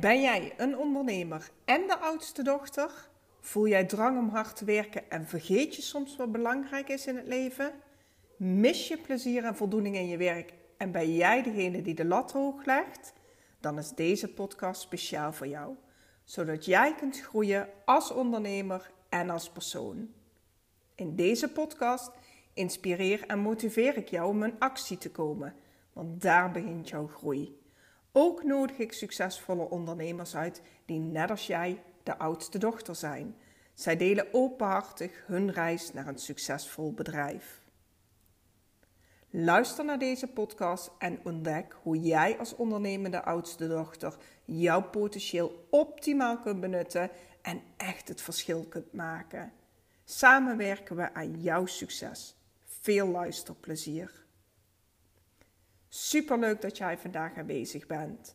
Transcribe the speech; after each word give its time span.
Ben 0.00 0.20
jij 0.20 0.54
een 0.56 0.78
ondernemer 0.78 1.50
en 1.64 1.86
de 1.86 1.98
oudste 1.98 2.42
dochter? 2.42 3.08
Voel 3.40 3.68
jij 3.68 3.84
drang 3.84 4.18
om 4.18 4.28
hard 4.28 4.56
te 4.56 4.64
werken 4.64 5.10
en 5.10 5.26
vergeet 5.26 5.76
je 5.76 5.82
soms 5.82 6.16
wat 6.16 6.32
belangrijk 6.32 6.88
is 6.88 7.06
in 7.06 7.16
het 7.16 7.26
leven? 7.26 7.72
Mis 8.36 8.88
je 8.88 8.98
plezier 8.98 9.44
en 9.44 9.56
voldoening 9.56 9.96
in 9.96 10.08
je 10.08 10.16
werk 10.16 10.54
en 10.76 10.92
ben 10.92 11.14
jij 11.14 11.42
degene 11.42 11.82
die 11.82 11.94
de 11.94 12.04
lat 12.04 12.32
hoog 12.32 12.64
legt? 12.64 13.12
Dan 13.60 13.78
is 13.78 13.90
deze 13.90 14.32
podcast 14.32 14.80
speciaal 14.80 15.32
voor 15.32 15.46
jou, 15.46 15.76
zodat 16.24 16.64
jij 16.64 16.94
kunt 16.94 17.20
groeien 17.20 17.68
als 17.84 18.10
ondernemer 18.10 18.90
en 19.08 19.30
als 19.30 19.50
persoon. 19.50 20.08
In 20.94 21.16
deze 21.16 21.48
podcast 21.48 22.10
inspireer 22.54 23.26
en 23.26 23.38
motiveer 23.38 23.96
ik 23.96 24.08
jou 24.08 24.28
om 24.28 24.42
in 24.42 24.58
actie 24.58 24.98
te 24.98 25.10
komen, 25.10 25.54
want 25.92 26.22
daar 26.22 26.50
begint 26.50 26.88
jouw 26.88 27.06
groei. 27.06 27.62
Ook 28.16 28.44
nodig 28.44 28.78
ik 28.78 28.92
succesvolle 28.92 29.70
ondernemers 29.70 30.36
uit 30.36 30.62
die 30.84 30.98
net 30.98 31.30
als 31.30 31.46
jij 31.46 31.82
de 32.02 32.18
oudste 32.18 32.58
dochter 32.58 32.94
zijn. 32.94 33.36
Zij 33.72 33.96
delen 33.96 34.26
openhartig 34.32 35.22
hun 35.26 35.52
reis 35.52 35.92
naar 35.92 36.06
een 36.06 36.18
succesvol 36.18 36.92
bedrijf. 36.92 37.62
Luister 39.30 39.84
naar 39.84 39.98
deze 39.98 40.26
podcast 40.26 40.90
en 40.98 41.20
ontdek 41.24 41.76
hoe 41.82 42.00
jij 42.00 42.38
als 42.38 42.56
ondernemende 42.56 43.22
oudste 43.22 43.68
dochter 43.68 44.16
jouw 44.44 44.82
potentieel 44.82 45.66
optimaal 45.70 46.38
kunt 46.38 46.60
benutten 46.60 47.10
en 47.42 47.62
echt 47.76 48.08
het 48.08 48.20
verschil 48.20 48.64
kunt 48.64 48.92
maken. 48.92 49.52
Samen 50.04 50.56
werken 50.56 50.96
we 50.96 51.14
aan 51.14 51.40
jouw 51.40 51.66
succes. 51.66 52.36
Veel 52.64 53.06
luisterplezier. 53.06 54.23
Superleuk 55.96 56.60
dat 56.60 56.76
jij 56.76 56.98
vandaag 56.98 57.36
aanwezig 57.36 57.86
bent. 57.86 58.34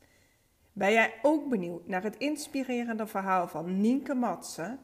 Ben 0.74 0.92
jij 0.92 1.14
ook 1.22 1.50
benieuwd 1.50 1.88
naar 1.88 2.04
het 2.04 2.18
inspirerende 2.18 3.08
verhaal 3.08 3.48
van 3.48 3.82
Nienke 3.82 4.14
Matsen? 4.14 4.80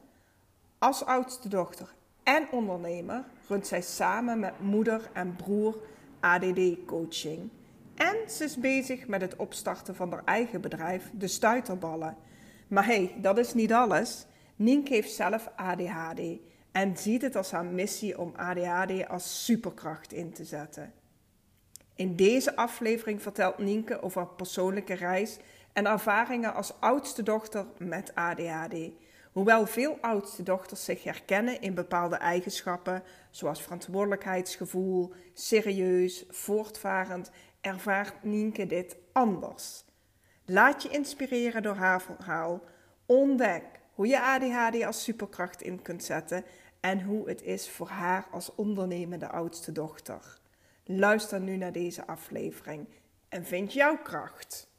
Als 0.78 1.04
oudste 1.04 1.48
dochter 1.48 1.94
en 2.22 2.50
ondernemer 2.50 3.24
runt 3.48 3.66
zij 3.66 3.82
samen 3.82 4.38
met 4.38 4.60
moeder 4.60 5.10
en 5.12 5.36
broer 5.36 5.78
ADD 6.20 6.84
Coaching. 6.86 7.50
En 7.94 8.30
ze 8.30 8.44
is 8.44 8.56
bezig 8.56 9.06
met 9.06 9.20
het 9.20 9.36
opstarten 9.36 9.94
van 9.94 10.10
haar 10.10 10.24
eigen 10.24 10.60
bedrijf, 10.60 11.10
de 11.14 11.28
Stuiterballen. 11.28 12.16
Maar 12.68 12.86
hey, 12.86 13.14
dat 13.18 13.38
is 13.38 13.54
niet 13.54 13.72
alles. 13.72 14.26
Nienke 14.56 14.94
heeft 14.94 15.12
zelf 15.12 15.50
ADHD 15.56 16.20
en 16.72 16.96
ziet 16.96 17.22
het 17.22 17.36
als 17.36 17.50
haar 17.50 17.64
missie 17.64 18.18
om 18.18 18.32
ADHD 18.36 19.08
als 19.08 19.44
superkracht 19.44 20.12
in 20.12 20.32
te 20.32 20.44
zetten. 20.44 20.92
In 21.96 22.16
deze 22.16 22.56
aflevering 22.56 23.22
vertelt 23.22 23.58
Nienke 23.58 24.02
over 24.02 24.20
haar 24.20 24.34
persoonlijke 24.34 24.94
reis 24.94 25.36
en 25.72 25.86
ervaringen 25.86 26.54
als 26.54 26.72
oudste 26.80 27.22
dochter 27.22 27.66
met 27.78 28.14
ADHD. 28.14 28.76
Hoewel 29.32 29.66
veel 29.66 29.98
oudste 30.00 30.42
dochters 30.42 30.84
zich 30.84 31.04
herkennen 31.04 31.60
in 31.60 31.74
bepaalde 31.74 32.16
eigenschappen, 32.16 33.02
zoals 33.30 33.62
verantwoordelijkheidsgevoel, 33.62 35.12
serieus, 35.34 36.24
voortvarend, 36.28 37.30
ervaart 37.60 38.22
Nienke 38.22 38.66
dit 38.66 38.96
anders. 39.12 39.84
Laat 40.44 40.82
je 40.82 40.88
inspireren 40.88 41.62
door 41.62 41.74
haar 41.74 42.02
verhaal. 42.02 42.62
Ontdek 43.06 43.64
hoe 43.94 44.06
je 44.06 44.22
ADHD 44.22 44.84
als 44.84 45.02
superkracht 45.02 45.62
in 45.62 45.82
kunt 45.82 46.04
zetten 46.04 46.44
en 46.80 47.02
hoe 47.02 47.28
het 47.28 47.42
is 47.42 47.70
voor 47.70 47.88
haar 47.88 48.26
als 48.30 48.54
ondernemende 48.54 49.28
oudste 49.28 49.72
dochter. 49.72 50.38
Luister 50.88 51.40
nu 51.40 51.56
naar 51.56 51.72
deze 51.72 52.06
aflevering 52.06 52.88
en 53.28 53.44
vind 53.44 53.72
jouw 53.72 54.02
kracht. 54.02 54.70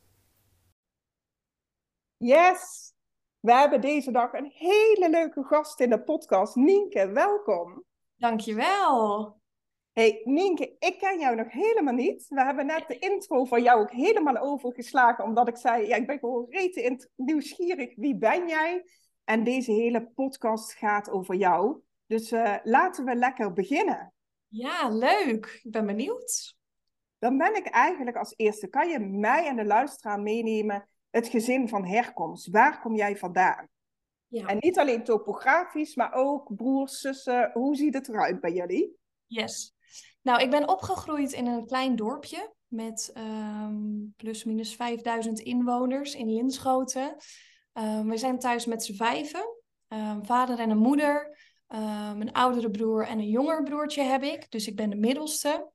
Yes, 2.18 2.94
we 3.40 3.54
hebben 3.54 3.82
deze 3.82 4.12
dag 4.12 4.34
een 4.34 4.52
hele 4.54 5.10
leuke 5.10 5.44
gast 5.44 5.80
in 5.80 5.90
de 5.90 6.04
podcast. 6.04 6.56
Nienke, 6.56 7.12
welkom. 7.12 7.84
Dankjewel. 8.16 9.42
Hey 9.92 10.22
Nienke, 10.24 10.76
ik 10.80 10.98
ken 10.98 11.20
jou 11.20 11.36
nog 11.36 11.52
helemaal 11.52 11.94
niet. 11.94 12.28
We 12.28 12.44
hebben 12.44 12.66
net 12.66 12.88
de 12.88 13.00
intro 13.00 13.46
van 13.46 13.64
jou 13.64 13.82
ook 13.82 13.92
helemaal 13.92 14.38
overgeslagen, 14.38 15.24
omdat 15.24 15.48
ik 15.48 15.58
zei, 15.58 15.88
ja, 15.88 15.96
ik 15.96 16.08
ben 16.08 16.20
gewoon 16.20 16.46
rete 16.50 17.10
nieuwsgierig. 17.16 17.96
Wie 17.96 18.18
ben 18.18 18.48
jij? 18.48 18.84
En 19.24 19.44
deze 19.44 19.72
hele 19.72 20.08
podcast 20.08 20.74
gaat 20.74 21.10
over 21.10 21.36
jou. 21.36 21.82
Dus 22.06 22.32
uh, 22.32 22.56
laten 22.64 23.06
we 23.06 23.16
lekker 23.16 23.54
beginnen. 23.54 24.14
Ja, 24.48 24.90
leuk. 24.90 25.60
Ik 25.64 25.72
ben 25.72 25.86
benieuwd. 25.86 26.56
Dan 27.20 27.38
ben 27.38 27.56
ik 27.56 27.66
eigenlijk 27.66 28.18
als 28.18 28.34
eerste, 28.36 28.68
kan 28.68 28.90
je 28.90 29.00
mij 29.00 29.48
en 29.48 29.56
de 29.56 29.66
luisteraar 29.66 30.20
meenemen 30.20 30.88
het 31.10 31.28
gezin 31.28 31.70
van 31.70 31.86
herkomst? 31.86 32.50
Waar 32.50 32.82
kom 32.82 32.96
jij 32.96 33.18
vandaan? 33.18 33.68
Ja. 34.28 34.46
En 34.46 34.58
niet 34.60 34.80
alleen 34.80 35.04
topografisch, 35.04 35.96
maar 35.96 36.14
ook 36.14 36.56
broers, 36.56 37.00
zussen. 37.00 37.52
Hoe 37.54 37.76
ziet 37.76 37.94
het 37.94 38.10
eruit 38.10 38.40
bij 38.40 38.54
jullie? 38.54 38.98
Yes. 39.26 39.76
Nou, 40.22 40.42
ik 40.42 40.50
ben 40.50 40.70
opgegroeid 40.70 41.32
in 41.32 41.46
een 41.46 41.66
klein 41.66 41.96
dorpje 41.96 42.54
met 42.68 43.14
um, 43.18 44.14
plus 44.18 44.44
minus 44.44 44.76
5000 44.76 45.40
inwoners 45.40 46.16
in 46.16 46.34
Linschoten. 46.34 47.16
Um, 47.74 48.10
we 48.10 48.18
zijn 48.18 48.40
thuis 48.40 48.66
met 48.66 48.84
z'n 48.84 48.96
vijven. 48.96 49.56
Um, 49.88 50.26
vader 50.26 50.60
en 50.60 50.70
een 50.70 50.78
moeder, 50.78 51.38
um, 51.74 52.22
een 52.22 52.32
oudere 52.32 52.72
broer 52.72 53.08
en 53.08 53.20
een 53.20 53.30
jonger 53.30 53.64
broertje 53.64 54.02
heb 54.02 54.24
ik. 54.24 54.52
Dus 54.52 54.68
ik 54.68 54.76
ben 54.76 54.90
de 54.90 54.96
middelste. 54.96 55.72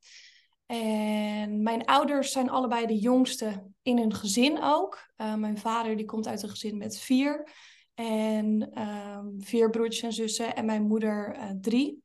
En 0.66 1.62
mijn 1.62 1.84
ouders 1.84 2.32
zijn 2.32 2.50
allebei 2.50 2.86
de 2.86 2.98
jongste 2.98 3.70
in 3.82 3.98
hun 3.98 4.14
gezin 4.14 4.62
ook. 4.62 5.12
Uh, 5.16 5.34
mijn 5.34 5.58
vader 5.58 5.96
die 5.96 6.06
komt 6.06 6.26
uit 6.26 6.42
een 6.42 6.48
gezin 6.48 6.78
met 6.78 6.98
vier. 6.98 7.48
En 7.94 8.80
um, 8.82 9.34
vier 9.38 9.70
broertjes 9.70 10.02
en 10.02 10.12
zussen. 10.12 10.56
En 10.56 10.64
mijn 10.64 10.86
moeder 10.86 11.36
uh, 11.36 11.50
drie. 11.60 12.02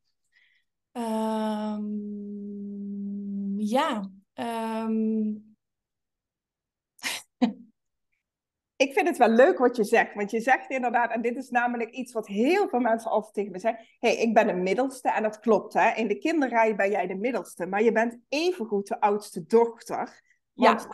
Um, 0.92 1.86
ja, 3.60 4.10
ik 8.78 8.94
vind 8.94 9.08
het 9.08 9.18
wel 9.18 9.30
leuk 9.30 9.58
wat 9.58 9.76
je 9.76 9.84
zegt. 9.84 10.14
Want 10.14 10.32
je 10.32 10.40
zegt 10.40 10.70
inderdaad, 10.70 11.12
en 11.12 11.22
dit 11.22 11.36
is 11.36 11.50
namelijk 11.50 11.92
iets 11.92 12.14
wat 12.14 12.28
heel 12.28 12.68
veel 12.70 12.80
mensen 12.80 13.12
altijd 13.12 13.34
tegen 13.34 13.52
me 13.52 13.60
zeggen. 13.60 13.86
Hé, 14.00 14.10
hey, 14.10 14.18
ik 14.18 14.34
ben 14.34 14.48
de 14.48 14.54
middelste. 14.54 15.12
En 15.12 15.24
dat 15.24 15.40
klopt, 15.40 15.74
hè. 15.74 15.92
In 15.92 16.08
de 16.08 16.18
kinderrij 16.18 16.76
ben 16.76 16.90
jij 16.90 17.08
de 17.08 17.16
middelste. 17.16 17.66
Maar 17.66 17.84
je 17.84 17.92
bent 17.92 18.18
evengoed 18.30 18.88
de 18.88 19.00
oudste 19.00 19.46
dochter. 19.46 20.22
Want 20.54 20.82
ja. 20.82 20.90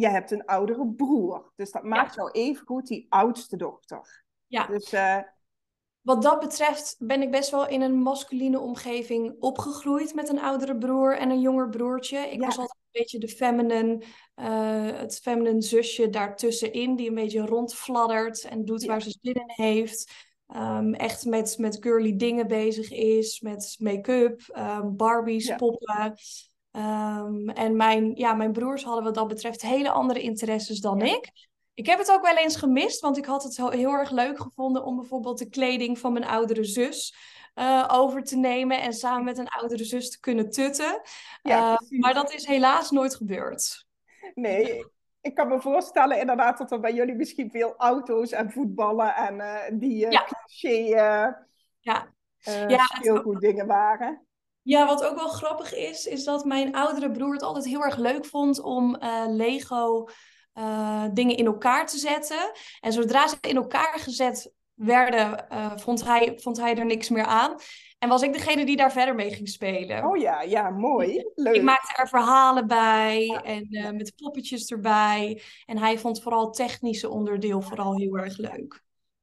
je 0.00 0.08
hebt 0.08 0.30
een 0.30 0.44
oudere 0.44 0.86
broer. 0.86 1.52
Dus 1.56 1.70
dat 1.70 1.82
maakt 1.82 2.14
ja. 2.14 2.22
jou 2.22 2.30
evengoed 2.30 2.86
die 2.86 3.06
oudste 3.08 3.56
dochter. 3.56 4.24
Ja. 4.46 4.66
Dus... 4.66 4.92
Uh, 4.92 5.18
wat 6.00 6.22
dat 6.22 6.40
betreft 6.40 6.96
ben 6.98 7.22
ik 7.22 7.30
best 7.30 7.50
wel 7.50 7.68
in 7.68 7.80
een 7.80 7.94
masculine 7.94 8.60
omgeving 8.60 9.36
opgegroeid 9.40 10.14
met 10.14 10.28
een 10.28 10.40
oudere 10.40 10.78
broer 10.78 11.18
en 11.18 11.30
een 11.30 11.40
jonger 11.40 11.68
broertje. 11.68 12.18
Ik 12.18 12.40
ja. 12.40 12.46
was 12.46 12.58
altijd 12.58 12.81
beetje 12.92 13.18
de 13.18 13.28
feminine, 13.28 14.02
uh, 14.36 14.98
het 14.98 15.20
feminine 15.22 15.62
zusje 15.62 16.10
daartussenin, 16.10 16.96
die 16.96 17.08
een 17.08 17.14
beetje 17.14 17.46
rondfladdert 17.46 18.44
en 18.44 18.64
doet 18.64 18.82
ja. 18.82 18.88
waar 18.88 19.02
ze 19.02 19.18
zin 19.20 19.34
in 19.34 19.52
heeft. 19.66 20.30
Um, 20.56 20.94
echt 20.94 21.24
met, 21.24 21.58
met 21.58 21.76
girly 21.80 22.16
dingen 22.16 22.46
bezig 22.46 22.90
is, 22.90 23.40
met 23.40 23.76
make-up, 23.78 24.40
um, 24.56 24.96
Barbies, 24.96 25.46
ja. 25.46 25.56
poppen. 25.56 26.14
Um, 26.72 27.48
en 27.48 27.76
mijn, 27.76 28.12
ja, 28.14 28.34
mijn 28.34 28.52
broers 28.52 28.84
hadden 28.84 29.04
wat 29.04 29.14
dat 29.14 29.28
betreft 29.28 29.62
hele 29.62 29.90
andere 29.90 30.20
interesses 30.20 30.80
dan 30.80 31.00
ik. 31.00 31.30
Ik 31.74 31.86
heb 31.86 31.98
het 31.98 32.12
ook 32.12 32.22
wel 32.22 32.36
eens 32.36 32.56
gemist, 32.56 33.00
want 33.00 33.16
ik 33.16 33.24
had 33.24 33.42
het 33.42 33.56
heel 33.56 33.92
erg 33.92 34.10
leuk 34.10 34.40
gevonden 34.40 34.84
om 34.84 34.96
bijvoorbeeld 34.96 35.38
de 35.38 35.48
kleding 35.48 35.98
van 35.98 36.12
mijn 36.12 36.24
oudere 36.24 36.64
zus 36.64 37.14
uh, 37.54 37.88
over 37.88 38.22
te 38.22 38.36
nemen 38.36 38.80
en 38.80 38.92
samen 38.92 39.24
met 39.24 39.38
een 39.38 39.48
oudere 39.48 39.84
zus 39.84 40.10
te 40.10 40.20
kunnen 40.20 40.50
tutten. 40.50 41.00
Ja, 41.42 41.80
uh, 41.88 42.00
maar 42.00 42.14
dat 42.14 42.32
is 42.32 42.46
helaas 42.46 42.90
nooit 42.90 43.14
gebeurd. 43.14 43.86
Nee, 44.34 44.86
ik 45.20 45.34
kan 45.34 45.48
me 45.48 45.60
voorstellen 45.60 46.20
inderdaad 46.20 46.58
dat 46.58 46.72
er 46.72 46.80
bij 46.80 46.94
jullie 46.94 47.14
misschien 47.14 47.50
veel 47.50 47.74
auto's 47.76 48.30
en 48.30 48.50
voetballen 48.50 49.14
en 49.14 49.34
uh, 49.34 49.56
die 49.72 50.10
ja. 50.10 50.24
cliché 50.24 50.96
ja. 51.80 52.14
ja, 52.68 52.84
speelgoed 52.84 53.40
dingen 53.40 53.66
waren. 53.66 54.26
Ja, 54.62 54.86
wat 54.86 55.04
ook 55.04 55.16
wel 55.16 55.28
grappig 55.28 55.74
is, 55.74 56.06
is 56.06 56.24
dat 56.24 56.44
mijn 56.44 56.74
oudere 56.74 57.10
broer 57.10 57.32
het 57.32 57.42
altijd 57.42 57.64
heel 57.64 57.84
erg 57.84 57.96
leuk 57.96 58.24
vond 58.24 58.60
om 58.60 58.96
Lego 59.26 60.08
uh, 60.54 61.04
dingen 61.12 61.36
in 61.36 61.46
elkaar 61.46 61.86
te 61.86 61.98
zetten. 61.98 62.52
En 62.80 62.92
zodra 62.92 63.28
ze 63.28 63.36
in 63.40 63.56
elkaar 63.56 63.98
gezet 63.98 64.52
werden, 64.84 65.46
uh, 65.52 65.76
vond, 65.76 66.04
hij, 66.04 66.38
vond 66.40 66.60
hij 66.60 66.76
er 66.76 66.86
niks 66.86 67.08
meer 67.08 67.24
aan. 67.24 67.56
En 67.98 68.08
was 68.08 68.22
ik 68.22 68.32
degene 68.32 68.64
die 68.64 68.76
daar 68.76 68.92
verder 68.92 69.14
mee 69.14 69.30
ging 69.30 69.48
spelen. 69.48 70.04
Oh 70.04 70.16
ja, 70.16 70.42
ja, 70.42 70.70
mooi. 70.70 71.30
Leuk. 71.34 71.54
Ik 71.54 71.62
maakte 71.62 72.02
er 72.02 72.08
verhalen 72.08 72.66
bij 72.66 73.24
ja. 73.24 73.42
en 73.42 73.66
uh, 73.70 73.90
met 73.90 74.12
poppetjes 74.16 74.70
erbij. 74.70 75.42
En 75.66 75.78
hij 75.78 75.98
vond 75.98 76.22
vooral 76.22 76.44
het 76.44 76.54
technische 76.54 77.08
onderdeel 77.08 77.62
vooral 77.62 77.96
heel 77.96 78.18
erg 78.18 78.36
leuk. 78.36 78.82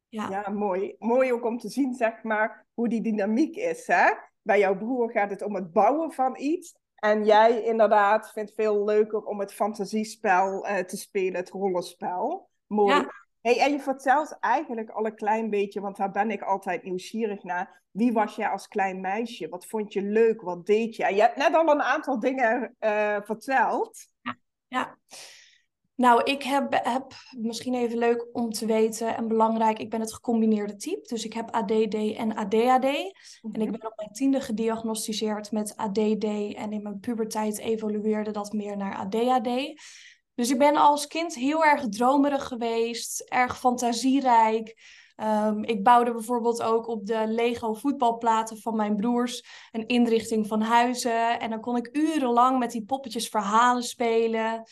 Ja. 0.09 0.29
ja, 0.29 0.49
mooi. 0.49 0.95
Mooi 0.99 1.33
ook 1.33 1.45
om 1.45 1.57
te 1.57 1.69
zien, 1.69 1.93
zeg 1.93 2.23
maar, 2.23 2.65
hoe 2.73 2.89
die 2.89 3.01
dynamiek 3.01 3.55
is. 3.55 3.87
Hè? 3.87 4.11
Bij 4.41 4.59
jouw 4.59 4.77
broer 4.77 5.11
gaat 5.11 5.29
het 5.29 5.43
om 5.43 5.55
het 5.55 5.71
bouwen 5.71 6.11
van 6.11 6.37
iets. 6.37 6.75
En 6.95 7.25
jij 7.25 7.63
inderdaad 7.63 8.31
vindt 8.31 8.53
veel 8.53 8.83
leuker 8.83 9.23
om 9.23 9.39
het 9.39 9.53
fantasiespel 9.53 10.67
uh, 10.67 10.77
te 10.77 10.97
spelen, 10.97 11.35
het 11.35 11.49
rollenspel. 11.49 12.49
Mooi. 12.67 12.95
Ja. 12.95 13.11
Hey, 13.41 13.59
en 13.59 13.71
je 13.71 13.79
vertelt 13.79 14.37
eigenlijk 14.39 14.89
al 14.89 15.05
een 15.05 15.15
klein 15.15 15.49
beetje, 15.49 15.81
want 15.81 15.97
daar 15.97 16.11
ben 16.11 16.31
ik 16.31 16.41
altijd 16.41 16.83
nieuwsgierig 16.83 17.43
naar. 17.43 17.83
Wie 17.91 18.11
was 18.11 18.35
jij 18.35 18.49
als 18.49 18.67
klein 18.67 19.01
meisje? 19.01 19.49
Wat 19.49 19.65
vond 19.65 19.93
je 19.93 20.01
leuk? 20.01 20.41
Wat 20.41 20.65
deed 20.65 20.95
je? 20.95 21.03
En 21.05 21.15
je 21.15 21.21
hebt 21.21 21.37
net 21.37 21.53
al 21.53 21.69
een 21.69 21.81
aantal 21.81 22.19
dingen 22.19 22.75
uh, 22.79 23.17
verteld. 23.21 24.07
Ja, 24.21 24.37
ja. 24.67 24.97
Nou, 25.99 26.23
ik 26.23 26.43
heb, 26.43 26.79
heb, 26.83 27.13
misschien 27.37 27.73
even 27.73 27.97
leuk 27.97 28.27
om 28.31 28.49
te 28.49 28.65
weten 28.65 29.15
en 29.15 29.27
belangrijk, 29.27 29.79
ik 29.79 29.89
ben 29.89 29.99
het 29.99 30.13
gecombineerde 30.13 30.75
type. 30.75 31.07
Dus 31.07 31.25
ik 31.25 31.33
heb 31.33 31.49
ADD 31.51 31.95
en 32.15 32.35
ADHD. 32.35 32.85
En 32.85 33.13
ik 33.41 33.57
mhm. 33.57 33.71
ben 33.71 33.85
op 33.85 33.93
mijn 33.95 34.11
tiende 34.11 34.41
gediagnosticeerd 34.41 35.51
met 35.51 35.75
ADD 35.75 36.23
en 36.55 36.71
in 36.71 36.81
mijn 36.81 36.99
puberteit 36.99 37.57
evolueerde 37.57 38.31
dat 38.31 38.53
meer 38.53 38.77
naar 38.77 38.95
ADHD. 38.95 39.81
Dus 40.39 40.49
ik 40.49 40.57
ben 40.57 40.75
als 40.75 41.07
kind 41.07 41.35
heel 41.35 41.65
erg 41.65 41.87
dromerig 41.89 42.47
geweest, 42.47 43.19
erg 43.19 43.59
fantasierijk. 43.59 44.77
Um, 45.17 45.63
ik 45.63 45.83
bouwde 45.83 46.11
bijvoorbeeld 46.11 46.61
ook 46.61 46.87
op 46.87 47.05
de 47.05 47.27
Lego 47.27 47.73
voetbalplaten 47.73 48.57
van 48.57 48.75
mijn 48.75 48.95
broers 48.95 49.43
een 49.71 49.87
inrichting 49.87 50.47
van 50.47 50.61
huizen. 50.61 51.39
En 51.39 51.49
dan 51.49 51.61
kon 51.61 51.75
ik 51.75 51.89
urenlang 51.91 52.59
met 52.59 52.71
die 52.71 52.85
poppetjes 52.85 53.29
verhalen 53.29 53.83
spelen. 53.83 54.63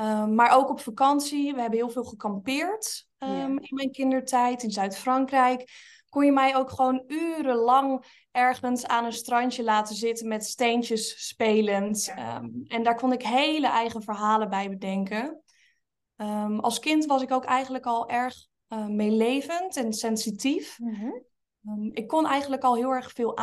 Um, 0.00 0.34
maar 0.34 0.56
ook 0.56 0.70
op 0.70 0.80
vakantie. 0.80 1.54
We 1.54 1.60
hebben 1.60 1.78
heel 1.78 1.90
veel 1.90 2.04
gekampeerd 2.04 3.06
um, 3.18 3.58
in 3.58 3.74
mijn 3.74 3.90
kindertijd 3.90 4.62
in 4.62 4.70
Zuid-Frankrijk. 4.70 5.70
Kon 6.12 6.24
je 6.24 6.32
mij 6.32 6.56
ook 6.56 6.70
gewoon 6.70 7.04
urenlang 7.06 8.04
ergens 8.30 8.86
aan 8.86 9.04
een 9.04 9.12
strandje 9.12 9.62
laten 9.62 9.94
zitten 9.94 10.28
met 10.28 10.44
steentjes 10.44 11.28
spelend. 11.28 12.12
Ehm, 12.16 12.48
en 12.66 12.82
daar 12.82 12.96
kon 12.96 13.12
ik 13.12 13.22
hele 13.22 13.66
eigen 13.66 14.02
verhalen 14.02 14.48
bij 14.50 14.68
bedenken. 14.68 15.42
Um, 16.16 16.60
als 16.60 16.78
kind 16.78 17.06
was 17.06 17.22
ik 17.22 17.32
ook 17.32 17.44
eigenlijk 17.44 17.86
al 17.86 18.08
erg 18.08 18.34
uh, 18.68 18.86
meelevend 18.86 19.76
en 19.76 19.92
sensitief. 19.92 20.78
Mhm. 20.78 21.10
Ehm, 21.64 21.88
ik 21.92 22.08
kon 22.08 22.26
eigenlijk 22.26 22.62
al 22.62 22.76
heel 22.76 22.90
erg 22.90 23.12
veel 23.12 23.38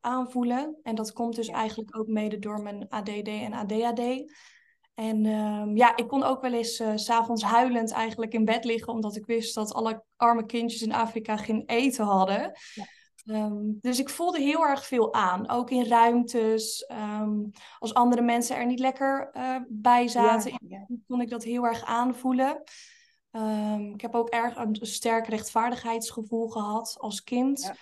aanvoelen. 0.00 0.78
En 0.82 0.94
dat 0.94 1.12
komt 1.12 1.34
dus 1.34 1.48
eigenlijk 1.48 1.98
ook 1.98 2.06
mede 2.06 2.38
door 2.38 2.62
mijn 2.62 2.88
ADD 2.88 3.28
en 3.28 3.52
ADHD. 3.52 4.32
En 4.94 5.24
ja, 5.76 5.96
ik 5.96 6.08
kon 6.08 6.22
ook 6.22 6.40
wel 6.40 6.52
eens 6.52 6.80
uh, 6.80 6.92
s'avonds 6.94 7.42
huilend 7.42 7.92
eigenlijk 7.92 8.32
in 8.32 8.44
bed 8.44 8.64
liggen, 8.64 8.92
omdat 8.92 9.16
ik 9.16 9.26
wist 9.26 9.54
dat 9.54 9.74
alle 9.74 10.04
arme 10.16 10.46
kindjes 10.46 10.82
in 10.82 10.92
Afrika 10.92 11.36
geen 11.36 11.62
eten 11.66 12.04
hadden. 12.04 12.52
Ja. 12.74 12.84
Ehm, 13.24 13.72
dus 13.80 13.98
ik 13.98 14.08
voelde 14.08 14.40
heel 14.40 14.66
erg 14.66 14.86
veel 14.86 15.14
aan, 15.14 15.48
ook 15.48 15.70
in 15.70 15.86
ruimtes. 15.86 16.84
Ehm, 16.84 17.38
als 17.78 17.94
andere 17.94 18.22
mensen 18.22 18.56
er 18.56 18.66
niet 18.66 18.78
lekker 18.78 19.30
uh, 19.32 19.56
bij 19.68 20.08
zaten, 20.08 20.58
kon 21.06 21.20
ik 21.20 21.30
dat 21.30 21.44
heel 21.44 21.64
erg 21.64 21.84
aanvoelen. 21.84 22.62
Ik 23.92 24.00
heb 24.00 24.14
ook 24.14 24.28
erg 24.28 24.56
een 24.56 24.78
sterk 24.80 25.26
rechtvaardigheidsgevoel 25.26 26.48
gehad 26.48 26.96
als 26.98 27.22
kind. 27.22 27.72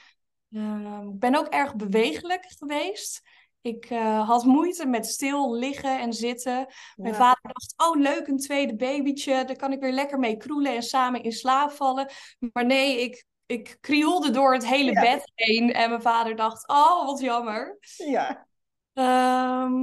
Ik 0.49 1.19
ben 1.19 1.35
ook 1.35 1.47
erg 1.47 1.77
bewegelijk 1.77 2.55
geweest. 2.59 3.23
Ik 3.61 3.91
uh, 3.91 4.29
had 4.29 4.45
moeite 4.45 4.87
met 4.87 5.07
stil 5.07 5.55
liggen 5.55 6.01
en 6.01 6.13
zitten. 6.13 6.67
Mijn 6.95 7.15
vader 7.15 7.41
dacht, 7.43 7.75
oh 7.77 8.01
leuk, 8.01 8.27
een 8.27 8.39
tweede 8.39 8.77
babytje. 8.77 9.45
Daar 9.45 9.57
kan 9.57 9.73
ik 9.73 9.81
weer 9.81 9.93
lekker 9.93 10.19
mee 10.19 10.37
kroelen 10.37 10.75
en 10.75 10.83
samen 10.83 11.23
in 11.23 11.33
slaap 11.33 11.71
vallen. 11.71 12.11
Maar 12.53 12.67
nee, 12.67 13.03
ik 13.03 13.27
ik 13.49 13.79
krielde 13.81 14.31
door 14.31 14.53
het 14.53 14.67
hele 14.67 14.93
bed 14.93 15.33
heen. 15.35 15.73
En 15.73 15.89
mijn 15.89 16.03
vader 16.03 16.37
dacht, 16.37 16.69
oh, 16.69 17.07
wat 17.07 17.21
jammer. 17.21 17.79
Ja. 17.97 18.47
Ehm, 18.93 19.75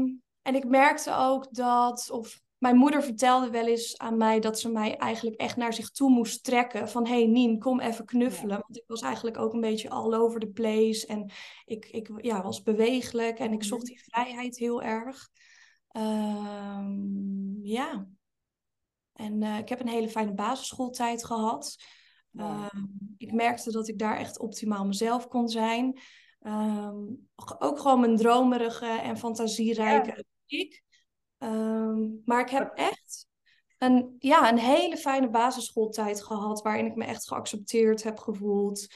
en 0.42 0.56
ik 0.56 0.66
merkte 0.66 1.16
ook 1.16 1.54
dat, 1.54 2.10
of 2.12 2.42
mijn 2.66 2.78
moeder 2.78 3.04
vertelde 3.04 3.50
wel 3.50 3.68
eens 3.68 3.98
aan 3.98 4.18
mij 4.18 4.40
dat 4.40 4.60
ze 4.60 4.70
mij 4.70 4.98
eigenlijk 4.98 5.40
echt 5.40 5.56
naar 5.56 5.74
zich 5.74 5.90
toe 5.90 6.10
moest 6.10 6.44
trekken. 6.44 6.90
Van, 6.90 7.08
hey 7.08 7.26
Nien, 7.26 7.60
kom 7.60 7.80
even 7.80 8.06
knuffelen. 8.06 8.60
Want 8.62 8.78
ik 8.78 8.84
was 8.88 9.02
eigenlijk 9.02 9.38
ook 9.38 9.54
een 9.54 9.62
beetje 9.62 9.90
all 9.90 10.14
over 10.14 10.40
the 10.40 10.48
place. 10.48 11.08
En 11.08 11.32
ik, 11.66 11.86
ik 11.86 12.10
ja, 12.18 12.42
was 12.42 12.62
bewegelijk 12.62 13.40
en 13.40 13.54
ik 13.54 13.64
zocht 13.64 13.82
mhm. 13.82 13.92
die 13.92 14.04
vrijheid 14.04 14.58
heel 14.58 14.82
erg. 14.82 15.30
Um, 15.92 17.60
ja. 17.62 18.08
En 19.14 19.42
uh, 19.42 19.58
ik 19.58 19.70
heb 19.70 19.80
een 19.80 19.88
hele 19.88 20.10
fijne 20.10 20.34
basisschooltijd 20.34 21.26
gehad. 21.26 21.76
Ehm, 22.36 22.86
ik 23.18 23.32
merkte 23.34 23.72
dat 23.72 23.88
ik 23.88 24.00
daar 24.00 24.18
echt 24.18 24.40
optimaal 24.40 24.86
mezelf 24.86 25.28
kon 25.28 25.50
zijn. 25.50 26.00
Ehm, 26.40 26.98
ook 27.60 27.80
gewoon 27.80 28.00
mijn 28.00 28.18
dromerige 28.18 28.86
en 28.86 29.18
fantasierijke 29.18 30.26
ik. 30.46 30.85
Ehm, 31.46 32.08
maar 32.26 32.42
ik 32.42 32.50
heb 32.50 32.72
echt 32.76 33.28
een, 33.78 34.16
ja, 34.20 34.50
een 34.50 34.58
hele 34.58 34.98
fijne 34.98 35.30
basisschooltijd 35.30 36.24
gehad, 36.24 36.62
waarin 36.62 36.86
ik 36.86 36.96
me 36.96 37.06
echt 37.06 37.28
geaccepteerd 37.28 38.04
heb 38.04 38.20
gevoeld. 38.20 38.88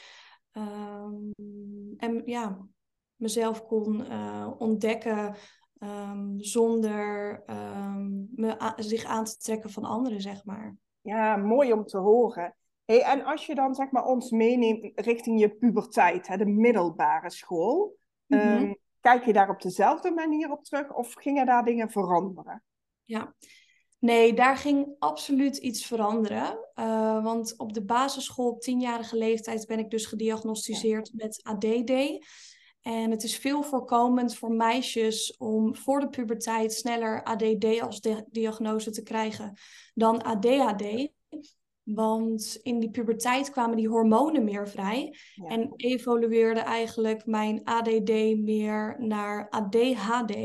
en 1.97 2.21
ja, 2.25 2.67
mezelf 3.15 3.65
kon 3.65 4.11
uh, 4.11 4.51
ontdekken 4.57 5.35
zonder 6.37 7.43
me 8.35 8.73
zich 8.75 9.05
aan 9.05 9.25
te 9.25 9.37
trekken 9.37 9.69
van 9.69 9.83
anderen, 9.83 10.21
zeg 10.21 10.45
maar. 10.45 10.75
Ja, 11.01 11.35
mooi 11.35 11.73
om 11.73 11.85
te 11.85 11.97
horen. 11.97 12.55
Hey, 12.85 13.01
en 13.01 13.23
als 13.23 13.45
je 13.45 13.55
dan 13.55 13.75
zeg 13.75 13.91
maar, 13.91 14.05
ons 14.05 14.31
meeneemt 14.31 14.91
richting 14.95 15.39
je 15.39 15.55
puberteit, 15.55 16.27
hè, 16.27 16.37
de 16.37 16.45
middelbare 16.45 17.29
school, 17.29 17.97
mhm. 18.25 18.41
ehm, 18.41 18.73
kijk 19.01 19.25
je 19.25 19.33
daar 19.33 19.49
op 19.49 19.61
dezelfde 19.61 20.11
manier 20.11 20.51
op 20.51 20.63
terug 20.63 20.93
of 20.93 21.13
gingen 21.13 21.45
daar 21.45 21.63
dingen 21.65 21.89
veranderen? 21.89 22.63
Ja, 23.03 23.35
nee, 23.99 24.33
daar 24.33 24.57
ging 24.57 24.95
absoluut 24.99 25.57
iets 25.57 25.85
veranderen. 25.85 26.69
Uh, 26.75 27.23
want 27.23 27.53
op 27.57 27.73
de 27.73 27.83
basisschool 27.83 28.49
op 28.49 28.61
tienjarige 28.61 29.17
leeftijd 29.17 29.67
ben 29.67 29.79
ik 29.79 29.89
dus 29.89 30.05
gediagnosticeerd 30.05 31.11
met 31.13 31.39
ADD. 31.43 31.91
En 32.81 33.11
het 33.11 33.23
is 33.23 33.37
veel 33.37 33.63
voorkomend 33.63 34.35
voor 34.35 34.51
meisjes 34.51 35.37
om 35.37 35.75
voor 35.75 35.99
de 35.99 36.09
puberteit 36.09 36.73
sneller 36.73 37.23
ADD 37.23 37.81
als 37.81 38.01
diagnose 38.29 38.91
te 38.91 39.03
krijgen 39.03 39.57
dan 39.93 40.23
ADHD. 40.23 41.11
Want 41.93 42.59
in 42.61 42.79
die 42.79 42.89
puberteit 42.89 43.49
kwamen 43.49 43.77
die 43.77 43.89
hormonen 43.89 44.43
meer 44.43 44.69
vrij. 44.69 45.15
En 45.47 45.73
evolueerde 45.75 46.59
eigenlijk 46.59 47.25
mijn 47.25 47.63
ADD 47.63 48.37
meer 48.37 48.95
naar 48.99 49.49
ADHD. 49.49 50.35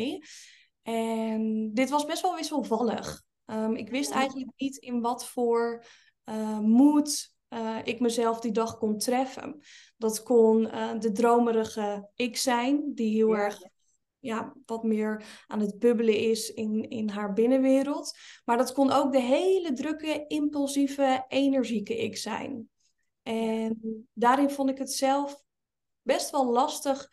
En 0.83 1.71
dit 1.75 1.91
was 1.91 2.05
best 2.05 2.23
wel 2.23 2.35
wisselvallig. 2.35 3.23
Um, 3.47 3.75
ik 3.75 3.91
wist 3.91 4.11
eigenlijk 4.11 4.51
niet 4.57 4.77
in 4.77 5.01
wat 5.01 5.27
voor 5.27 5.85
uh, 6.25 6.59
moed 6.59 7.35
uh, 7.55 7.79
ik 7.85 8.01
mezelf 8.01 8.41
die 8.41 8.53
dag 8.53 8.79
kon 8.79 8.99
treffen. 8.99 9.61
Dat 9.97 10.23
kon 10.23 10.61
uh, 10.61 10.99
de 10.99 11.13
dromerige 11.13 12.11
ik 12.15 12.37
zijn, 12.37 12.93
die 12.95 13.15
heel 13.15 13.37
erg 13.37 13.63
ja, 14.25 14.55
wat 14.67 14.83
meer 14.83 15.25
aan 15.47 15.61
het 15.61 15.79
bubbelen 15.79 16.19
is 16.19 16.53
in, 16.53 16.89
in 16.89 17.09
haar 17.09 17.33
binnenwereld. 17.33 18.19
Maar 18.45 18.57
dat 18.57 18.73
kon 18.73 18.91
ook 18.91 19.13
de 19.13 19.21
hele 19.21 19.73
drukke, 19.73 20.25
impulsieve, 20.27 21.25
energieke 21.29 21.97
ik 21.97 22.17
zijn. 22.17 22.69
En 23.23 23.79
daarin 24.13 24.51
vond 24.51 24.71
ik 24.71 24.79
het 24.79 24.93
zelf 24.93 25.43
best 26.03 26.31
wel 26.31 26.53
lastig 26.53 27.09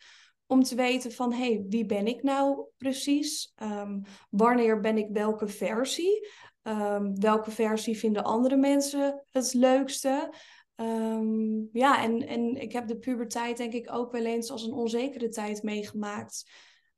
om 0.46 0.62
te 0.62 0.74
weten 0.74 1.12
van, 1.12 1.32
hé, 1.32 1.52
hey, 1.52 1.64
wie 1.68 1.86
ben 1.86 2.06
ik 2.06 2.22
nou 2.22 2.66
precies? 2.76 3.52
Um, 3.62 4.02
wanneer 4.30 4.80
ben 4.80 4.98
ik 4.98 5.08
welke 5.10 5.46
versie? 5.46 6.28
Um, 6.62 7.20
welke 7.20 7.50
versie 7.50 7.98
vinden 7.98 8.24
andere 8.24 8.56
mensen 8.56 9.24
het 9.30 9.54
leukste? 9.54 10.32
Um, 10.76 11.68
ja, 11.72 12.02
en, 12.02 12.26
en 12.26 12.56
ik 12.56 12.72
heb 12.72 12.86
de 12.86 12.98
puberteit 12.98 13.56
denk 13.56 13.72
ik 13.72 13.92
ook 13.92 14.12
wel 14.12 14.24
eens 14.24 14.50
als 14.50 14.62
een 14.62 14.72
onzekere 14.72 15.28
tijd 15.28 15.62
meegemaakt. 15.62 16.50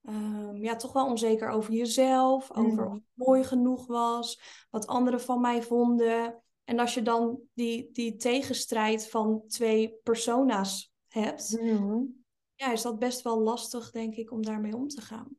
Um, 0.08 0.62
ja, 0.62 0.76
toch 0.76 0.92
wel 0.92 1.06
onzeker 1.06 1.48
over 1.48 1.72
jezelf, 1.72 2.50
over 2.50 2.82
mm. 2.82 2.86
of 2.86 2.92
het 2.92 3.02
mooi 3.12 3.44
genoeg 3.44 3.86
was, 3.86 4.40
wat 4.70 4.86
anderen 4.86 5.20
van 5.20 5.40
mij 5.40 5.62
vonden. 5.62 6.42
En 6.64 6.78
als 6.78 6.94
je 6.94 7.02
dan 7.02 7.40
die, 7.54 7.90
die 7.92 8.16
tegenstrijd 8.16 9.08
van 9.08 9.44
twee 9.46 9.94
persona's 10.02 10.92
hebt, 11.08 11.60
mm. 11.60 12.24
ja, 12.54 12.72
is 12.72 12.82
dat 12.82 12.98
best 12.98 13.22
wel 13.22 13.40
lastig, 13.40 13.90
denk 13.90 14.14
ik, 14.14 14.30
om 14.30 14.42
daarmee 14.42 14.76
om 14.76 14.88
te 14.88 15.00
gaan. 15.00 15.36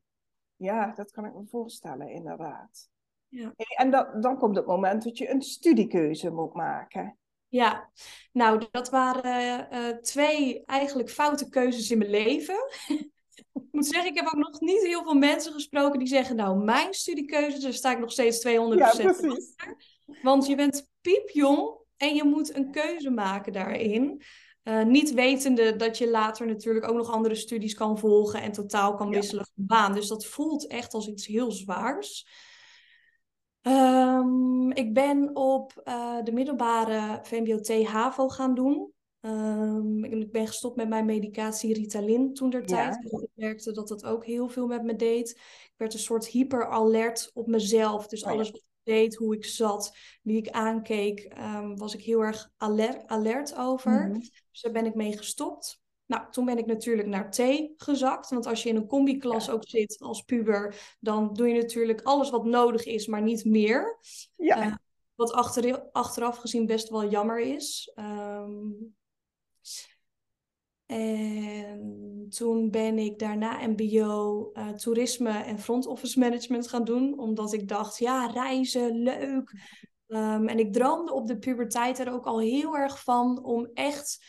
Ja, 0.56 0.92
dat 0.94 1.10
kan 1.10 1.24
ik 1.24 1.34
me 1.34 1.46
voorstellen, 1.46 2.10
inderdaad. 2.10 2.88
Ja. 3.28 3.52
En 3.56 3.90
dan, 3.90 4.20
dan 4.20 4.38
komt 4.38 4.56
het 4.56 4.66
moment 4.66 5.04
dat 5.04 5.18
je 5.18 5.30
een 5.30 5.42
studiekeuze 5.42 6.30
moet 6.30 6.54
maken. 6.54 7.18
Ja, 7.48 7.90
nou, 8.32 8.66
dat 8.70 8.90
waren 8.90 9.68
uh, 9.72 9.96
twee 9.96 10.64
eigenlijk 10.64 11.10
foute 11.10 11.48
keuzes 11.48 11.90
in 11.90 11.98
mijn 11.98 12.10
leven. 12.10 12.56
Ik 13.52 13.62
moet 13.70 13.86
zeggen, 13.86 14.10
ik 14.10 14.16
heb 14.16 14.26
ook 14.26 14.50
nog 14.50 14.60
niet 14.60 14.82
heel 14.82 15.02
veel 15.02 15.14
mensen 15.14 15.52
gesproken 15.52 15.98
die 15.98 16.08
zeggen, 16.08 16.36
nou, 16.36 16.64
mijn 16.64 16.94
studiekeuze, 16.94 17.60
daar 17.60 17.72
sta 17.72 17.92
ik 17.92 17.98
nog 17.98 18.12
steeds 18.12 18.46
200% 18.46 18.50
ja, 18.50 18.86
achter. 18.86 19.40
Want 20.22 20.46
je 20.46 20.56
bent 20.56 20.90
piepjong 21.00 21.78
en 21.96 22.14
je 22.14 22.24
moet 22.24 22.54
een 22.54 22.70
keuze 22.70 23.10
maken 23.10 23.52
daarin. 23.52 24.22
Uh, 24.64 24.84
niet 24.84 25.12
wetende 25.12 25.76
dat 25.76 25.98
je 25.98 26.10
later 26.10 26.46
natuurlijk 26.46 26.88
ook 26.88 26.96
nog 26.96 27.10
andere 27.10 27.34
studies 27.34 27.74
kan 27.74 27.98
volgen 27.98 28.42
en 28.42 28.52
totaal 28.52 28.94
kan 28.94 29.10
wisselen 29.10 29.44
van 29.54 29.66
baan. 29.66 29.94
Dus 29.94 30.08
dat 30.08 30.26
voelt 30.26 30.66
echt 30.66 30.94
als 30.94 31.08
iets 31.08 31.26
heel 31.26 31.52
zwaars. 31.52 32.26
Ehm, 33.62 34.70
ik 34.70 34.94
ben 34.94 35.30
op 35.36 35.82
uh, 35.84 36.22
de 36.22 36.32
middelbare 36.32 37.18
VMBO-T-HAVO 37.22 38.28
gaan 38.28 38.54
doen. 38.54 38.92
Um, 39.26 40.04
ik 40.04 40.32
ben 40.32 40.46
gestopt 40.46 40.76
met 40.76 40.88
mijn 40.88 41.04
medicatie 41.04 41.74
Ritalin 41.74 42.34
toen 42.34 42.50
der 42.50 42.66
tijd. 42.66 42.98
Ja. 43.10 43.18
Ik 43.18 43.28
merkte 43.34 43.72
dat 43.72 43.88
dat 43.88 44.04
ook 44.04 44.24
heel 44.24 44.48
veel 44.48 44.66
met 44.66 44.82
me 44.82 44.96
deed. 44.96 45.30
Ik 45.30 45.74
werd 45.76 45.92
een 45.92 45.98
soort 45.98 46.26
hyper-alert 46.26 47.30
op 47.34 47.46
mezelf. 47.46 48.06
Dus 48.06 48.22
oh, 48.22 48.30
alles 48.30 48.50
wat 48.50 48.60
ik 48.60 48.64
deed, 48.82 49.14
hoe 49.14 49.34
ik 49.34 49.44
zat, 49.44 49.96
wie 50.22 50.36
ik 50.36 50.50
aankeek, 50.50 51.32
um, 51.38 51.76
was 51.76 51.94
ik 51.94 52.02
heel 52.02 52.20
erg 52.20 52.50
alert, 52.56 53.06
alert 53.06 53.56
over. 53.56 54.06
Mm 54.06 54.12
-hmm. 54.12 54.20
Dus 54.50 54.60
daar 54.60 54.72
ben 54.72 54.86
ik 54.86 54.94
mee 54.94 55.16
gestopt. 55.16 55.80
Nou, 56.06 56.30
toen 56.30 56.44
ben 56.44 56.58
ik 56.58 56.66
natuurlijk 56.66 57.08
naar 57.08 57.30
T 57.30 57.42
gezakt. 57.76 58.30
Want 58.30 58.46
als 58.46 58.62
je 58.62 58.68
in 58.68 58.76
een 58.76 58.86
combi-klas 58.86 59.50
ook 59.50 59.68
zit 59.68 59.96
als 59.98 60.22
puber, 60.22 60.96
dan 61.00 61.34
doe 61.34 61.48
je 61.48 61.60
natuurlijk 61.60 62.00
alles 62.02 62.30
wat 62.30 62.44
nodig 62.44 62.84
is, 62.84 63.06
maar 63.06 63.22
niet 63.22 63.44
meer. 63.44 63.98
Ja. 64.36 64.66
Uh, 64.66 64.74
wat 65.14 65.32
achter, 65.32 65.90
achteraf 65.92 66.36
gezien 66.36 66.66
best 66.66 66.88
wel 66.88 67.08
jammer 67.08 67.40
is. 67.40 67.92
Um, 67.94 68.94
en 70.86 72.26
toen 72.28 72.70
ben 72.70 72.98
ik 72.98 73.18
daarna 73.18 73.66
MBO 73.66 74.50
uh, 74.52 74.68
toerisme 74.68 75.30
en 75.30 75.58
front 75.58 75.86
office 75.86 76.18
management 76.18 76.68
gaan 76.68 76.84
doen. 76.84 77.18
Omdat 77.18 77.52
ik 77.52 77.68
dacht, 77.68 77.98
ja, 77.98 78.26
reizen, 78.26 79.02
leuk. 79.02 79.52
Um, 80.06 80.48
en 80.48 80.58
ik 80.58 80.72
droomde 80.72 81.12
op 81.12 81.26
de 81.26 81.38
puberteit 81.38 81.98
er 81.98 82.12
ook 82.12 82.26
al 82.26 82.40
heel 82.40 82.76
erg 82.76 83.02
van 83.02 83.44
om 83.44 83.70
echt 83.74 84.24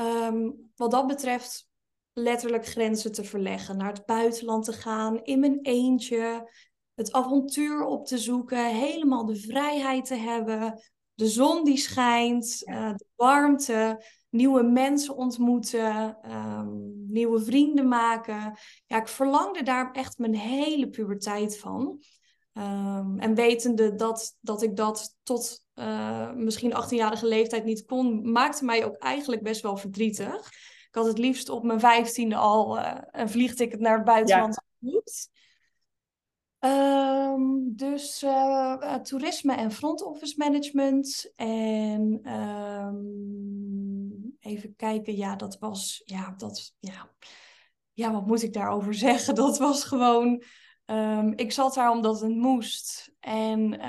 um, 0.00 0.70
wat 0.76 0.90
dat 0.90 1.06
betreft 1.06 1.68
letterlijk 2.12 2.66
grenzen 2.66 3.12
te 3.12 3.24
verleggen. 3.24 3.76
Naar 3.76 3.92
het 3.92 4.06
buitenland 4.06 4.64
te 4.64 4.72
gaan, 4.72 5.24
in 5.24 5.40
mijn 5.40 5.58
eentje, 5.62 6.50
het 6.94 7.12
avontuur 7.12 7.84
op 7.84 8.06
te 8.06 8.18
zoeken, 8.18 8.66
helemaal 8.66 9.24
de 9.24 9.36
vrijheid 9.36 10.06
te 10.06 10.14
hebben, 10.14 10.80
de 11.20 11.28
zon 11.28 11.64
die 11.64 11.76
schijnt, 11.76 12.62
uh, 12.64 12.94
de 12.96 13.06
warmte, 13.16 14.04
nieuwe 14.30 14.62
mensen 14.62 15.16
ontmoeten, 15.16 16.16
um, 16.30 17.04
nieuwe 17.08 17.44
vrienden 17.44 17.88
maken. 17.88 18.58
Ja, 18.86 19.00
ik 19.00 19.08
verlangde 19.08 19.62
daar 19.62 19.92
echt 19.92 20.18
mijn 20.18 20.34
hele 20.34 20.88
puberteit 20.88 21.58
van. 21.58 22.02
Um, 22.52 23.18
en 23.18 23.34
wetende 23.34 23.94
dat, 23.94 24.36
dat 24.40 24.62
ik 24.62 24.76
dat 24.76 25.16
tot 25.22 25.64
uh, 25.74 26.32
misschien 26.32 26.84
18-jarige 26.84 27.26
leeftijd 27.26 27.64
niet 27.64 27.84
kon, 27.84 28.30
maakte 28.32 28.64
mij 28.64 28.84
ook 28.84 28.96
eigenlijk 28.96 29.42
best 29.42 29.62
wel 29.62 29.76
verdrietig. 29.76 30.46
Ik 30.88 30.94
had 30.94 31.06
het 31.06 31.18
liefst 31.18 31.48
op 31.48 31.62
mijn 31.62 31.80
vijftiende 31.80 32.36
al 32.36 32.78
uh, 32.78 32.94
een 33.10 33.30
vliegticket 33.30 33.80
naar 33.80 33.96
het 33.96 34.04
buitenland 34.04 34.60
ja. 34.78 35.00
Um, 36.60 37.76
dus 37.76 38.22
uh, 38.22 38.94
toerisme 38.94 39.54
en 39.54 39.72
front 39.72 40.02
office 40.02 40.34
management. 40.36 41.32
En 41.36 42.32
um, 42.32 44.36
even 44.40 44.76
kijken, 44.76 45.16
ja, 45.16 45.36
dat 45.36 45.58
was, 45.58 46.02
ja, 46.04 46.34
dat, 46.36 46.74
ja, 46.78 47.10
ja, 47.92 48.12
wat 48.12 48.26
moet 48.26 48.42
ik 48.42 48.52
daarover 48.52 48.94
zeggen? 49.08 49.34
Dat 49.34 49.58
was 49.58 49.84
gewoon, 49.84 50.42
um, 50.86 51.32
ik 51.36 51.52
zat 51.52 51.74
daar 51.74 51.90
omdat 51.90 52.20
het 52.20 52.36
moest. 52.36 53.12
En 53.20 53.80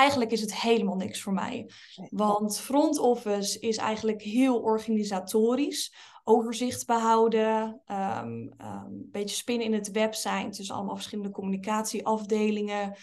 eigenlijk 0.00 0.30
is 0.30 0.40
het 0.40 0.54
helemaal 0.54 0.96
niks 0.96 1.22
voor 1.22 1.32
mij. 1.32 1.70
Want 2.10 2.60
front 2.60 2.98
office 2.98 3.58
is 3.58 3.76
eigenlijk 3.76 4.22
heel 4.22 4.58
organisatorisch. 4.60 5.94
Overzicht 6.24 6.86
behouden, 6.86 7.82
um, 7.86 8.54
een 8.56 9.08
beetje 9.10 9.36
spinnen 9.36 9.66
in 9.66 9.72
het 9.72 9.90
web 9.90 10.14
zijn. 10.14 10.50
Dus 10.50 10.70
allemaal 10.70 10.94
verschillende 10.94 11.30
communicatieafdelingen. 11.30 12.96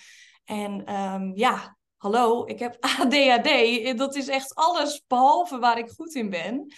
En 0.43 0.93
um, 0.93 1.31
ja, 1.35 1.77
hallo, 1.97 2.45
ik 2.45 2.59
heb 2.59 2.77
ADHD. 2.99 3.97
Dat 3.97 4.15
is 4.15 4.27
echt 4.27 4.55
alles 4.55 5.03
behalve 5.07 5.59
waar 5.59 5.77
ik 5.77 5.89
goed 5.89 6.15
in 6.15 6.29
ben. 6.29 6.73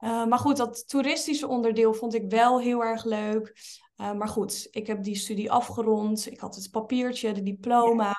Uh, 0.00 0.26
maar 0.26 0.38
goed, 0.38 0.56
dat 0.56 0.88
toeristische 0.88 1.48
onderdeel 1.48 1.94
vond 1.94 2.14
ik 2.14 2.30
wel 2.30 2.60
heel 2.60 2.84
erg 2.84 3.04
leuk. 3.04 3.56
Uh, 3.96 4.12
maar 4.12 4.28
goed, 4.28 4.68
ik 4.70 4.86
heb 4.86 5.02
die 5.02 5.16
studie 5.16 5.50
afgerond. 5.50 6.30
Ik 6.30 6.40
had 6.40 6.54
het 6.54 6.70
papiertje, 6.70 7.32
de 7.32 7.42
diploma. 7.42 8.14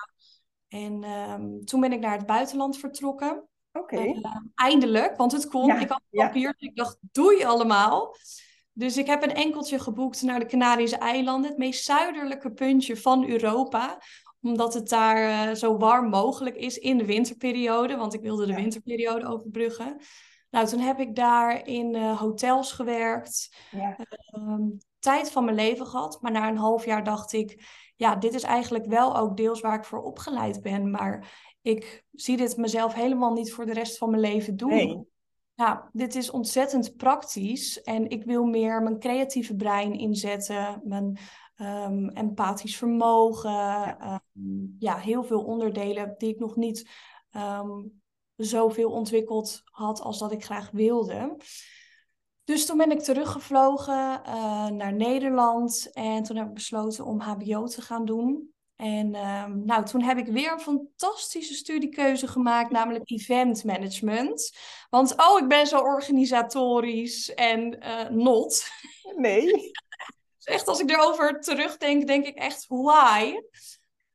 En 0.69 1.03
um, 1.03 1.65
toen 1.65 1.81
ben 1.81 1.91
ik 1.91 1.99
naar 1.99 2.17
het 2.17 2.25
buitenland 2.25 2.77
vertrokken. 2.77 3.47
Oké. 3.71 3.95
Okay. 3.95 4.07
Uh, 4.07 4.35
eindelijk, 4.55 5.17
want 5.17 5.31
het 5.31 5.47
kon. 5.47 5.65
Ja, 5.65 5.79
ik 5.79 5.89
had 5.89 6.01
papier, 6.09 6.55
ja. 6.57 6.67
ik 6.67 6.75
dacht, 6.75 6.97
doe 7.11 7.37
je 7.37 7.45
allemaal. 7.45 8.15
Dus 8.73 8.97
ik 8.97 9.07
heb 9.07 9.23
een 9.23 9.33
enkeltje 9.33 9.79
geboekt 9.79 10.21
naar 10.21 10.39
de 10.39 10.45
Canarische 10.45 10.97
eilanden, 10.97 11.49
het 11.49 11.59
meest 11.59 11.83
zuidelijke 11.85 12.51
puntje 12.51 12.97
van 12.97 13.29
Europa 13.29 13.97
omdat 14.41 14.73
het 14.73 14.89
daar 14.89 15.49
uh, 15.49 15.55
zo 15.55 15.77
warm 15.77 16.09
mogelijk 16.09 16.55
is 16.55 16.77
in 16.77 16.97
de 16.97 17.05
winterperiode, 17.05 17.95
want 17.95 18.13
ik 18.13 18.21
wilde 18.21 18.45
de 18.45 18.51
ja. 18.51 18.57
winterperiode 18.57 19.27
overbruggen. 19.27 19.97
Nou, 20.49 20.67
toen 20.67 20.79
heb 20.79 20.99
ik 20.99 21.15
daar 21.15 21.67
in 21.67 21.95
uh, 21.95 22.19
hotels 22.19 22.71
gewerkt, 22.71 23.55
ja. 23.71 23.97
um, 24.35 24.77
tijd 24.99 25.31
van 25.31 25.43
mijn 25.43 25.55
leven 25.55 25.85
gehad, 25.85 26.21
maar 26.21 26.31
na 26.31 26.47
een 26.47 26.57
half 26.57 26.85
jaar 26.85 27.03
dacht 27.03 27.33
ik, 27.33 27.65
ja, 27.99 28.15
dit 28.15 28.33
is 28.33 28.43
eigenlijk 28.43 28.85
wel 28.85 29.17
ook 29.17 29.37
deels 29.37 29.61
waar 29.61 29.77
ik 29.77 29.83
voor 29.83 30.01
opgeleid 30.01 30.61
ben. 30.61 30.91
Maar 30.91 31.31
ik 31.61 32.05
zie 32.11 32.37
dit 32.37 32.57
mezelf 32.57 32.93
helemaal 32.93 33.33
niet 33.33 33.53
voor 33.53 33.65
de 33.65 33.73
rest 33.73 33.97
van 33.97 34.09
mijn 34.09 34.21
leven 34.21 34.57
doen. 34.57 34.69
Nee. 34.69 35.07
Ja, 35.53 35.89
dit 35.91 36.15
is 36.15 36.29
ontzettend 36.29 36.95
praktisch. 36.95 37.81
En 37.81 38.09
ik 38.09 38.23
wil 38.23 38.43
meer 38.43 38.83
mijn 38.83 38.99
creatieve 38.99 39.55
brein 39.55 39.93
inzetten. 39.93 40.81
Mijn 40.83 41.17
um, 41.57 42.09
empathisch 42.09 42.77
vermogen. 42.77 43.51
Ja. 43.51 44.23
Um, 44.33 44.75
ja. 44.79 44.97
heel 44.97 45.23
veel 45.23 45.43
onderdelen 45.43 46.15
die 46.17 46.29
ik 46.29 46.39
nog 46.39 46.55
niet 46.55 46.89
um, 47.31 48.01
zoveel 48.35 48.91
ontwikkeld 48.91 49.61
had 49.65 50.01
als 50.01 50.19
dat 50.19 50.31
ik 50.31 50.43
graag 50.43 50.71
wilde. 50.71 51.37
Dus 52.49 52.65
toen 52.65 52.77
ben 52.77 52.91
ik 52.91 52.99
teruggevlogen 52.99 54.21
uh, 54.25 54.67
naar 54.67 54.93
Nederland 54.93 55.89
en 55.93 56.23
toen 56.23 56.37
heb 56.37 56.47
ik 56.47 56.53
besloten 56.53 57.05
om 57.05 57.19
HBO 57.19 57.67
te 57.67 57.81
gaan 57.81 58.05
doen. 58.05 58.53
En 58.75 59.15
um, 59.15 59.65
nou, 59.65 59.85
toen 59.85 60.01
heb 60.01 60.17
ik 60.17 60.27
weer 60.27 60.51
een 60.51 60.59
fantastische 60.59 61.53
studiekeuze 61.53 62.27
gemaakt, 62.27 62.71
namelijk 62.71 63.09
event 63.11 63.63
management. 63.63 64.57
Want 64.89 65.13
oh, 65.17 65.39
ik 65.39 65.47
ben 65.47 65.67
zo 65.67 65.79
organisatorisch 65.79 67.33
en 67.33 67.85
uh, 67.85 68.09
not. 68.09 68.69
Nee. 69.15 69.45
dus 70.37 70.45
echt 70.45 70.67
als 70.67 70.79
ik 70.79 70.89
erover 70.89 71.41
terugdenk, 71.41 72.07
denk 72.07 72.25
ik 72.25 72.35
echt 72.35 72.65
why. 72.67 73.39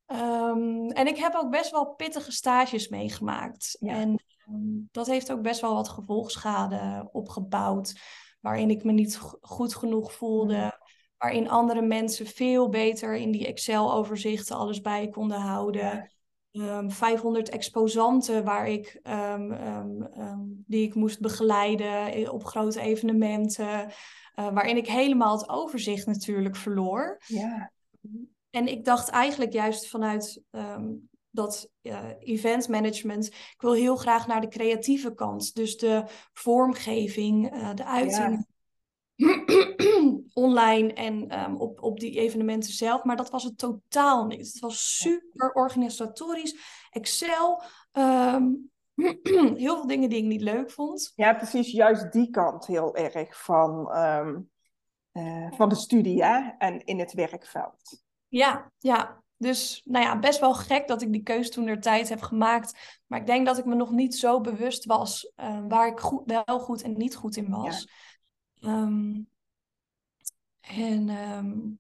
Um, 0.07 0.91
en 0.91 1.07
ik 1.07 1.17
heb 1.17 1.35
ook 1.35 1.51
best 1.51 1.71
wel 1.71 1.95
pittige 1.95 2.33
stages 2.33 2.89
meegemaakt. 2.89 3.77
Ja. 3.81 3.93
En 3.93 4.25
um, 4.49 4.89
dat 4.93 5.07
heeft 5.07 5.33
ook 5.33 5.43
best 5.43 5.61
wel 5.61 5.75
wat 5.75 5.89
gevolgschade 5.89 7.09
opgebouwd 7.13 7.95
waarin 8.45 8.71
ik 8.71 8.85
me 8.85 8.93
niet 8.93 9.21
goed 9.41 9.75
genoeg 9.75 10.13
voelde. 10.13 10.57
Mm. 10.57 10.73
Waarin 11.19 11.49
andere 11.49 11.83
mensen 11.83 12.27
veel 12.27 12.69
beter 12.69 13.17
in 13.17 13.31
die 13.31 13.47
Excel-overzichten 13.47 14.57
alles 14.57 14.81
bij 14.81 15.09
konden 15.09 15.39
houden. 15.39 16.11
Um, 16.53 16.63
ehm, 16.63 16.89
500 16.91 17.49
exposanten 17.49 18.45
waar 18.45 18.69
ik, 18.69 19.01
um, 19.03 19.53
um, 19.53 20.65
die 20.67 20.87
ik 20.87 20.95
moest 20.95 21.21
begeleiden 21.21 22.33
op 22.33 22.45
grote 22.45 22.81
evenementen. 22.81 23.93
Uh, 24.41 24.53
waarin 24.53 24.77
ik 24.77 24.89
helemaal 24.89 25.39
het 25.39 25.49
overzicht 25.49 26.07
natuurlijk 26.07 26.57
verloor. 26.57 27.21
Ja. 27.27 27.73
En 28.51 28.69
ik 28.69 28.85
dacht 28.85 29.09
eigenlijk 29.09 29.53
juist 29.53 29.89
vanuit 29.89 30.43
dat 31.35 31.71
uh, 31.83 32.11
event 32.19 32.69
management. 32.69 33.27
Ik 33.27 33.61
wil 33.61 33.73
heel 33.73 33.97
graag 33.97 34.27
naar 34.27 34.41
de 34.41 34.49
creatieve 34.49 35.15
kant. 35.15 35.55
Dus 35.55 35.77
de 35.77 36.05
vormgeving, 36.33 37.55
uh, 37.55 37.75
de 37.75 37.85
uiting. 37.85 38.47
Ja. 39.15 39.43
online 40.35 40.93
en 40.93 41.41
um, 41.45 41.57
op, 41.57 41.83
op 41.83 42.01
die 42.01 42.19
evenementen 42.19 42.73
zelf. 42.73 43.05
Maar 43.05 43.17
dat 43.17 43.31
was 43.31 43.45
het 43.45 43.59
totaal 43.59 44.27
niet. 44.27 44.47
Het 44.47 44.59
was 44.59 44.99
super 44.99 45.53
organisatorisch. 45.53 46.57
Excel. 46.91 47.63
Um, 47.93 48.71
heel 49.65 49.77
veel 49.77 49.87
dingen 49.87 50.09
die 50.09 50.19
ik 50.19 50.25
niet 50.25 50.41
leuk 50.41 50.71
vond. 50.71 51.13
Ja, 51.15 51.35
precies. 51.35 51.71
Juist 51.71 52.13
die 52.13 52.31
kant 52.31 52.67
heel 52.67 52.97
erg 52.97 53.43
van, 53.43 53.97
um, 53.97 54.51
uh, 55.13 55.53
van 55.53 55.69
de 55.69 55.75
studie 55.75 56.25
hè? 56.25 56.51
en 56.59 56.85
in 56.85 56.99
het 56.99 57.13
werkveld. 57.13 58.03
Ja, 58.29 58.73
ja. 58.79 59.23
Dus 59.37 59.83
nou 59.85 60.05
ja, 60.05 60.19
best 60.19 60.41
wel 60.41 60.55
gek 60.55 60.89
dat 60.89 61.03
ik 61.03 61.13
die 61.13 61.23
keuze 61.23 61.51
toen 61.51 61.67
er 61.67 61.81
tijd 61.81 62.09
heb 62.09 62.21
gemaakt. 62.21 63.01
Maar 63.07 63.21
ik 63.21 63.27
denk 63.27 63.47
dat 63.47 63.59
ik 63.59 63.65
me 63.65 63.75
nog 63.75 63.91
niet 63.91 64.15
zo 64.15 64.41
bewust 64.41 64.85
was 64.85 65.33
uh, 65.37 65.61
waar 65.69 65.89
ik 65.89 66.01
goed, 66.01 66.23
wel 66.45 66.61
goed 66.61 66.83
en 66.83 66.97
niet 66.97 67.17
goed 67.17 67.37
in 67.37 67.51
was. 67.51 67.89
Ja. 68.55 68.83
Um, 68.83 69.29
en 70.61 71.09
um, 71.09 71.79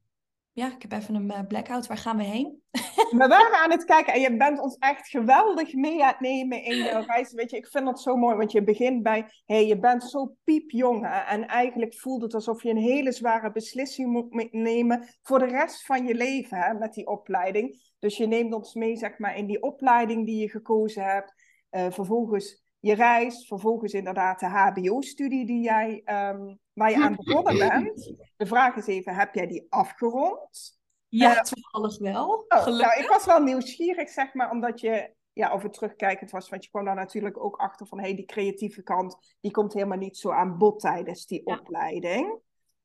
ja, 0.55 0.75
ik 0.75 0.83
heb 0.83 0.93
even 0.93 1.15
een 1.15 1.31
uh, 1.31 1.41
blackout. 1.49 1.87
Waar 1.87 1.97
gaan 1.97 2.17
we 2.17 2.23
heen? 2.23 2.63
We 3.11 3.27
waren 3.29 3.59
aan 3.59 3.71
het 3.71 3.85
kijken 3.85 4.13
en 4.13 4.21
je 4.21 4.37
bent 4.37 4.61
ons 4.61 4.77
echt 4.79 5.09
geweldig 5.09 5.75
mee 5.75 6.03
aan 6.03 6.09
het 6.09 6.21
nemen 6.21 6.63
in 6.63 6.77
jouw 6.77 7.03
reis. 7.07 7.33
Weet 7.33 7.51
je, 7.51 7.57
ik 7.57 7.67
vind 7.67 7.85
dat 7.85 8.01
zo 8.01 8.17
mooi, 8.17 8.37
want 8.37 8.53
je 8.53 8.65
begint 8.65 9.03
bij, 9.03 9.27
hey, 9.47 9.67
je 9.67 9.79
bent 9.79 10.05
zo 10.05 10.37
piepjong 10.45 11.07
en 11.07 11.47
eigenlijk 11.47 11.95
voelt 11.95 12.23
het 12.23 12.35
alsof 12.35 12.63
je 12.63 12.71
een 12.71 12.77
hele 12.77 13.13
zware 13.13 13.53
beslissing 13.53 14.29
moet 14.31 14.53
nemen 14.53 15.09
voor 15.23 15.39
de 15.39 15.47
rest 15.47 15.87
van 15.87 16.07
je 16.07 16.15
leven 16.15 16.79
met 16.79 16.95
die 16.95 17.07
opleiding. 17.07 17.93
Dus 17.99 18.17
je 18.17 18.27
neemt 18.27 18.55
ons 18.55 18.75
mee, 18.75 18.97
zeg 18.97 19.19
maar, 19.19 19.37
in 19.37 19.47
die 19.47 19.63
opleiding 19.63 20.27
die 20.27 20.41
je 20.41 20.51
gekozen 20.51 21.05
hebt. 21.05 21.35
Uh, 21.71 21.87
vervolgens 21.91 22.63
je 22.85 22.95
reis, 22.95 23.47
vervolgens 23.47 23.93
inderdaad 23.93 24.41
de 24.41 24.47
HBO-studie 24.47 25.47
die 25.47 25.61
jij, 25.61 26.03
um, 26.05 26.59
waar 26.73 26.91
je 26.91 27.03
aan 27.03 27.17
begonnen 27.17 27.59
bent. 27.69 28.12
De 28.37 28.47
vraag 28.47 28.76
is 28.76 28.87
even, 28.87 29.14
heb 29.14 29.35
jij 29.35 29.47
die 29.47 29.67
afgerond? 29.69 30.79
Ja, 31.09 31.35
uh, 31.35 31.41
toevallig 31.41 31.99
wel. 31.99 32.45
Oh, 32.49 32.67
nou, 32.67 33.00
ik 33.00 33.07
was 33.09 33.25
wel 33.25 33.43
nieuwsgierig, 33.43 34.09
zeg 34.09 34.35
maar, 34.35 34.50
omdat 34.50 34.81
je 34.81 35.14
ja, 35.33 35.50
over 35.50 35.71
terugkijkend 35.71 36.31
was. 36.31 36.49
Want 36.49 36.64
je 36.64 36.71
kwam 36.71 36.85
daar 36.85 36.95
natuurlijk 36.95 37.45
ook 37.45 37.57
achter 37.57 37.87
van, 37.87 37.99
hé, 37.99 38.05
hey, 38.05 38.14
die 38.14 38.26
creatieve 38.26 38.83
kant, 38.83 39.37
die 39.41 39.50
komt 39.50 39.73
helemaal 39.73 39.99
niet 39.99 40.17
zo 40.17 40.31
aan 40.31 40.59
bod 40.59 40.81
tijdens 40.81 41.26
die 41.26 41.47
opleiding. 41.47 42.38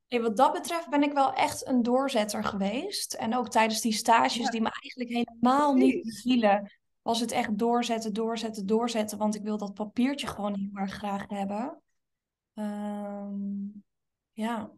Hey, 0.08 0.20
wat 0.20 0.36
dat 0.36 0.52
betreft 0.52 0.88
ben 0.88 1.02
ik 1.02 1.12
wel 1.12 1.32
echt 1.32 1.66
een 1.66 1.82
doorzetter 1.82 2.44
geweest. 2.44 3.14
En 3.14 3.36
ook 3.36 3.48
tijdens 3.48 3.80
die 3.80 3.92
stages 3.92 4.50
die 4.50 4.60
me 4.60 4.70
eigenlijk 4.82 5.28
helemaal 5.28 5.74
niet 5.74 6.02
bevielen, 6.02 6.79
was 7.10 7.20
het 7.20 7.32
echt 7.32 7.58
doorzetten, 7.58 8.12
doorzetten, 8.12 8.66
doorzetten. 8.66 9.18
Want 9.18 9.34
ik 9.34 9.42
wil 9.42 9.56
dat 9.56 9.74
papiertje 9.74 10.26
gewoon 10.26 10.54
heel 10.54 10.82
erg 10.82 10.92
graag 10.92 11.28
hebben. 11.28 11.82
Um, 12.54 13.84
ja. 14.32 14.70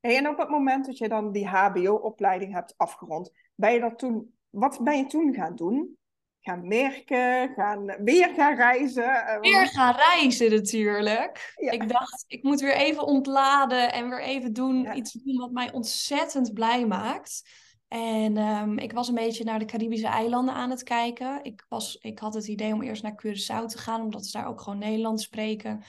Hey, 0.00 0.16
en 0.16 0.28
op 0.28 0.38
het 0.38 0.48
moment 0.48 0.86
dat 0.86 0.98
je 0.98 1.08
dan 1.08 1.32
die 1.32 1.46
HBO-opleiding 1.46 2.52
hebt 2.52 2.74
afgerond, 2.76 3.30
ben 3.54 3.72
je 3.72 3.80
dat 3.80 3.98
toen, 3.98 4.34
wat 4.50 4.80
ben 4.82 4.96
je 4.96 5.06
toen 5.06 5.34
gaan 5.34 5.56
doen? 5.56 5.98
Gaan 6.40 6.68
werken, 6.68 7.52
gaan, 7.54 7.86
weer 8.04 8.28
gaan 8.34 8.54
reizen? 8.54 9.26
Eh, 9.26 9.40
weer 9.40 9.66
gaan 9.66 9.94
reizen 9.94 10.50
natuurlijk. 10.50 11.54
Ik 11.56 11.88
dacht, 11.88 12.24
ik 12.26 12.42
moet 12.42 12.60
weer 12.60 12.76
even 12.76 13.02
ontladen 13.02 13.92
en 13.92 14.08
weer 14.08 14.22
even 14.22 14.52
doen, 14.52 14.96
iets 14.96 15.12
doen 15.12 15.36
wat 15.36 15.50
mij 15.50 15.72
ontzettend 15.72 16.52
blij 16.54 16.86
maakt. 16.86 17.42
En 17.88 18.36
um, 18.36 18.78
ik 18.78 18.92
was 18.92 19.08
een 19.08 19.14
beetje 19.14 19.44
naar 19.44 19.58
de 19.58 19.64
Caribische 19.64 20.06
eilanden 20.06 20.54
aan 20.54 20.70
het 20.70 20.82
kijken. 20.82 21.44
Ik, 21.44 21.66
was, 21.68 21.96
ik 21.96 22.18
had 22.18 22.34
het 22.34 22.48
idee 22.48 22.72
om 22.72 22.82
eerst 22.82 23.02
naar 23.02 23.22
Curaçao 23.26 23.66
te 23.66 23.78
gaan, 23.78 24.00
omdat 24.00 24.26
ze 24.26 24.38
daar 24.38 24.46
ook 24.46 24.60
gewoon 24.60 24.78
Nederlands 24.78 25.24
spreken. 25.24 25.82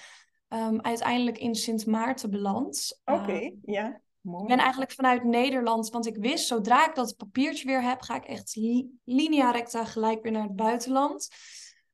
Um, 0.50 0.82
uiteindelijk 0.82 1.38
in 1.38 1.56
Sint 1.56 1.86
Maarten 1.86 2.30
beland. 2.30 3.02
Oké, 3.06 3.20
okay, 3.20 3.44
uh, 3.44 3.74
ja. 3.74 4.02
Mooi. 4.22 4.42
Ik 4.42 4.48
ben 4.48 4.60
eigenlijk 4.60 4.92
vanuit 4.92 5.24
Nederland, 5.24 5.90
want 5.90 6.06
ik 6.06 6.18
wist, 6.18 6.48
zodra 6.48 6.88
ik 6.88 6.96
dat 6.96 7.18
papiertje 7.18 7.68
weer 7.68 7.82
heb, 7.82 8.02
ga 8.02 8.16
ik 8.16 8.26
echt 8.26 8.56
li 8.56 9.00
linea 9.04 9.52
recta 9.52 9.86
gelijk 9.86 10.24
weer 10.24 10.32
naar 10.32 10.44
het 10.44 10.56
buitenland. 10.56 11.30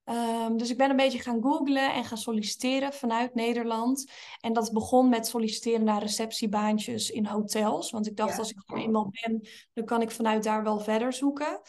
Um, 0.05 0.57
dus 0.57 0.69
ik 0.69 0.77
ben 0.77 0.89
een 0.89 0.95
beetje 0.95 1.19
gaan 1.19 1.41
googlen 1.41 1.93
en 1.93 2.03
gaan 2.05 2.17
solliciteren 2.17 2.93
vanuit 2.93 3.35
Nederland. 3.35 4.11
En 4.39 4.53
dat 4.53 4.71
begon 4.71 5.09
met 5.09 5.27
solliciteren 5.27 5.83
naar 5.83 6.01
receptiebaantjes 6.01 7.09
in 7.09 7.25
hotels. 7.25 7.91
Want 7.91 8.07
ik 8.07 8.15
dacht, 8.15 8.31
ja. 8.31 8.37
als 8.37 8.49
ik 8.49 8.61
er 8.65 8.77
eenmaal 8.77 9.11
ben, 9.21 9.47
dan 9.73 9.85
kan 9.85 10.01
ik 10.01 10.11
vanuit 10.11 10.43
daar 10.43 10.63
wel 10.63 10.79
verder 10.79 11.13
zoeken. 11.13 11.61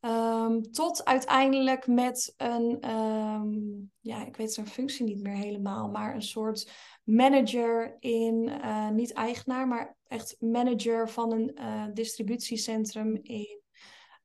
Um, 0.00 0.62
tot 0.72 1.04
uiteindelijk 1.04 1.86
met 1.86 2.34
een, 2.36 2.90
um, 2.90 3.90
ja, 4.00 4.26
ik 4.26 4.36
weet 4.36 4.52
zijn 4.52 4.66
functie 4.66 5.04
niet 5.04 5.22
meer 5.22 5.36
helemaal, 5.36 5.88
maar 5.88 6.14
een 6.14 6.22
soort 6.22 6.70
manager 7.04 7.96
in, 7.98 8.50
uh, 8.64 8.88
niet 8.88 9.12
eigenaar, 9.12 9.68
maar 9.68 9.96
echt 10.06 10.36
manager 10.38 11.08
van 11.08 11.32
een 11.32 11.56
uh, 11.58 11.84
distributiecentrum 11.92 13.18
in 13.22 13.60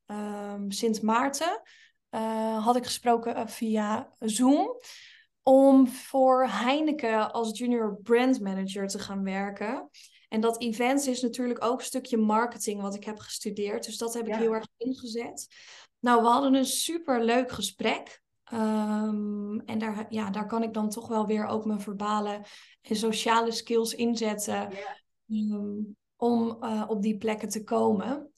um, 0.06 0.72
Sint 0.72 1.02
Maarten. 1.02 1.62
Uh, 2.16 2.66
had 2.66 2.76
ik 2.76 2.86
gesproken 2.86 3.50
via 3.50 4.14
Zoom 4.20 4.80
om 5.44 5.88
voor 5.88 6.48
Heineken 6.48 7.32
als 7.32 7.58
junior 7.58 8.00
brand 8.04 8.40
manager 8.40 8.88
te 8.88 9.00
gaan 9.00 9.24
werken. 9.24 9.90
En 10.30 10.42
dat 10.42 10.62
events 10.62 11.08
is 11.08 11.22
natuurlijk 11.22 11.64
ook 11.64 11.80
een 11.80 11.86
stukje 11.86 12.18
marketing 12.18 12.82
wat 12.82 12.96
ik 12.96 13.04
heb 13.04 13.20
gestudeerd. 13.20 13.86
Dus 13.86 13.98
dat 13.98 14.14
heb 14.14 14.28
ik 14.28 14.34
ja. 14.34 14.40
heel 14.40 14.54
erg 14.54 14.68
ingezet. 14.78 15.48
Nou, 16.00 16.22
we 16.22 16.28
hadden 16.28 16.54
een 16.54 16.66
super 16.66 17.24
leuk 17.24 17.52
gesprek. 17.52 18.24
Um, 18.54 19.62
en 19.66 19.78
daar, 19.78 20.06
ja, 20.10 20.30
daar 20.30 20.48
kan 20.48 20.64
ik 20.64 20.74
dan 20.74 20.90
toch 20.90 21.08
wel 21.08 21.26
weer 21.26 21.46
ook 21.46 21.66
mijn 21.66 21.82
verbale 21.82 22.46
en 22.82 22.96
sociale 22.96 23.52
skills 23.52 23.94
inzetten. 23.94 24.70
Ja. 25.26 25.54
Um, 25.56 25.96
om 26.16 26.58
uh, 26.62 26.84
op 26.88 27.02
die 27.02 27.18
plekken 27.18 27.50
te 27.50 27.64
komen. 27.64 28.34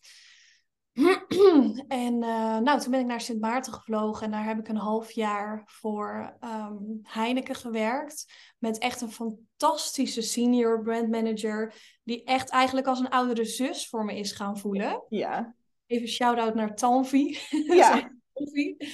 En 1.87 2.13
uh, 2.13 2.57
nou, 2.57 2.79
toen 2.79 2.91
ben 2.91 2.99
ik 2.99 3.05
naar 3.05 3.21
Sint 3.21 3.41
Maarten 3.41 3.73
gevlogen 3.73 4.25
en 4.25 4.31
daar 4.31 4.45
heb 4.45 4.59
ik 4.59 4.67
een 4.67 4.77
half 4.77 5.11
jaar 5.11 5.63
voor 5.65 6.37
um, 6.43 6.99
Heineken 7.03 7.55
gewerkt. 7.55 8.33
Met 8.57 8.77
echt 8.77 9.01
een 9.01 9.11
fantastische 9.11 10.21
senior 10.21 10.81
brand 10.81 11.09
manager, 11.09 11.73
die 12.03 12.23
echt 12.23 12.49
eigenlijk 12.49 12.87
als 12.87 12.99
een 12.99 13.09
oudere 13.09 13.45
zus 13.45 13.89
voor 13.89 14.05
me 14.05 14.17
is 14.17 14.31
gaan 14.31 14.57
voelen. 14.57 15.03
Ja. 15.09 15.55
Even 15.85 16.07
shout-out 16.07 16.55
naar 16.55 16.75
Tanvi. 16.75 17.37
Ja. 17.75 18.11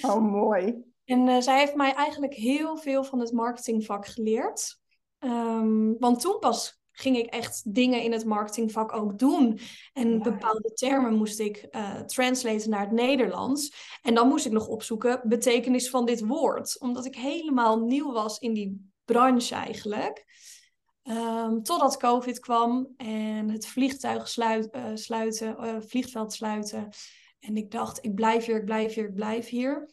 oh, 0.02 0.32
mooi. 0.32 0.84
En 1.06 1.28
uh, 1.28 1.40
zij 1.40 1.60
heeft 1.60 1.76
mij 1.76 1.94
eigenlijk 1.94 2.34
heel 2.34 2.78
veel 2.78 3.04
van 3.04 3.20
het 3.20 3.32
marketingvak 3.32 4.06
geleerd. 4.06 4.80
Um, 5.20 5.96
want 6.00 6.20
toen 6.20 6.40
pas 6.40 6.83
ging 6.94 7.18
ik 7.18 7.26
echt 7.26 7.74
dingen 7.74 8.02
in 8.02 8.12
het 8.12 8.26
marketingvak 8.26 8.94
ook 8.94 9.20
doen. 9.20 9.60
En 9.94 10.22
bepaalde 10.22 10.74
termen 10.74 11.14
moest 11.14 11.40
ik 11.40 11.68
uh, 11.72 12.00
translaten 12.00 12.70
naar 12.70 12.82
het 12.82 12.92
Nederlands. 12.92 13.74
En 14.02 14.14
dan 14.14 14.28
moest 14.28 14.46
ik 14.46 14.52
nog 14.52 14.68
opzoeken 14.68 15.22
betekenis 15.24 15.90
van 15.90 16.06
dit 16.06 16.26
woord. 16.26 16.80
Omdat 16.80 17.06
ik 17.06 17.16
helemaal 17.16 17.80
nieuw 17.80 18.12
was 18.12 18.38
in 18.38 18.54
die 18.54 18.92
branche 19.06 19.56
eigenlijk. 19.56 20.26
Um, 21.04 21.64
totdat 21.64 21.98
COVID 21.98 22.40
kwam 22.40 22.94
en 22.98 23.50
het 23.50 23.68
vliegtuig 23.68 24.28
sluit, 24.28 24.76
uh, 24.76 24.86
sluiten, 24.94 25.58
uh, 25.60 25.76
vliegveld 25.80 26.34
sluiten. 26.34 26.90
En 27.40 27.58
ik 27.58 27.72
dacht, 27.72 28.06
ik 28.06 28.16
blijf 28.16 28.46
hier, 28.46 28.58
ik 28.58 28.66
blijf 28.66 28.94
hier, 28.94 29.06
ik 29.06 29.16
blijf 29.16 29.50
hier. 29.50 29.90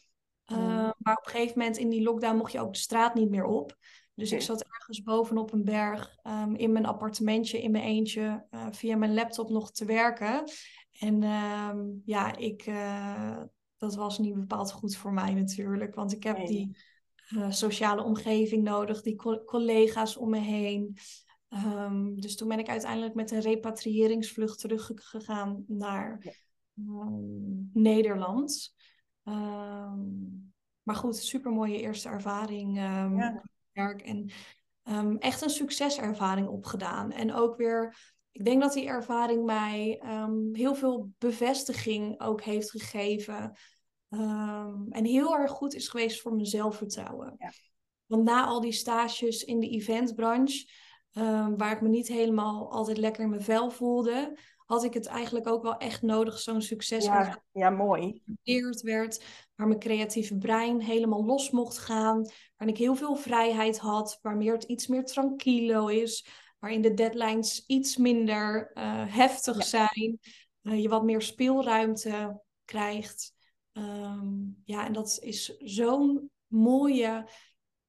Uh, 0.47 0.59
mm. 0.59 0.93
Maar 0.99 1.17
op 1.17 1.27
een 1.27 1.31
gegeven 1.31 1.59
moment 1.59 1.77
in 1.77 1.89
die 1.89 2.03
lockdown 2.03 2.37
mocht 2.37 2.53
je 2.53 2.61
ook 2.61 2.73
de 2.73 2.79
straat 2.79 3.15
niet 3.15 3.31
meer 3.31 3.45
op. 3.45 3.77
Dus 4.21 4.33
ik 4.33 4.41
zat 4.41 4.63
ergens 4.63 5.03
bovenop 5.03 5.53
een 5.53 5.65
berg 5.65 6.19
um, 6.25 6.55
in 6.55 6.73
mijn 6.73 6.87
appartementje 6.87 7.63
in 7.63 7.71
mijn 7.71 7.85
eentje 7.85 8.47
uh, 8.51 8.67
via 8.71 8.97
mijn 8.97 9.15
laptop 9.15 9.51
nog 9.51 9.73
te 9.73 9.85
werken. 9.85 10.45
En 10.99 11.23
um, 11.23 12.03
ja, 12.05 12.37
ik, 12.37 12.67
uh, 12.67 13.43
dat 13.77 13.95
was 13.95 14.19
niet 14.19 14.35
bepaald 14.35 14.73
goed 14.73 14.97
voor 14.97 15.13
mij 15.13 15.35
natuurlijk. 15.35 15.95
Want 15.95 16.13
ik 16.13 16.23
heb 16.23 16.37
nee. 16.37 16.47
die 16.47 16.77
uh, 17.35 17.51
sociale 17.51 18.03
omgeving 18.03 18.63
nodig, 18.63 19.03
die 19.03 19.17
co 19.17 19.45
collega's 19.45 20.17
om 20.17 20.31
me 20.31 20.39
heen. 20.39 20.97
Um, 21.49 22.21
dus 22.21 22.37
toen 22.37 22.49
ben 22.49 22.59
ik 22.59 22.69
uiteindelijk 22.69 23.15
met 23.15 23.31
een 23.31 23.41
repatriëringsvlucht 23.41 24.59
teruggegaan 24.59 25.65
naar. 25.67 26.39
Nederland. 27.73 28.75
maar 30.83 30.95
goed, 30.95 31.17
super 31.17 31.53
mooie 31.53 31.81
eerste 31.81 32.09
ervaring. 32.09 32.77
Ja 32.77 33.43
werk. 33.73 34.03
En 34.03 34.31
um, 34.85 35.17
echt 35.19 35.43
een 35.43 35.51
succeservaring 35.51 36.49
opgedaan. 36.49 37.13
En 37.13 37.35
ook 37.35 37.57
weer, 37.57 37.97
ik 38.33 38.45
denk 38.45 38.63
dat 38.63 38.73
die 38.73 38.87
ervaring 38.87 39.45
mij 39.45 40.03
um, 40.05 40.55
heel 40.55 40.75
veel 40.75 41.11
bevestiging 41.19 42.21
ook 42.21 42.43
heeft 42.43 42.71
gegeven. 42.71 43.57
Um, 44.09 44.87
en 44.91 45.05
heel 45.05 45.37
erg 45.37 45.51
goed 45.51 45.75
is 45.75 45.89
geweest 45.89 46.21
voor 46.21 46.35
mijn 46.35 46.47
zelfvertrouwen. 46.47 47.35
Ja. 47.39 47.53
Want 48.07 48.25
na 48.25 48.45
al 48.45 48.61
die 48.61 48.73
stages 48.73 49.45
in 49.45 49.61
de 49.61 49.69
eventbranche, 49.69 50.69
waar 51.57 51.73
ik 51.73 51.81
me 51.81 51.89
niet 51.89 52.09
helemaal 52.09 52.71
altijd 52.71 52.97
lekker 52.99 53.23
in 53.23 53.31
mijn 53.31 53.43
vel 53.43 53.71
voelde, 53.71 54.39
had 54.71 54.85
ik 54.85 54.95
het 54.95 55.07
eigenlijk 55.07 55.47
ook 55.47 55.63
wel 55.63 55.77
echt 55.77 56.03
nodig, 56.03 56.39
zo'n 56.39 56.63
succes. 56.63 57.05
Ja, 57.05 57.43
ja 57.53 57.71
mooi. 57.71 58.23
werd, 58.83 59.25
waar 59.55 59.67
mijn 59.67 59.81
creatieve 59.81 60.39
brein 60.39 60.81
helemaal 60.81 61.25
los 61.25 61.51
mocht 61.51 61.79
gaan, 61.79 62.31
waarin 62.57 62.77
ik 62.77 62.77
heel 62.77 62.95
veel 62.95 63.17
vrijheid 63.17 63.79
had, 63.79 64.19
waarmee 64.23 64.51
het 64.51 64.63
iets 64.63 64.87
meer 64.87 65.05
tranquilo 65.05 65.87
is, 65.87 66.27
waarin 66.59 66.83
de 66.83 66.95
deadlines 66.95 67.65
iets 67.67 67.97
minder 67.97 68.71
uh, 68.75 69.15
heftig 69.15 69.57
ja. 69.57 69.63
zijn, 69.63 70.19
uh, 70.63 70.83
je 70.83 70.89
wat 70.89 71.05
meer 71.05 71.23
speelruimte 71.23 72.43
krijgt. 72.65 73.33
Um, 73.73 74.63
ja, 74.65 74.87
en 74.87 74.93
dat 74.93 75.19
is 75.23 75.57
zo'n 75.59 76.31
mooie 76.47 77.29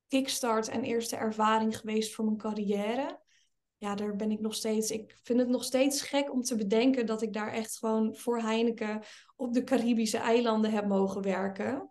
kickstart 0.07 0.67
en 0.67 0.83
eerste 0.83 1.15
ervaring 1.15 1.77
geweest 1.77 2.13
voor 2.13 2.25
mijn 2.25 2.37
carrière 2.37 3.20
ja, 3.81 3.95
daar 3.95 4.15
ben 4.15 4.31
ik 4.31 4.39
nog 4.39 4.55
steeds. 4.55 4.91
Ik 4.91 5.19
vind 5.23 5.39
het 5.39 5.49
nog 5.49 5.63
steeds 5.63 6.01
gek 6.01 6.31
om 6.31 6.41
te 6.41 6.55
bedenken 6.55 7.05
dat 7.05 7.21
ik 7.21 7.33
daar 7.33 7.51
echt 7.51 7.77
gewoon 7.77 8.15
voor 8.15 8.39
Heineken 8.39 9.01
op 9.35 9.53
de 9.53 9.63
Caribische 9.63 10.17
eilanden 10.17 10.71
heb 10.71 10.87
mogen 10.87 11.21
werken. 11.21 11.89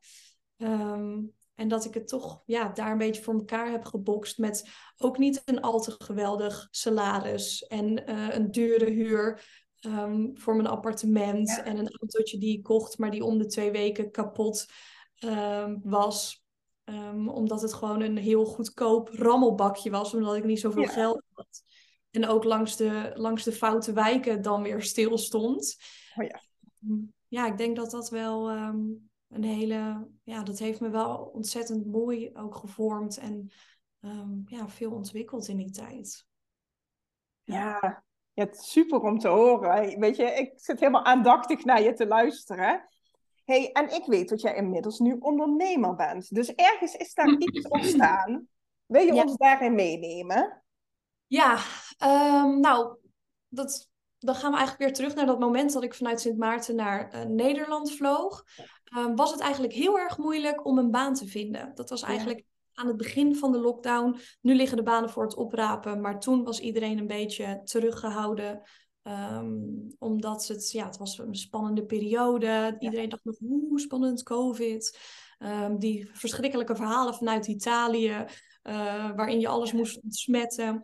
Um, 0.56 1.34
en 1.54 1.68
dat 1.68 1.84
ik 1.84 1.94
het 1.94 2.08
toch 2.08 2.42
ja, 2.46 2.68
daar 2.68 2.92
een 2.92 2.98
beetje 2.98 3.22
voor 3.22 3.34
elkaar 3.34 3.70
heb 3.70 3.84
gebokst 3.84 4.38
met 4.38 4.68
ook 4.96 5.18
niet 5.18 5.42
een 5.44 5.60
al 5.60 5.80
te 5.80 5.94
geweldig 5.98 6.68
salaris 6.70 7.66
en 7.66 8.10
uh, 8.10 8.34
een 8.34 8.50
dure 8.50 8.90
huur. 8.90 9.44
ehm, 9.80 10.28
voor 10.34 10.56
mijn 10.56 10.68
appartement. 10.68 11.62
En 11.64 11.78
een 11.78 11.98
autootje 11.98 12.38
die 12.38 12.56
ik 12.56 12.62
kocht, 12.62 12.98
maar 12.98 13.10
die 13.10 13.24
om 13.24 13.38
de 13.38 13.46
twee 13.46 13.70
weken 13.70 14.10
kapot 14.10 14.66
ehm, 15.14 15.76
was. 15.82 16.44
Ehm, 16.84 17.28
omdat 17.28 17.62
het 17.62 17.72
gewoon 17.72 18.00
een 18.00 18.16
heel 18.16 18.44
goedkoop 18.44 19.08
rammelbakje 19.08 19.90
was, 19.90 20.14
omdat 20.14 20.36
ik 20.36 20.44
niet 20.44 20.60
zoveel 20.60 20.86
geld 20.86 21.22
had. 21.32 21.62
En 22.10 22.26
ook 22.26 22.44
langs 22.44 22.76
de, 22.76 23.12
langs 23.14 23.44
de 23.44 23.52
foute 23.52 23.92
wijken 23.92 24.42
dan 24.42 24.62
weer 24.62 24.82
stil 24.82 25.18
stond. 25.18 25.76
Oh 26.14 26.24
ja. 26.24 26.40
ja, 27.28 27.46
ik 27.46 27.56
denk 27.56 27.76
dat 27.76 27.90
dat 27.90 28.10
wel 28.10 28.50
een 29.28 29.44
hele. 29.44 30.08
Ja, 30.22 30.42
dat 30.42 30.58
heeft 30.58 30.80
me 30.80 30.88
wel 30.88 31.30
ontzettend 31.34 31.86
mooi 31.86 32.30
ook 32.34 32.54
gevormd. 32.54 33.18
En 33.18 33.50
ja, 34.46 34.68
veel 34.68 34.92
ontwikkeld 34.92 35.48
in 35.48 35.56
die 35.56 35.70
tijd. 35.70 36.26
Ja, 37.44 38.02
ja, 38.32 38.44
het 38.44 38.54
is 38.54 38.70
super 38.70 39.00
om 39.00 39.18
te 39.18 39.28
horen. 39.28 39.98
Weet 39.98 40.16
je, 40.16 40.24
ik 40.24 40.52
zit 40.56 40.80
helemaal 40.80 41.04
aandachtig 41.04 41.64
naar 41.64 41.82
je 41.82 41.92
te 41.92 42.06
luisteren. 42.06 42.88
Hey, 43.44 43.72
en 43.72 43.94
ik 43.94 44.04
weet 44.06 44.28
dat 44.28 44.40
jij 44.40 44.54
inmiddels 44.54 44.98
nu 44.98 45.16
ondernemer 45.20 45.94
bent. 45.94 46.34
Dus 46.34 46.54
ergens 46.54 46.94
is 46.94 47.14
daar 47.14 47.28
iets 47.38 47.68
ontstaan. 47.68 48.48
Wil 48.86 49.02
je 49.02 49.14
ons 49.14 49.36
daarin 49.36 49.74
meenemen? 49.74 50.62
Ja, 51.30 51.58
um, 52.44 52.60
nou, 52.60 52.96
dat, 53.48 53.88
dan 54.18 54.34
gaan 54.34 54.50
we 54.50 54.56
eigenlijk 54.56 54.78
weer 54.78 54.92
terug 54.92 55.14
naar 55.14 55.26
dat 55.26 55.38
moment 55.38 55.72
dat 55.72 55.82
ik 55.82 55.94
vanuit 55.94 56.20
Sint 56.20 56.38
Maarten 56.38 56.76
naar 56.76 57.14
uh, 57.14 57.22
Nederland 57.22 57.92
vloog. 57.92 58.44
Um, 58.96 59.16
was 59.16 59.30
het 59.30 59.40
eigenlijk 59.40 59.72
heel 59.72 59.98
erg 59.98 60.18
moeilijk 60.18 60.66
om 60.66 60.78
een 60.78 60.90
baan 60.90 61.14
te 61.14 61.26
vinden. 61.26 61.72
Dat 61.74 61.90
was 61.90 62.02
eigenlijk 62.02 62.44
aan 62.74 62.86
het 62.86 62.96
begin 62.96 63.36
van 63.36 63.52
de 63.52 63.58
lockdown. 63.58 64.18
Nu 64.40 64.54
liggen 64.54 64.76
de 64.76 64.82
banen 64.82 65.10
voor 65.10 65.22
het 65.22 65.36
oprapen, 65.36 66.00
maar 66.00 66.20
toen 66.20 66.44
was 66.44 66.60
iedereen 66.60 66.98
een 66.98 67.06
beetje 67.06 67.60
teruggehouden. 67.64 68.62
Um, 69.02 69.94
omdat 69.98 70.46
het, 70.46 70.70
ja, 70.70 70.86
het 70.86 70.96
was 70.96 71.18
een 71.18 71.34
spannende 71.34 71.84
periode. 71.84 72.76
Iedereen 72.78 73.08
dacht 73.08 73.24
nog, 73.24 73.38
hoe 73.38 73.80
spannend, 73.80 74.22
COVID. 74.22 74.98
Um, 75.38 75.78
die 75.78 76.10
verschrikkelijke 76.12 76.76
verhalen 76.76 77.14
vanuit 77.14 77.46
Italië, 77.46 78.24
uh, 78.62 79.10
waarin 79.16 79.40
je 79.40 79.48
alles 79.48 79.72
moest 79.72 80.02
ontsmetten. 80.02 80.82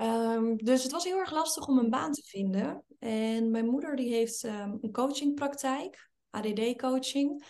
Um, 0.00 0.56
dus 0.56 0.82
het 0.82 0.92
was 0.92 1.04
heel 1.04 1.18
erg 1.18 1.32
lastig 1.32 1.68
om 1.68 1.78
een 1.78 1.90
baan 1.90 2.12
te 2.12 2.22
vinden. 2.24 2.84
En 2.98 3.50
mijn 3.50 3.66
moeder 3.66 3.96
die 3.96 4.14
heeft 4.14 4.42
een 4.42 4.92
coachingpraktijk, 4.92 6.10
ADD-coaching. 6.30 7.44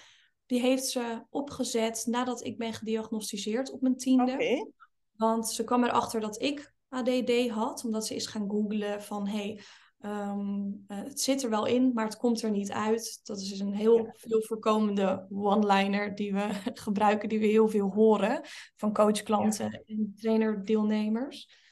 Die 0.46 0.60
heeft 0.60 0.86
ze 0.86 1.24
opgezet 1.30 2.04
nadat 2.06 2.44
ik 2.44 2.58
ben 2.58 2.72
gediagnosticeerd 2.72 3.70
op 3.70 3.80
mijn 3.80 3.96
tiende. 3.96 4.72
Want 5.16 5.48
ze 5.48 5.64
kwam 5.64 5.84
erachter 5.84 6.20
dat 6.20 6.42
ik 6.42 6.74
ADD 6.88 7.48
had, 7.48 7.84
omdat 7.84 8.06
ze 8.06 8.14
is 8.14 8.26
gaan 8.26 8.50
googlen 8.50 9.02
van 9.02 9.28
hey, 9.28 9.60
ehm, 9.98 10.62
eh, 10.86 10.98
het 10.98 11.20
zit 11.20 11.42
er 11.42 11.50
wel 11.50 11.66
in, 11.66 11.92
maar 11.94 12.04
het 12.04 12.16
komt 12.16 12.42
er 12.42 12.50
niet 12.50 12.72
uit. 12.72 13.20
Dat 13.22 13.40
is 13.40 13.60
een 13.60 13.74
heel 13.74 14.08
veel 14.12 14.42
voorkomende 14.42 15.26
one-liner 15.30 16.14
die 16.14 16.32
we 16.32 16.48
gebruiken, 16.74 17.28
die 17.28 17.38
we 17.38 17.46
heel 17.46 17.68
veel 17.68 17.90
horen 17.90 18.40
van 18.76 18.92
coachklanten 18.92 19.70
ja. 19.70 19.94
en 19.94 20.14
trainerdeelnemers. 20.16 21.62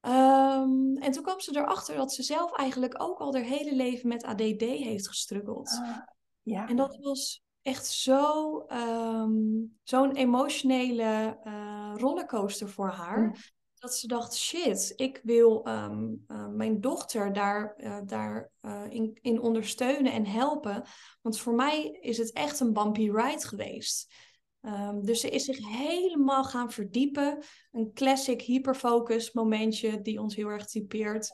Um, 0.00 0.96
en 0.96 1.12
toen 1.12 1.22
kwam 1.22 1.40
ze 1.40 1.56
erachter 1.56 1.96
dat 1.96 2.12
ze 2.12 2.22
zelf 2.22 2.56
eigenlijk 2.56 3.02
ook 3.02 3.18
al 3.18 3.32
haar 3.32 3.42
hele 3.42 3.74
leven 3.74 4.08
met 4.08 4.24
ADD 4.24 4.60
heeft 4.60 5.08
gestruggeld. 5.08 5.68
Ah, 5.68 5.96
ja. 6.42 6.68
En 6.68 6.76
dat 6.76 6.96
was 6.96 7.42
echt 7.62 7.86
zo, 7.86 8.64
um, 8.68 9.78
zo'n 9.82 10.14
emotionele 10.14 11.38
uh, 11.44 11.92
rollercoaster 11.96 12.68
voor 12.68 12.90
haar. 12.90 13.20
Mm. 13.20 13.34
Dat 13.78 13.94
ze 13.94 14.06
dacht, 14.06 14.36
shit, 14.36 14.92
ik 14.96 15.20
wil 15.22 15.68
um, 15.68 16.24
uh, 16.28 16.46
mijn 16.48 16.80
dochter 16.80 17.32
daar, 17.32 17.74
uh, 17.76 17.98
daar 18.04 18.50
in, 18.88 19.18
in 19.20 19.40
ondersteunen 19.40 20.12
en 20.12 20.26
helpen. 20.26 20.82
Want 21.22 21.38
voor 21.38 21.54
mij 21.54 21.98
is 22.00 22.18
het 22.18 22.32
echt 22.32 22.60
een 22.60 22.72
bumpy 22.72 23.10
ride 23.10 23.46
geweest. 23.46 24.14
Um, 24.68 25.04
dus 25.04 25.20
ze 25.20 25.28
is 25.28 25.44
zich 25.44 25.68
helemaal 25.68 26.44
gaan 26.44 26.72
verdiepen. 26.72 27.42
Een 27.72 27.90
classic 27.94 28.42
hyperfocus 28.42 29.32
momentje 29.32 30.00
die 30.00 30.20
ons 30.20 30.36
heel 30.36 30.48
erg 30.48 30.66
typeert. 30.66 31.30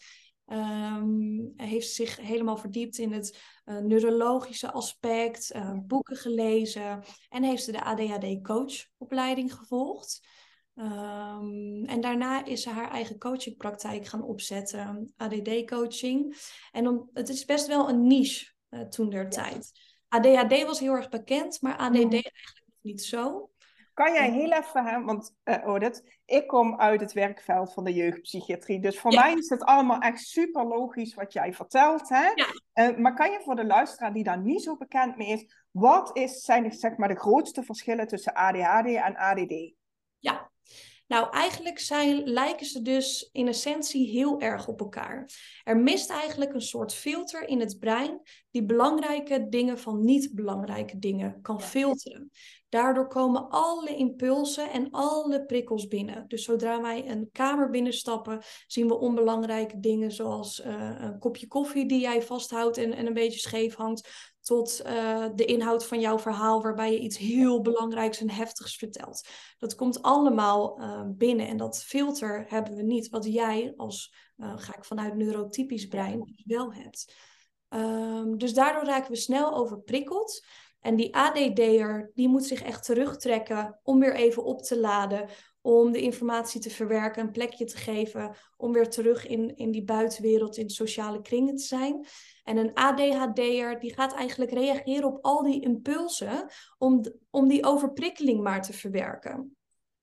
Um, 0.46 1.52
heeft 1.56 1.88
zich 1.88 2.16
helemaal 2.16 2.56
verdiept 2.56 2.98
in 2.98 3.12
het 3.12 3.40
uh, 3.64 3.78
neurologische 3.78 4.72
aspect, 4.72 5.54
uh, 5.54 5.78
boeken 5.86 6.16
gelezen 6.16 7.02
en 7.28 7.42
heeft 7.42 7.64
ze 7.64 7.72
de 7.72 7.84
ADHD-coachopleiding 7.84 9.54
gevolgd. 9.54 10.26
Um, 10.74 11.84
en 11.84 12.00
daarna 12.00 12.44
is 12.44 12.62
ze 12.62 12.70
haar 12.70 12.90
eigen 12.90 13.18
coachingpraktijk 13.18 14.06
gaan 14.06 14.22
opzetten, 14.22 15.12
ADD-coaching. 15.16 16.36
En 16.72 16.88
om, 16.88 17.10
het 17.12 17.28
is 17.28 17.44
best 17.44 17.66
wel 17.66 17.88
een 17.88 18.06
niche 18.06 18.52
uh, 18.70 18.80
toen 18.80 19.10
der 19.10 19.30
tijd. 19.30 19.72
ADHD 20.08 20.64
was 20.64 20.80
heel 20.80 20.92
erg 20.92 21.08
bekend, 21.08 21.60
maar 21.60 21.76
ADD 21.76 22.12
eigenlijk 22.12 22.63
niet 22.84 23.02
zo. 23.02 23.50
Kan 23.94 24.12
jij 24.12 24.30
heel 24.30 24.52
even, 24.52 24.84
hè, 24.84 25.04
want 25.04 25.36
uh, 25.44 25.68
Odette, 25.68 26.02
ik 26.24 26.46
kom 26.46 26.80
uit 26.80 27.00
het 27.00 27.12
werkveld 27.12 27.72
van 27.72 27.84
de 27.84 27.92
jeugdpsychiatrie. 27.92 28.80
Dus 28.80 29.00
voor 29.00 29.14
mij 29.14 29.34
is 29.34 29.48
het 29.48 29.62
allemaal 29.62 30.00
echt 30.00 30.20
super 30.20 30.66
logisch 30.66 31.14
wat 31.14 31.32
jij 31.32 31.52
vertelt. 31.52 32.08
Hè? 32.08 32.26
Ja. 32.34 32.46
Uh, 32.74 32.98
maar 32.98 33.14
kan 33.14 33.30
je 33.30 33.40
voor 33.40 33.56
de 33.56 33.66
luisteraar 33.66 34.12
die 34.12 34.24
daar 34.24 34.40
niet 34.40 34.62
zo 34.62 34.76
bekend 34.76 35.16
mee 35.16 35.28
is, 35.28 35.66
wat 35.70 36.16
is, 36.16 36.40
zijn 36.40 36.72
zeg 36.72 36.96
maar, 36.96 37.08
de 37.08 37.18
grootste 37.18 37.62
verschillen 37.62 38.06
tussen 38.06 38.34
ADHD 38.34 38.86
en 38.86 39.16
ADD? 39.16 39.74
Ja, 40.18 40.50
nou, 41.06 41.30
eigenlijk 41.30 41.78
zijn, 41.78 42.22
lijken 42.22 42.66
ze 42.66 42.82
dus 42.82 43.28
in 43.32 43.48
essentie 43.48 44.08
heel 44.08 44.40
erg 44.40 44.68
op 44.68 44.80
elkaar. 44.80 45.30
Er 45.64 45.76
mist 45.76 46.10
eigenlijk 46.10 46.54
een 46.54 46.62
soort 46.62 46.94
filter 46.94 47.48
in 47.48 47.60
het 47.60 47.78
brein 47.78 48.20
die 48.50 48.64
belangrijke 48.64 49.46
dingen 49.48 49.78
van 49.78 50.04
niet 50.04 50.34
belangrijke 50.34 50.98
dingen 50.98 51.40
kan 51.42 51.60
filteren. 51.60 52.30
Daardoor 52.68 53.08
komen 53.08 53.48
alle 53.48 53.96
impulsen 53.96 54.70
en 54.70 54.90
alle 54.90 55.44
prikkels 55.44 55.86
binnen. 55.86 56.24
Dus 56.28 56.44
zodra 56.44 56.80
wij 56.80 57.08
een 57.08 57.28
kamer 57.32 57.70
binnenstappen, 57.70 58.42
zien 58.66 58.88
we 58.88 58.98
onbelangrijke 58.98 59.80
dingen 59.80 60.12
zoals 60.12 60.60
uh, 60.60 60.94
een 60.98 61.18
kopje 61.18 61.46
koffie 61.46 61.86
die 61.86 62.00
jij 62.00 62.22
vasthoudt 62.22 62.76
en, 62.76 62.92
en 62.92 63.06
een 63.06 63.14
beetje 63.14 63.38
scheef 63.38 63.74
hangt, 63.74 64.32
tot 64.44 64.82
uh, 64.86 65.26
de 65.34 65.44
inhoud 65.44 65.86
van 65.86 66.00
jouw 66.00 66.18
verhaal 66.18 66.62
waarbij 66.62 66.92
je 66.92 66.98
iets 66.98 67.18
heel 67.18 67.60
belangrijks 67.60 68.20
en 68.20 68.30
heftigs 68.30 68.76
vertelt. 68.76 69.28
Dat 69.58 69.74
komt 69.74 70.02
allemaal 70.02 70.80
uh, 70.80 71.02
binnen 71.06 71.48
en 71.48 71.56
dat 71.56 71.84
filter 71.84 72.44
hebben 72.48 72.74
we 72.74 72.82
niet, 72.82 73.08
wat 73.08 73.24
jij 73.24 73.72
als, 73.76 74.14
ga 74.36 74.76
ik 74.76 74.84
vanuit 74.84 75.14
neurotypisch 75.14 75.86
brein, 75.86 76.42
wel 76.44 76.72
hebt. 76.72 77.14
Um, 77.68 78.38
dus 78.38 78.54
daardoor 78.54 78.84
raken 78.84 79.10
we 79.10 79.16
snel 79.16 79.54
overprikkeld. 79.54 80.44
En 80.80 80.96
die 80.96 81.16
ADD'er, 81.16 82.10
die 82.14 82.28
moet 82.28 82.44
zich 82.44 82.62
echt 82.62 82.84
terugtrekken 82.84 83.80
om 83.82 84.00
weer 84.00 84.14
even 84.14 84.44
op 84.44 84.62
te 84.62 84.80
laden, 84.80 85.28
om 85.66 85.92
de 85.92 86.00
informatie 86.00 86.60
te 86.60 86.70
verwerken, 86.70 87.22
een 87.22 87.30
plekje 87.30 87.64
te 87.64 87.76
geven, 87.76 88.36
om 88.56 88.72
weer 88.72 88.88
terug 88.88 89.26
in, 89.26 89.56
in 89.56 89.70
die 89.70 89.84
buitenwereld, 89.84 90.56
in 90.56 90.70
sociale 90.70 91.22
kringen 91.22 91.56
te 91.56 91.62
zijn. 91.62 92.06
En 92.42 92.56
een 92.56 92.74
ADHD'er, 92.74 93.78
die 93.78 93.94
gaat 93.94 94.14
eigenlijk 94.14 94.50
reageren 94.50 95.04
op 95.04 95.18
al 95.24 95.42
die 95.42 95.62
impulsen 95.62 96.46
om, 96.78 97.04
om 97.30 97.48
die 97.48 97.64
overprikkeling 97.64 98.42
maar 98.42 98.62
te 98.62 98.72
verwerken. 98.72 99.56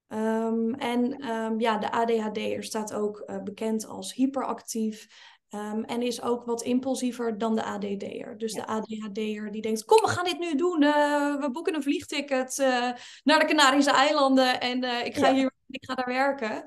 Um, 0.08 0.74
en 0.74 1.30
um, 1.30 1.60
ja, 1.60 1.78
de 1.78 1.92
ADHD'er 1.92 2.64
staat 2.64 2.94
ook 2.94 3.24
uh, 3.26 3.44
bekend 3.44 3.88
als 3.88 4.14
hyperactief. 4.14 5.08
Um, 5.56 5.84
en 5.84 6.02
is 6.02 6.22
ook 6.22 6.46
wat 6.46 6.62
impulsiever 6.62 7.38
dan 7.38 7.56
de 7.56 7.64
ADD'er. 7.64 8.38
Dus 8.38 8.54
de 8.54 8.66
ADHD'er 8.66 9.52
die 9.52 9.62
denkt, 9.62 9.86
kom 9.86 10.02
we 10.02 10.08
gaan 10.08 10.26
dit 10.26 10.40
nu 10.40 10.56
doen. 10.56 10.82
Uh, 10.82 11.40
we 11.40 11.50
boeken 11.52 11.76
een 11.76 11.84
vliegticket 11.84 12.58
uh, 12.58 12.92
naar 13.24 13.40
de 13.40 13.46
Canarische 13.46 13.92
eilanden 13.92 14.62
en 14.62 14.84
uh, 14.84 15.06
ik, 15.06 15.18
ga 15.18 15.34
hier, 15.34 15.52
ik 15.68 15.86
ga 15.86 15.96
daar 15.96 16.08
werken. 16.08 16.64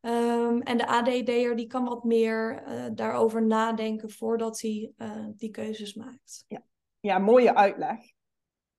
Um, 0.00 0.62
en 0.62 0.76
de 0.76 0.86
ADD'er 0.86 1.56
die 1.56 1.66
kan 1.66 1.84
wat 1.84 2.04
meer 2.04 2.62
daarover 2.94 3.46
nadenken 3.46 4.10
voordat 4.10 4.60
hij 4.60 4.92
die 5.36 5.50
keuzes 5.50 5.94
maakt. 5.94 6.44
Ja. 6.48 6.62
ja, 7.00 7.18
mooie 7.18 7.54
uitleg. 7.54 7.98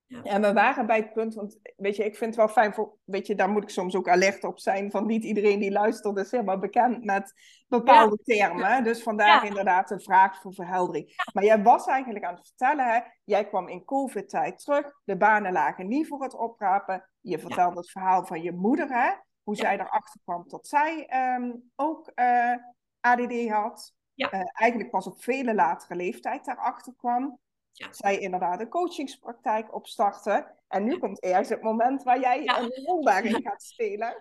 Ja. 0.10 0.24
En 0.24 0.42
we 0.42 0.54
waren 0.54 0.86
bij 0.86 0.98
het 0.98 1.14
punt, 1.14 1.34
want 1.34 1.60
weet 1.78 1.96
je, 1.96 2.06
ik 2.06 2.16
vind 2.16 2.36
het 2.36 2.46
wel 2.46 2.48
fijn 2.48 2.74
voor, 2.74 2.98
weet 3.04 3.28
je, 3.28 3.36
daar 3.36 3.50
moet 3.50 3.64
ik 3.64 3.70
soms 3.70 3.96
ook 3.96 4.10
alert 4.10 4.44
op 4.44 4.60
zijn, 4.60 4.92
van 4.92 5.06
niet 5.06 5.24
iedereen 5.24 5.60
die 5.60 5.72
luistert 5.72 6.18
is 6.18 6.32
helemaal 6.32 6.60
bekend 6.60 7.04
met 7.04 7.34
bepaalde 7.68 8.18
termen. 8.24 8.84
Dus 8.84 9.04
vandaar 9.04 9.46
inderdaad 9.46 9.92
een 9.92 10.02
vraag 10.02 10.42
voor 10.42 10.54
verheldering. 10.54 11.24
Maar 11.34 11.44
jij 11.44 11.64
was 11.64 11.86
eigenlijk 11.86 12.26
aan 12.26 12.36
het 12.36 12.48
vertellen, 12.48 12.86
hè, 12.86 13.00
jij 13.24 13.48
kwam 13.48 13.68
in 13.68 13.86
COVID-tijd 13.86 14.60
terug, 14.64 14.92
de 15.04 15.18
banen 15.18 15.52
lagen 15.52 15.88
niet 15.88 16.08
voor 16.08 16.24
het 16.24 16.36
oprapen. 16.36 17.10
Je 17.20 17.40
vertelde 17.40 17.78
het 17.78 17.92
verhaal 17.92 18.26
van 18.26 18.42
je 18.42 18.52
moeder, 18.52 18.88
hè, 18.88 19.12
hoe 19.44 19.56
zij 19.56 19.74
erachter 19.74 20.22
kwam 20.24 20.44
dat 20.48 20.68
zij 20.68 21.10
um, 21.36 21.72
ook 21.76 22.12
uh, 22.16 22.52
eh, 22.52 22.60
ADD 23.00 23.50
had. 23.50 23.94
Uh, 24.16 24.30
eigenlijk 24.54 24.90
pas 24.90 25.08
op 25.08 25.24
vele 25.24 25.54
latere 25.54 25.96
leeftijd 25.96 26.46
daarachter 26.46 26.94
kwam 26.98 27.40
ja. 27.72 27.88
zij 27.92 28.18
inderdaad 28.18 28.60
een 28.60 28.70
coachingspraktijk 28.70 29.76
opstarten. 29.76 30.56
En 30.68 30.84
nu 30.84 30.98
komt 30.98 31.24
eerst 31.24 31.50
het 31.50 31.62
moment 31.62 32.04
waar 32.04 32.20
jij 32.20 32.48
een 32.48 32.86
rol 32.86 33.04
daarin 33.04 33.42
gaat 33.42 33.64
spelen. 33.64 34.20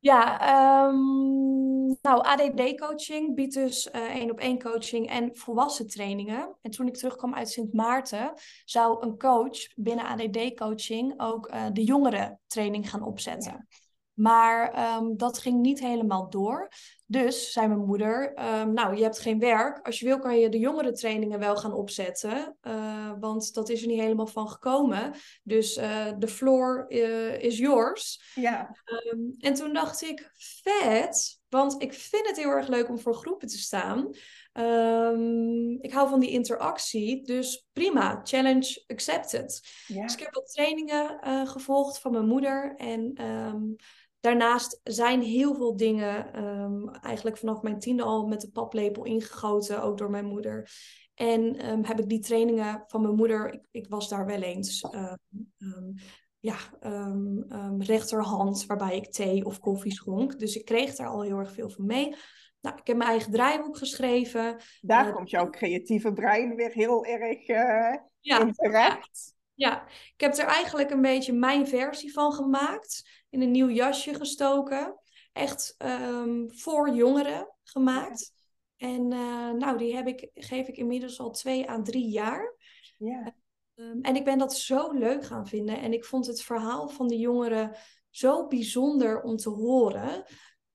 Ja, 0.00 0.86
um, 0.86 1.98
nou, 2.02 2.22
ADD-coaching 2.22 3.34
biedt 3.34 3.54
dus 3.54 3.86
uh, 3.86 4.02
één 4.02 4.30
op 4.30 4.38
één 4.38 4.62
coaching 4.62 5.08
en 5.08 5.36
volwassen 5.36 5.88
trainingen. 5.88 6.56
En 6.62 6.70
toen 6.70 6.86
ik 6.86 6.96
terugkwam 6.96 7.34
uit 7.34 7.48
Sint 7.48 7.72
Maarten, 7.72 8.32
zou 8.64 9.02
een 9.02 9.18
coach 9.18 9.74
binnen 9.74 10.04
ADD-coaching 10.04 11.14
ook 11.16 11.48
uh, 11.48 11.66
de 11.72 11.84
jongere 11.84 12.38
training 12.46 12.90
gaan 12.90 13.02
opzetten. 13.02 13.68
Maar 14.18 14.96
um, 14.96 15.16
dat 15.16 15.38
ging 15.38 15.60
niet 15.60 15.80
helemaal 15.80 16.30
door. 16.30 16.70
Dus 17.06 17.52
zei 17.52 17.66
mijn 17.66 17.84
moeder: 17.84 18.44
um, 18.60 18.72
Nou, 18.72 18.96
je 18.96 19.02
hebt 19.02 19.18
geen 19.18 19.38
werk. 19.38 19.86
Als 19.86 19.98
je 19.98 20.06
wil, 20.06 20.18
kan 20.18 20.38
je 20.38 20.48
de 20.48 20.58
jongere 20.58 20.92
trainingen 20.92 21.38
wel 21.38 21.56
gaan 21.56 21.72
opzetten. 21.72 22.56
Uh, 22.62 23.12
want 23.20 23.54
dat 23.54 23.68
is 23.68 23.82
er 23.82 23.88
niet 23.88 24.00
helemaal 24.00 24.26
van 24.26 24.48
gekomen. 24.48 25.14
Dus 25.42 25.76
uh, 25.76 26.06
de 26.18 26.28
floor 26.28 26.86
uh, 26.88 27.42
is 27.42 27.58
yours. 27.58 28.32
Ja. 28.34 28.76
Um, 29.12 29.34
en 29.38 29.54
toen 29.54 29.72
dacht 29.72 30.02
ik: 30.02 30.30
Vet. 30.62 31.40
Want 31.48 31.82
ik 31.82 31.92
vind 31.92 32.26
het 32.26 32.36
heel 32.36 32.50
erg 32.50 32.68
leuk 32.68 32.88
om 32.88 32.98
voor 32.98 33.14
groepen 33.14 33.48
te 33.48 33.58
staan. 33.58 34.08
ik 35.80 35.92
hou 35.92 36.08
van 36.08 36.20
die 36.20 36.30
interactie. 36.30 37.24
Dus 37.24 37.66
prima. 37.72 38.20
Challenge 38.22 38.84
accepted. 38.86 39.60
Ja. 39.86 40.02
Dus 40.02 40.12
ik 40.12 40.20
heb 40.20 40.34
wat 40.34 40.52
trainingen 40.52 41.18
gevolgd 41.46 41.98
van 41.98 42.12
mijn 42.12 42.26
moeder. 42.26 42.74
En 42.76 43.12
Daarnaast 44.20 44.80
zijn 44.84 45.22
heel 45.22 45.54
veel 45.54 45.76
dingen 45.76 46.44
um, 46.44 46.88
eigenlijk 46.88 47.36
vanaf 47.38 47.62
mijn 47.62 47.78
tiende 47.78 48.02
al 48.02 48.26
met 48.26 48.40
de 48.40 48.50
paplepel 48.50 49.04
ingegoten, 49.04 49.82
ook 49.82 49.98
door 49.98 50.10
mijn 50.10 50.26
moeder. 50.26 50.70
En 51.14 51.70
um, 51.70 51.84
heb 51.84 51.98
ik 51.98 52.08
die 52.08 52.20
trainingen 52.20 52.84
van 52.86 53.02
mijn 53.02 53.14
moeder, 53.14 53.52
ik, 53.52 53.60
ik 53.70 53.88
was 53.88 54.08
daar 54.08 54.26
wel 54.26 54.42
eens, 54.42 54.84
um, 55.58 55.94
ja, 56.40 56.56
rechterhand, 57.78 58.66
waarbij 58.66 58.96
ik 58.96 59.12
thee 59.12 59.44
of 59.44 59.58
koffie 59.58 59.92
schonk. 59.92 60.38
Dus 60.38 60.56
ik 60.56 60.64
kreeg 60.64 60.94
daar 60.94 61.08
al 61.08 61.22
heel 61.22 61.38
erg 61.38 61.52
veel 61.52 61.70
van 61.70 61.86
mee. 61.86 62.14
Nou, 62.60 62.76
ik 62.76 62.86
heb 62.86 62.96
mijn 62.96 63.10
eigen 63.10 63.32
draaiboek 63.32 63.76
geschreven. 63.76 64.56
Daar 64.80 65.08
uh, 65.08 65.14
komt 65.14 65.30
jouw 65.30 65.50
creatieve 65.50 66.12
brein 66.12 66.54
weer 66.54 66.72
heel 66.72 67.04
erg 67.04 67.48
uh, 67.48 67.96
ja, 68.20 68.40
in 68.40 68.52
terecht. 68.52 69.34
Ja. 69.54 69.70
ja, 69.70 69.86
ik 69.86 70.20
heb 70.20 70.34
er 70.36 70.44
eigenlijk 70.44 70.90
een 70.90 71.02
beetje 71.02 71.32
mijn 71.32 71.66
versie 71.66 72.12
van 72.12 72.32
gemaakt 72.32 73.17
in 73.30 73.42
een 73.42 73.50
nieuw 73.50 73.70
jasje 73.70 74.14
gestoken. 74.14 75.00
Echt 75.32 75.74
um, 75.78 76.50
voor 76.54 76.94
jongeren 76.94 77.54
gemaakt. 77.62 78.32
En 78.76 79.12
uh, 79.12 79.50
nou, 79.50 79.78
die 79.78 79.96
heb 79.96 80.06
ik, 80.06 80.30
geef 80.34 80.68
ik 80.68 80.76
inmiddels 80.76 81.20
al 81.20 81.30
twee 81.30 81.70
à 81.70 81.82
drie 81.82 82.08
jaar. 82.08 82.56
Ja. 82.96 83.34
Um, 83.74 84.00
en 84.00 84.16
ik 84.16 84.24
ben 84.24 84.38
dat 84.38 84.56
zo 84.56 84.92
leuk 84.92 85.24
gaan 85.24 85.46
vinden. 85.46 85.78
En 85.80 85.92
ik 85.92 86.04
vond 86.04 86.26
het 86.26 86.42
verhaal 86.42 86.88
van 86.88 87.08
de 87.08 87.18
jongeren 87.18 87.76
zo 88.10 88.46
bijzonder 88.46 89.22
om 89.22 89.36
te 89.36 89.50
horen. 89.50 90.24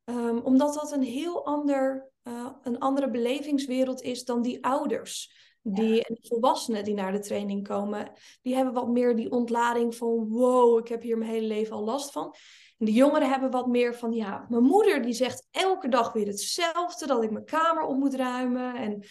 Um, 0.06 0.40
omdat 0.40 0.74
dat 0.74 0.92
een 0.92 1.04
heel 1.04 1.46
ander, 1.46 2.12
uh, 2.24 2.52
een 2.62 2.80
andere 2.80 3.10
belevingswereld 3.10 4.02
is 4.02 4.26
dan 4.26 4.42
die 4.42 4.66
ouders. 4.66 5.42
Die 5.66 5.96
ja. 5.96 6.16
volwassenen 6.22 6.84
die 6.84 6.94
naar 6.94 7.12
de 7.12 7.20
training 7.20 7.68
komen, 7.68 8.12
die 8.42 8.56
hebben 8.56 8.74
wat 8.74 8.88
meer 8.88 9.16
die 9.16 9.32
ontlading 9.32 9.96
van 9.96 10.30
wow, 10.30 10.80
ik 10.80 10.88
heb 10.88 11.02
hier 11.02 11.18
mijn 11.18 11.32
hele 11.32 11.48
leven 11.48 11.76
al 11.76 11.84
last 11.84 12.12
van. 12.12 12.36
En 12.78 12.86
de 12.86 12.94
jongeren 12.94 13.30
hebben 13.30 13.52
wat 13.52 13.68
meer 13.68 13.96
van 13.96 14.12
ja, 14.12 14.46
mijn 14.50 14.64
moeder 14.64 15.02
die 15.02 15.14
zegt 15.14 15.48
elke 15.52 15.88
dag 15.88 16.14
weer 16.14 16.28
hetzelfde, 16.28 17.08
dat 17.08 17.24
ik 17.24 17.32
mijn 17.32 17.46
kamer 17.46 17.84
op 17.84 17.98
moet 17.98 18.16
ruimen. 18.16 18.76
En, 18.76 19.04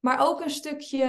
maar 0.00 0.28
ook 0.28 0.40
een 0.40 0.50
stukje 0.50 1.04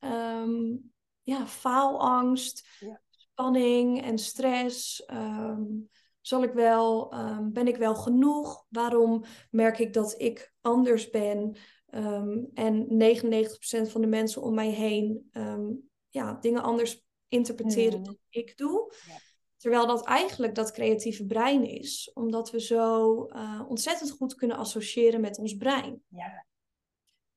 um, 0.00 0.92
ja, 1.22 1.46
faalangst, 1.46 2.68
ja. 2.78 3.00
spanning 3.08 4.02
en 4.02 4.18
stress. 4.18 5.04
Um, 5.12 5.88
zal 6.20 6.42
ik 6.42 6.52
wel, 6.52 7.14
um, 7.14 7.52
ben 7.52 7.68
ik 7.68 7.76
wel 7.76 7.94
genoeg? 7.94 8.64
Waarom 8.68 9.24
merk 9.50 9.78
ik 9.78 9.92
dat 9.92 10.14
ik 10.20 10.52
anders 10.60 11.10
ben? 11.10 11.56
Um, 11.90 12.50
en 12.54 12.86
99% 12.86 13.90
van 13.90 14.00
de 14.00 14.06
mensen 14.06 14.42
om 14.42 14.54
mij 14.54 14.70
heen 14.70 15.30
um, 15.32 15.90
ja, 16.08 16.38
dingen 16.40 16.62
anders 16.62 17.04
interpreteren 17.28 17.98
mm. 17.98 18.04
dan 18.04 18.18
ik 18.28 18.56
doe. 18.56 18.94
Ja. 19.06 19.16
Terwijl 19.56 19.86
dat 19.86 20.06
eigenlijk 20.06 20.54
dat 20.54 20.72
creatieve 20.72 21.26
brein 21.26 21.64
is, 21.64 22.10
omdat 22.14 22.50
we 22.50 22.60
zo 22.60 23.26
uh, 23.26 23.64
ontzettend 23.68 24.10
goed 24.10 24.34
kunnen 24.34 24.56
associëren 24.56 25.20
met 25.20 25.38
ons 25.38 25.56
brein. 25.56 26.02
Ja. 26.08 26.46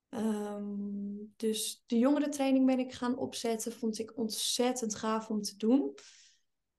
Um, 0.09 1.33
dus 1.35 1.83
de 1.85 1.97
jongerentraining 1.97 2.65
ben 2.65 2.79
ik 2.79 2.93
gaan 2.93 3.17
opzetten, 3.17 3.71
vond 3.71 3.99
ik 3.99 4.17
ontzettend 4.17 4.95
gaaf 4.95 5.29
om 5.29 5.41
te 5.41 5.57
doen. 5.57 5.93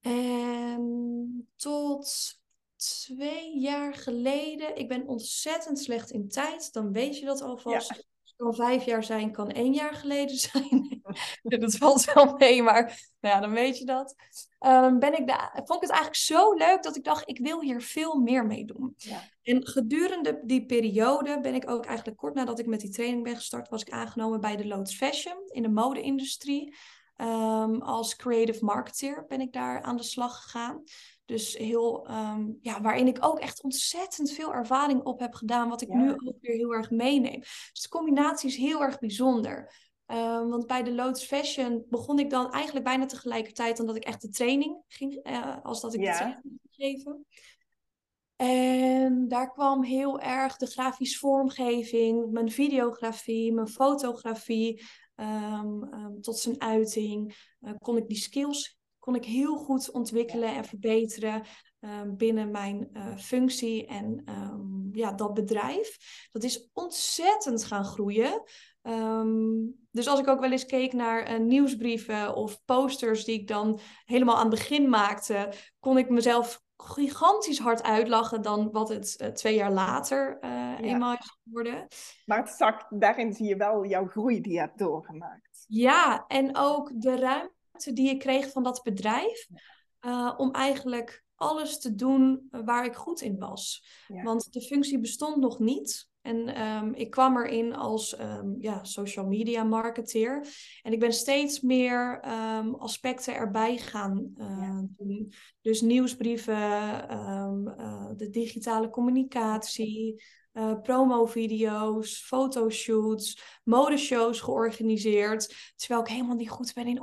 En 0.01 1.49
tot 1.57 2.41
twee 2.83 3.59
jaar 3.59 3.95
geleden. 3.95 4.77
Ik 4.77 4.89
ben 4.89 5.07
ontzettend 5.07 5.79
slecht 5.79 6.11
in 6.11 6.29
tijd. 6.29 6.73
Dan 6.73 6.93
weet 6.93 7.19
je 7.19 7.25
dat 7.25 7.43
alvast. 7.43 7.89
Ja. 7.89 7.95
Het 7.95 8.35
kan 8.37 8.55
vijf 8.55 8.85
jaar 8.85 9.05
zijn, 9.05 9.33
kan 9.33 9.51
één 9.51 9.73
jaar 9.73 9.95
geleden 9.95 10.37
zijn. 10.51 11.03
dat 11.43 11.77
valt 11.77 12.05
wel 12.05 12.37
mee, 12.37 12.63
maar 12.63 12.83
nou 13.21 13.35
ja, 13.35 13.41
dan 13.41 13.53
weet 13.53 13.79
je 13.79 13.85
dat. 13.85 14.15
Um, 14.61 14.99
ben 14.99 15.19
ik 15.19 15.27
daar, 15.27 15.51
vond 15.55 15.83
ik 15.83 15.89
het 15.89 15.91
eigenlijk 15.91 16.17
zo 16.17 16.53
leuk 16.53 16.83
dat 16.83 16.97
ik 16.97 17.05
dacht, 17.05 17.29
ik 17.29 17.39
wil 17.39 17.61
hier 17.61 17.83
veel 17.83 18.15
meer 18.19 18.47
mee 18.47 18.65
doen. 18.65 18.95
Ja. 18.97 19.23
En 19.43 19.67
gedurende 19.67 20.41
die 20.45 20.67
periode 20.67 21.41
ben 21.41 21.55
ik 21.55 21.71
ook 21.71 21.85
eigenlijk 21.85 22.17
kort 22.17 22.35
nadat 22.35 22.59
ik 22.59 22.67
met 22.67 22.81
die 22.81 22.91
training 22.91 23.23
ben 23.23 23.37
gestart, 23.37 23.69
was 23.69 23.83
ik 23.83 23.91
aangenomen 23.91 24.41
bij 24.41 24.57
de 24.57 24.67
Lotus 24.67 24.97
Fashion 24.97 25.37
in 25.47 25.63
de 25.63 25.69
mode-industrie. 25.69 26.75
Um, 27.17 27.83
als 27.83 28.17
creative 28.17 28.65
marketeer 28.65 29.25
ben 29.29 29.41
ik 29.41 29.53
daar 29.53 29.83
aan 29.83 29.97
de 29.97 30.03
slag 30.03 30.43
gegaan. 30.43 30.83
Dus 31.33 31.57
heel, 31.57 32.11
um, 32.11 32.59
ja, 32.61 32.81
waarin 32.81 33.07
ik 33.07 33.19
ook 33.21 33.39
echt 33.39 33.63
ontzettend 33.63 34.31
veel 34.31 34.55
ervaring 34.55 35.03
op 35.03 35.21
heb 35.21 35.35
gedaan, 35.35 35.69
wat 35.69 35.81
ik 35.81 35.89
nu 35.89 36.11
ook 36.11 36.37
weer 36.41 36.57
heel 36.57 36.73
erg 36.73 36.91
meeneem. 36.91 37.41
Dus 37.41 37.83
de 37.83 37.89
combinatie 37.89 38.49
is 38.49 38.57
heel 38.57 38.83
erg 38.83 38.99
bijzonder. 38.99 39.75
Um, 40.07 40.49
want 40.49 40.67
bij 40.67 40.83
de 40.83 40.95
Lotus 40.95 41.25
Fashion 41.25 41.85
begon 41.89 42.19
ik 42.19 42.31
dan 42.31 42.53
eigenlijk 42.53 42.85
bijna 42.85 43.07
tegelijkertijd 43.07 43.77
dan 43.77 43.87
dat 43.87 43.97
ik 43.97 44.05
echt 44.05 44.23
de 44.23 44.29
training 44.29 44.83
ging, 44.89 45.29
uh, 45.29 45.57
als 45.63 45.81
dat 45.81 45.95
ik 45.95 46.01
ja. 46.01 46.13
de 46.13 46.17
training 46.17 46.43
ging 46.43 46.71
geven. 46.71 47.27
En 48.37 49.29
daar 49.29 49.53
kwam 49.53 49.83
heel 49.83 50.21
erg 50.21 50.57
de 50.57 50.67
grafische 50.67 51.19
vormgeving, 51.19 52.31
mijn 52.31 52.51
videografie, 52.51 53.53
mijn 53.53 53.69
fotografie 53.69 54.83
um, 55.17 55.95
um, 55.95 56.21
tot 56.21 56.39
zijn 56.39 56.61
uiting. 56.61 57.37
Uh, 57.61 57.73
kon 57.79 57.97
ik 57.97 58.09
die 58.09 58.17
skills 58.17 58.81
kon 59.03 59.15
ik 59.15 59.25
heel 59.25 59.57
goed 59.57 59.91
ontwikkelen 59.91 60.55
en 60.55 60.65
verbeteren 60.65 61.43
um, 61.81 62.17
binnen 62.17 62.51
mijn 62.51 62.89
uh, 62.93 63.17
functie 63.17 63.87
en 63.87 64.25
um, 64.29 64.89
ja, 64.93 65.13
dat 65.13 65.35
bedrijf. 65.35 65.97
Dat 66.33 66.43
is 66.43 66.71
ontzettend 66.73 67.65
gaan 67.65 67.85
groeien. 67.85 68.43
Um, 68.83 69.75
dus 69.91 70.09
als 70.09 70.21
ik 70.21 70.29
ook 70.29 70.41
wel 70.41 70.51
eens 70.51 70.67
keek 70.67 70.93
naar 70.93 71.33
uh, 71.33 71.39
nieuwsbrieven 71.39 72.35
of 72.35 72.65
posters 72.65 73.25
die 73.25 73.41
ik 73.41 73.49
dan 73.49 73.81
helemaal 74.05 74.37
aan 74.37 74.51
het 74.51 74.59
begin 74.59 74.89
maakte, 74.89 75.53
kon 75.81 75.99
ik 75.99 76.09
mezelf 76.09 76.61
gigantisch 76.77 77.59
hard 77.59 77.83
uitlachen 77.83 78.43
dan 78.43 78.71
wat 78.71 78.89
het 78.89 79.15
uh, 79.19 79.29
twee 79.29 79.55
jaar 79.55 79.73
later 79.73 80.39
ja. 80.41 80.81
eenmaal 80.81 81.13
is 81.13 81.39
geworden. 81.43 81.87
Maar 82.25 82.39
het 82.39 82.49
zag, 82.49 82.89
daarin 82.89 83.33
zie 83.33 83.47
je 83.47 83.57
wel 83.57 83.85
jouw 83.85 84.07
groei 84.07 84.41
die 84.41 84.53
je 84.53 84.59
hebt 84.59 84.79
doorgemaakt. 84.79 85.65
Ja, 85.67 86.25
en 86.27 86.57
ook 86.57 86.91
de 86.95 87.17
ruimte 87.17 87.61
die 87.85 88.11
ik 88.11 88.19
kreeg 88.19 88.51
van 88.51 88.63
dat 88.63 88.83
bedrijf. 88.83 89.49
Uh, 90.07 90.35
om 90.37 90.51
eigenlijk 90.51 91.25
alles 91.35 91.79
te 91.79 91.95
doen 91.95 92.49
waar 92.51 92.85
ik 92.85 92.95
goed 92.95 93.21
in 93.21 93.39
was. 93.39 93.85
Ja. 94.07 94.23
Want 94.23 94.53
de 94.53 94.61
functie 94.61 94.99
bestond 94.99 95.37
nog 95.37 95.59
niet. 95.59 96.11
En 96.23 96.63
um, 96.63 96.95
ik 96.95 97.11
kwam 97.11 97.37
erin 97.37 97.75
als 97.75 98.21
um, 98.21 98.57
ja, 98.59 98.85
social 98.85 99.27
media 99.27 99.65
marketeer. 99.65 100.47
En 100.83 100.93
ik 100.93 101.01
ben 101.01 101.13
steeds 101.13 101.61
meer 101.61 102.25
um, 102.59 102.75
aspecten 102.75 103.35
erbij 103.35 103.77
gaan 103.77 104.35
uh, 104.37 104.47
ja. 104.61 104.87
doen. 104.97 105.33
Dus 105.61 105.81
nieuwsbrieven, 105.81 106.55
uh, 107.11 108.09
de 108.17 108.29
digitale 108.31 108.91
communicatie, 108.91 110.23
uh, 110.53 110.81
promovideo's, 110.83 112.23
fotoshoots, 112.25 113.43
modeshows 113.65 114.41
georganiseerd. 114.41 115.73
Terwijl 115.77 116.01
ik 116.01 116.09
helemaal 116.09 116.37
niet 116.37 116.51
goed 116.51 116.75
ben 116.75 116.87
in 116.87 117.03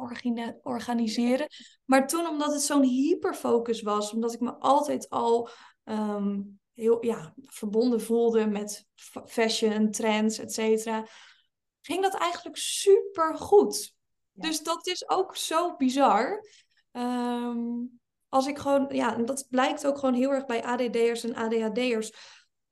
organiseren. 0.64 1.48
Maar 1.86 2.08
toen, 2.08 2.28
omdat 2.28 2.54
het 2.54 2.62
zo'n 2.62 2.84
hyperfocus 2.84 3.82
was, 3.82 4.14
omdat 4.14 4.34
ik 4.34 4.40
me 4.40 4.54
altijd 4.54 5.10
al 5.10 5.50
um, 5.84 6.60
heel 6.74 7.06
ja, 7.06 7.34
verbonden 7.46 8.02
voelde 8.02 8.48
met 8.48 8.86
fashion, 9.26 9.92
trends, 9.92 10.38
et 10.38 10.54
cetera, 10.54 11.08
ging 11.82 12.02
dat 12.02 12.16
eigenlijk 12.16 12.58
super 12.58 13.36
goed. 13.36 13.94
Ja. 14.32 14.48
Dus 14.48 14.64
dat 14.64 14.88
is 14.88 15.10
ook 15.10 15.36
zo 15.36 15.76
bizar. 15.76 16.46
Um, 16.92 18.00
als 18.30 18.48
ik 18.48 18.58
gewoon, 18.58 18.88
ja, 18.90 19.16
en 19.16 19.26
dat 19.26 19.48
blijkt 19.50 19.86
ook 19.86 19.98
gewoon 19.98 20.14
heel 20.14 20.32
erg 20.32 20.46
bij 20.46 20.64
ADD'ers 20.64 21.24
en 21.24 21.36
ADHD'ers 21.36 22.12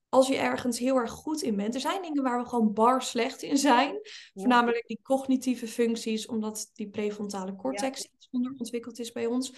als 0.10 0.28
je 0.28 0.38
ergens 0.38 0.80
heel 0.80 0.96
erg 0.96 1.12
goed 1.12 1.42
in 1.42 1.56
bent. 1.56 1.76
Er 1.76 1.82
zijn 1.82 2.02
dingen 2.02 2.24
waar 2.24 2.42
we 2.42 2.50
gewoon 2.50 2.74
bar 2.74 3.02
slecht 3.02 3.42
in 3.42 3.58
zijn. 3.58 3.94
Ja. 3.94 4.02
Voornamelijk 4.34 4.88
die 4.88 5.00
cognitieve 5.04 5.68
functies, 5.68 6.26
omdat 6.26 6.72
die 6.74 6.90
prefrontale 6.90 7.56
cortex 7.56 8.02
ja. 8.02 8.28
onderontwikkeld 8.32 9.00
is 9.00 9.12
bij 9.12 9.26
ons. 9.26 9.54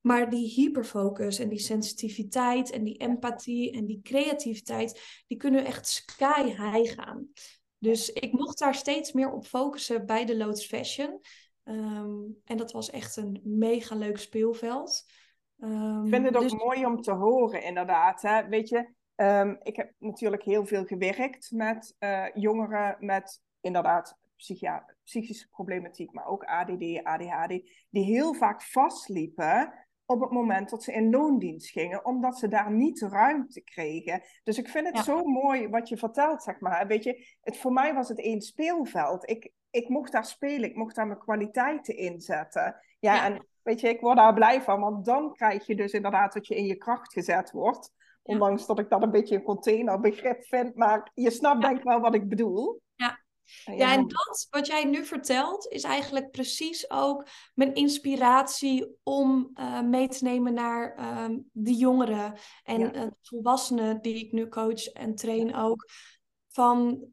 Maar 0.00 0.30
die 0.30 0.48
hyperfocus 0.48 1.38
en 1.38 1.48
die 1.48 1.58
sensitiviteit 1.58 2.70
en 2.70 2.84
die 2.84 2.96
empathie 2.96 3.72
en 3.72 3.86
die 3.86 4.00
creativiteit, 4.02 5.22
die 5.26 5.36
kunnen 5.36 5.64
echt 5.64 5.86
sky 5.88 6.42
high 6.42 6.94
gaan. 6.94 7.28
Dus 7.78 8.12
ik 8.12 8.32
mocht 8.32 8.58
daar 8.58 8.74
steeds 8.74 9.12
meer 9.12 9.32
op 9.32 9.46
focussen 9.46 10.06
bij 10.06 10.24
de 10.24 10.36
Lotus 10.36 10.66
Fashion. 10.66 11.20
Ehm, 11.64 12.18
en 12.44 12.56
dat 12.56 12.72
was 12.72 12.90
echt 12.90 13.16
een 13.16 13.40
mega 13.44 13.94
leuk 13.94 14.18
speelveld. 14.18 15.04
Um, 15.58 16.04
ik 16.04 16.10
vind 16.10 16.26
het 16.26 16.36
ook 16.36 16.42
dus 16.42 16.52
mooi 16.52 16.86
om 16.86 17.00
te 17.00 17.12
horen, 17.12 17.62
inderdaad. 17.62 18.22
Hè? 18.22 18.48
Weet 18.48 18.68
je, 18.68 18.94
um, 19.20 19.58
ik 19.62 19.76
heb 19.76 19.92
natuurlijk 19.98 20.42
heel 20.42 20.66
veel 20.66 20.84
gewerkt 20.84 21.50
met 21.50 21.96
uh, 21.98 22.26
jongeren 22.34 22.96
met 22.98 23.42
inderdaad 23.60 24.18
psychische 25.04 25.48
problematiek, 25.50 26.12
maar 26.12 26.26
ook 26.26 26.44
ADD, 26.44 27.00
ADHD, 27.02 27.48
die 27.90 28.04
heel 28.04 28.34
vaak 28.34 28.62
vastliepen 28.62 29.72
op 30.10 30.20
het 30.20 30.30
moment 30.30 30.70
dat 30.70 30.82
ze 30.82 30.92
in 30.92 31.10
loondienst 31.10 31.70
gingen, 31.70 32.04
omdat 32.04 32.38
ze 32.38 32.48
daar 32.48 32.72
niet 32.72 33.00
ruimte 33.00 33.60
kregen. 33.60 34.22
Dus 34.42 34.58
ik 34.58 34.68
vind 34.68 34.86
het 34.86 35.04
zo 35.04 35.24
mooi 35.24 35.68
wat 35.68 35.88
je 35.88 35.96
vertelt, 35.96 36.42
zeg 36.42 36.60
maar. 36.60 36.86
Weet 36.86 37.04
je, 37.04 37.26
het, 37.40 37.56
voor 37.56 37.72
mij 37.72 37.94
was 37.94 38.08
het 38.08 38.20
één 38.20 38.40
speelveld. 38.40 39.30
Ik, 39.30 39.52
ik 39.70 39.88
mocht 39.88 40.12
daar 40.12 40.24
spelen, 40.24 40.68
ik 40.68 40.76
mocht 40.76 40.94
daar 40.94 41.06
mijn 41.06 41.18
kwaliteiten 41.18 41.96
inzetten. 41.96 42.76
Ja, 42.98 43.14
ja, 43.14 43.24
en 43.24 43.46
weet 43.62 43.80
je, 43.80 43.88
ik 43.88 44.00
word 44.00 44.16
daar 44.16 44.34
blij 44.34 44.62
van, 44.62 44.80
want 44.80 45.04
dan 45.04 45.32
krijg 45.32 45.66
je 45.66 45.76
dus 45.76 45.92
inderdaad 45.92 46.32
dat 46.32 46.46
je 46.46 46.56
in 46.56 46.66
je 46.66 46.76
kracht 46.76 47.12
gezet 47.12 47.50
wordt. 47.50 47.92
Ondanks 48.22 48.66
dat 48.66 48.78
ik 48.78 48.88
dat 48.88 49.02
een 49.02 49.10
beetje 49.10 49.34
een 49.34 49.42
containerbegrip 49.42 50.44
vind, 50.44 50.74
maar 50.74 51.10
je 51.14 51.30
snapt 51.30 51.62
denk 51.62 51.78
ik 51.78 51.84
wel 51.84 52.00
wat 52.00 52.14
ik 52.14 52.28
bedoel. 52.28 52.80
Ja, 53.64 53.92
en 53.92 54.08
dat 54.08 54.46
wat 54.50 54.66
jij 54.66 54.84
nu 54.84 55.04
vertelt 55.04 55.66
is 55.66 55.82
eigenlijk 55.82 56.30
precies 56.30 56.90
ook 56.90 57.26
mijn 57.54 57.74
inspiratie 57.74 58.98
om 59.02 59.50
uh, 59.54 59.80
mee 59.82 60.08
te 60.08 60.24
nemen 60.24 60.54
naar 60.54 60.98
uh, 60.98 61.38
de 61.52 61.74
jongeren 61.74 62.34
en 62.62 62.80
ja. 62.80 62.94
uh, 62.94 63.06
volwassenen 63.22 64.02
die 64.02 64.24
ik 64.24 64.32
nu 64.32 64.48
coach 64.48 64.86
en 64.86 65.14
train 65.14 65.54
ook. 65.54 65.88
Van 66.48 67.04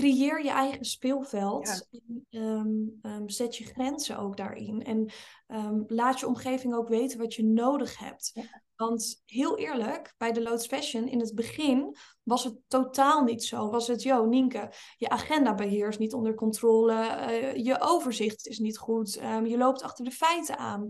creëer 0.00 0.44
je 0.44 0.50
eigen 0.50 0.84
speelveld. 0.84 1.88
En, 1.90 2.40
um, 2.40 2.98
um, 3.02 3.28
zet 3.28 3.56
je 3.56 3.64
grenzen 3.64 4.18
ook 4.18 4.36
daarin. 4.36 4.84
En 4.84 5.10
um, 5.48 5.84
laat 5.86 6.20
je 6.20 6.26
omgeving 6.26 6.74
ook 6.74 6.88
weten 6.88 7.18
wat 7.18 7.34
je 7.34 7.44
nodig 7.44 7.98
hebt. 7.98 8.30
Ja. 8.34 8.62
Want 8.76 9.22
heel 9.26 9.58
eerlijk, 9.58 10.14
bij 10.18 10.32
de 10.32 10.42
Loods 10.42 10.66
Fashion 10.66 11.08
in 11.08 11.20
het 11.20 11.34
begin 11.34 11.96
was 12.22 12.44
het 12.44 12.56
totaal 12.66 13.22
niet 13.22 13.44
zo. 13.44 13.70
Was 13.70 13.86
het, 13.86 14.02
yo, 14.02 14.26
Nienke, 14.26 14.72
je 14.96 15.08
agendabeheer 15.08 15.88
is 15.88 15.98
niet 15.98 16.14
onder 16.14 16.34
controle, 16.34 16.94
uh, 16.94 17.54
je 17.54 17.80
overzicht 17.80 18.46
is 18.46 18.58
niet 18.58 18.78
goed, 18.78 19.12
je 19.44 19.56
loopt 19.58 19.82
achter 19.82 20.04
de 20.04 20.10
feiten 20.10 20.58
aan. 20.58 20.88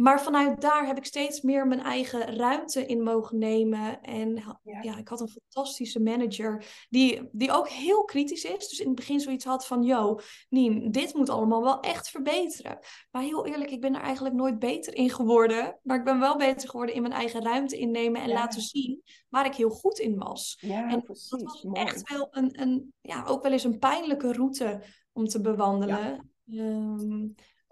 Maar 0.00 0.22
vanuit 0.22 0.60
daar 0.60 0.86
heb 0.86 0.96
ik 0.96 1.04
steeds 1.04 1.40
meer 1.40 1.66
mijn 1.66 1.80
eigen 1.80 2.36
ruimte 2.36 2.86
in 2.86 3.02
mogen 3.02 3.38
nemen. 3.38 4.02
En 4.02 4.34
ja, 4.62 4.80
ja 4.82 4.96
ik 4.96 5.08
had 5.08 5.20
een 5.20 5.28
fantastische 5.28 6.00
manager 6.00 6.64
die, 6.88 7.28
die 7.32 7.52
ook 7.52 7.68
heel 7.68 8.04
kritisch 8.04 8.44
is. 8.44 8.68
Dus 8.68 8.78
in 8.78 8.86
het 8.86 8.94
begin 8.94 9.20
zoiets 9.20 9.44
had 9.44 9.66
van, 9.66 9.82
yo, 9.82 10.20
Nien, 10.48 10.90
dit 10.90 11.14
moet 11.14 11.28
allemaal 11.28 11.62
wel 11.62 11.80
echt 11.80 12.10
verbeteren. 12.10 12.78
Maar 13.10 13.22
heel 13.22 13.46
eerlijk, 13.46 13.70
ik 13.70 13.80
ben 13.80 13.94
er 13.94 14.00
eigenlijk 14.00 14.34
nooit 14.34 14.58
beter 14.58 14.94
in 14.94 15.10
geworden. 15.10 15.78
Maar 15.82 15.98
ik 15.98 16.04
ben 16.04 16.20
wel 16.20 16.36
beter 16.36 16.68
geworden 16.68 16.94
in 16.94 17.02
mijn 17.02 17.14
eigen 17.14 17.42
ruimte 17.42 17.78
innemen 17.78 18.22
en 18.22 18.28
laten 18.28 18.62
zien 18.62 19.02
waar 19.28 19.46
ik 19.46 19.54
heel 19.54 19.70
goed 19.70 19.98
in 19.98 20.18
was. 20.18 20.58
Ja, 20.60 20.90
en 20.90 21.02
precies. 21.02 21.30
dat 21.30 21.42
was 21.42 21.62
Mooi. 21.62 21.80
echt 21.80 22.08
wel 22.08 22.28
een, 22.30 22.60
een, 22.60 22.92
ja, 23.00 23.24
ook 23.24 23.42
wel 23.42 23.52
eens 23.52 23.64
een 23.64 23.78
pijnlijke 23.78 24.32
route 24.32 24.82
om 25.12 25.26
te 25.26 25.40
bewandelen. 25.40 26.30
Ehm, 26.50 27.26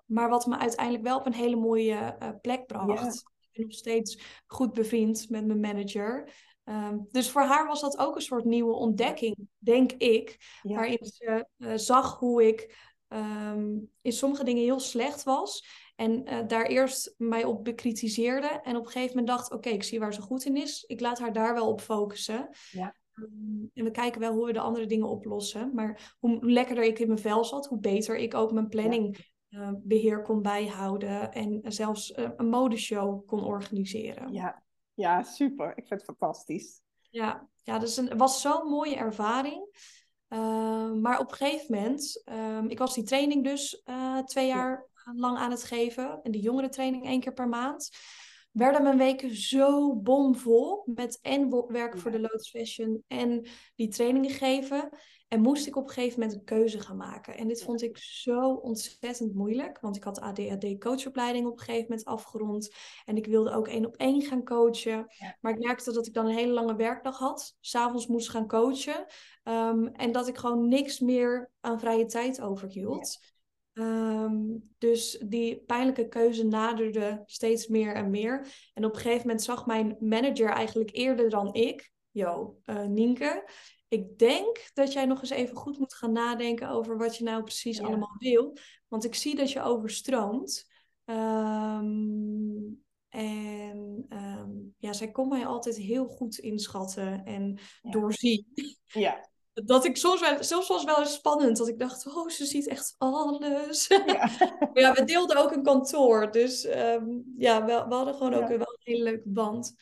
maar 0.09 0.29
wat 0.29 0.47
me 0.47 0.59
uiteindelijk 0.59 1.05
wel 1.05 1.19
op 1.19 1.27
een 1.27 1.35
hele 1.35 1.57
mooie 1.57 2.17
uh, 2.23 2.29
plek 2.41 2.67
bracht. 2.67 3.17
Ik 3.41 3.49
ben 3.53 3.63
nog 3.63 3.73
steeds 3.73 4.43
goed 4.47 4.73
bevriend 4.73 5.31
met 5.31 5.47
mijn 5.47 5.61
manager. 5.61 6.33
Um, 6.65 7.07
dus 7.11 7.31
voor 7.31 7.43
haar 7.43 7.67
was 7.67 7.81
dat 7.81 7.99
ook 7.99 8.15
een 8.15 8.23
soort 8.23 8.45
nieuwe 8.45 8.75
ontdekking, 8.75 9.49
denk 9.59 9.93
ik. 9.93 10.37
Ja. 10.63 10.75
Waarin 10.75 10.99
ze 11.03 11.47
uh, 11.59 11.73
zag 11.75 12.19
hoe 12.19 12.47
ik 12.47 12.77
um, 13.09 13.91
in 14.03 14.13
sommige 14.13 14.45
dingen 14.45 14.63
heel 14.63 14.81
slecht 14.81 15.23
was. 15.23 15.67
En 15.97 16.33
uh, 16.33 16.39
daar 16.47 16.67
eerst 16.67 17.15
mij 17.17 17.45
op 17.45 17.65
bekritiseerde. 17.65 18.47
En 18.47 18.77
op 18.77 18.85
een 18.85 18.91
gegeven 18.91 19.17
moment 19.17 19.37
dacht, 19.37 19.47
oké, 19.47 19.57
okay, 19.57 19.73
ik 19.73 19.83
zie 19.83 19.99
waar 19.99 20.15
ze 20.15 20.21
goed 20.21 20.45
in 20.45 20.57
is. 20.57 20.85
Ik 20.87 21.01
laat 21.01 21.19
haar 21.19 21.33
daar 21.33 21.55
wel 21.55 21.69
op 21.69 21.81
focussen. 21.81 22.49
Ja. 22.71 22.95
Um, 23.15 23.71
en 23.75 23.85
we 23.85 23.91
kijken 23.91 24.21
wel 24.21 24.33
hoe 24.33 24.47
we 24.47 24.53
de 24.53 24.61
andere 24.61 24.87
dingen 24.87 25.09
oplossen. 25.09 25.71
Maar 25.75 26.17
hoe 26.19 26.51
lekkerder 26.51 26.85
ik 26.85 26.99
in 26.99 27.07
mijn 27.07 27.19
vel 27.19 27.45
zat, 27.45 27.67
hoe 27.67 27.81
beter 27.81 28.17
ik 28.17 28.35
ook 28.35 28.53
mijn 28.53 28.69
planning 28.69 29.33
uh, 29.51 29.71
beheer 29.77 30.23
kon 30.23 30.43
bijhouden 30.43 31.33
en 31.33 31.61
zelfs 31.63 32.11
uh, 32.11 32.31
een 32.37 32.49
modeshow 32.49 33.27
kon 33.27 33.45
organiseren. 33.45 34.33
Ja. 34.33 34.63
ja, 34.95 35.23
super. 35.23 35.69
Ik 35.69 35.87
vind 35.87 36.01
het 36.01 36.05
fantastisch. 36.05 36.81
Ja, 37.11 37.49
ja 37.63 37.79
dus 37.79 37.97
het 37.97 38.15
was 38.17 38.41
zo'n 38.41 38.69
mooie 38.69 38.97
ervaring. 38.97 39.67
Uh, 40.29 40.93
maar 40.93 41.19
op 41.19 41.31
een 41.31 41.37
gegeven 41.37 41.75
moment, 41.75 42.23
ehm, 42.25 42.67
ik 42.67 42.79
was 42.79 42.95
die 42.95 43.05
training 43.05 43.45
dus 43.45 43.83
eh, 43.85 44.19
twee 44.19 44.47
jaar 44.47 44.89
ja. 45.05 45.13
lang 45.17 45.39
aan 45.39 45.51
het 45.51 45.65
geven. 45.65 46.21
En 46.23 46.31
die 46.31 46.43
jongerentraining 46.43 47.05
één 47.05 47.21
keer 47.21 47.33
per 47.33 47.49
maand. 47.49 47.91
Werden 48.51 48.83
mijn 48.83 48.99
weken 48.99 49.37
zo 49.37 49.97
bomvol 49.97 50.83
met 50.85 51.19
en 51.23 51.51
werken 51.51 51.97
ja. 51.97 52.03
voor 52.03 52.11
de 52.11 52.21
Lotus 52.21 52.51
Fashion 52.51 53.03
en 53.07 53.47
die 53.75 53.89
trainingen 53.89 54.31
geven. 54.31 54.89
En 55.29 55.41
moest 55.41 55.67
ik 55.67 55.77
op 55.77 55.89
een 55.89 55.93
gegeven 55.93 56.21
moment 56.21 56.39
een 56.39 56.45
keuze 56.45 56.81
gaan 56.81 56.97
maken. 56.97 57.37
En 57.37 57.49
dit 57.49 57.63
vond 57.63 57.83
ik 57.83 57.97
zo 57.99 58.53
ontzettend 58.53 59.35
moeilijk. 59.35 59.81
Want 59.81 59.97
ik 59.97 60.05
had 60.05 60.21
ADHD 60.21 60.79
coachopleiding 60.79 61.47
op 61.47 61.53
een 61.53 61.65
gegeven 61.65 61.87
moment 61.89 62.05
afgerond. 62.05 62.75
En 63.05 63.17
ik 63.17 63.27
wilde 63.27 63.51
ook 63.51 63.69
één 63.69 63.87
op 63.87 63.97
één 63.97 64.23
gaan 64.23 64.45
coachen. 64.45 65.07
Maar 65.41 65.53
ik 65.53 65.59
merkte 65.59 65.93
dat 65.93 66.07
ik 66.07 66.15
dan 66.15 66.27
een 66.27 66.35
hele 66.35 66.53
lange 66.53 66.77
werkdag 66.77 67.19
had. 67.19 67.57
S'avonds 67.61 68.07
moest 68.07 68.29
gaan 68.29 68.47
coachen. 68.47 69.07
Um, 69.45 69.87
en 69.87 70.13
dat 70.13 70.29
ik 70.29 70.39
gewoon 70.39 70.69
niks 70.69 71.01
meer 71.01 71.51
aan 71.61 71.81
vrije 71.81 72.07
tijd 72.07 72.41
overhield. 72.41 73.19
Ja. 73.73 74.23
Um, 74.25 74.73
dus 74.79 75.25
die 75.27 75.63
pijnlijke 75.67 76.09
keuze 76.09 76.47
naderde 76.47 77.23
steeds 77.27 77.67
meer 77.67 77.95
en 77.95 78.11
meer. 78.11 78.47
En 78.75 78.85
op 78.85 78.95
een 78.95 79.01
gegeven 79.01 79.27
moment 79.27 79.43
zag 79.43 79.67
mijn 79.67 79.97
manager 80.01 80.49
eigenlijk 80.49 80.91
eerder 80.93 81.31
dan 81.31 81.55
ik... 81.55 81.97
Yo, 82.11 82.61
uh, 82.65 82.85
Nienke, 82.85 83.49
ik 83.89 84.19
denk 84.19 84.71
dat 84.75 84.93
jij 84.93 85.05
nog 85.05 85.21
eens 85.21 85.31
even 85.31 85.57
goed 85.57 85.79
moet 85.79 85.95
gaan 85.95 86.13
nadenken 86.13 86.69
over 86.69 86.99
wat 86.99 87.17
je 87.17 87.25
nou 87.25 87.43
precies 87.43 87.79
ja. 87.79 87.85
allemaal 87.85 88.17
wil. 88.19 88.57
Want 88.89 89.05
ik 89.05 89.15
zie 89.15 89.35
dat 89.35 89.53
je 89.53 89.63
overstroomt. 89.63 90.67
Um, 91.05 92.83
en 93.09 94.07
um, 94.09 94.75
ja, 94.79 94.93
zij 94.93 95.11
kon 95.11 95.29
mij 95.29 95.47
altijd 95.47 95.77
heel 95.77 96.07
goed 96.07 96.39
inschatten 96.39 97.25
en 97.25 97.59
ja. 97.83 97.91
doorzien. 97.91 98.47
Ja. 98.85 99.27
Dat 99.65 99.85
ik 99.85 99.97
soms 99.97 100.21
wel, 100.21 100.43
soms 100.43 100.69
was 100.69 100.85
wel 100.85 100.99
eens 100.99 101.15
spannend, 101.15 101.57
dat 101.57 101.69
ik 101.69 101.79
dacht, 101.79 102.07
oh, 102.07 102.29
ze 102.29 102.45
ziet 102.45 102.67
echt 102.67 102.95
alles. 102.99 103.87
Ja, 103.87 104.31
ja 104.75 104.93
we 104.93 105.05
deelden 105.05 105.37
ook 105.37 105.53
een 105.53 105.63
kantoor, 105.63 106.31
dus 106.31 106.65
um, 106.65 107.33
ja, 107.37 107.65
we, 107.65 107.85
we, 107.89 107.95
hadden 107.95 108.15
gewoon 108.15 108.35
ook 108.35 108.49
wel 108.49 108.59
een 108.59 108.79
hele 108.79 109.03
leuke 109.03 109.29
band. 109.29 109.75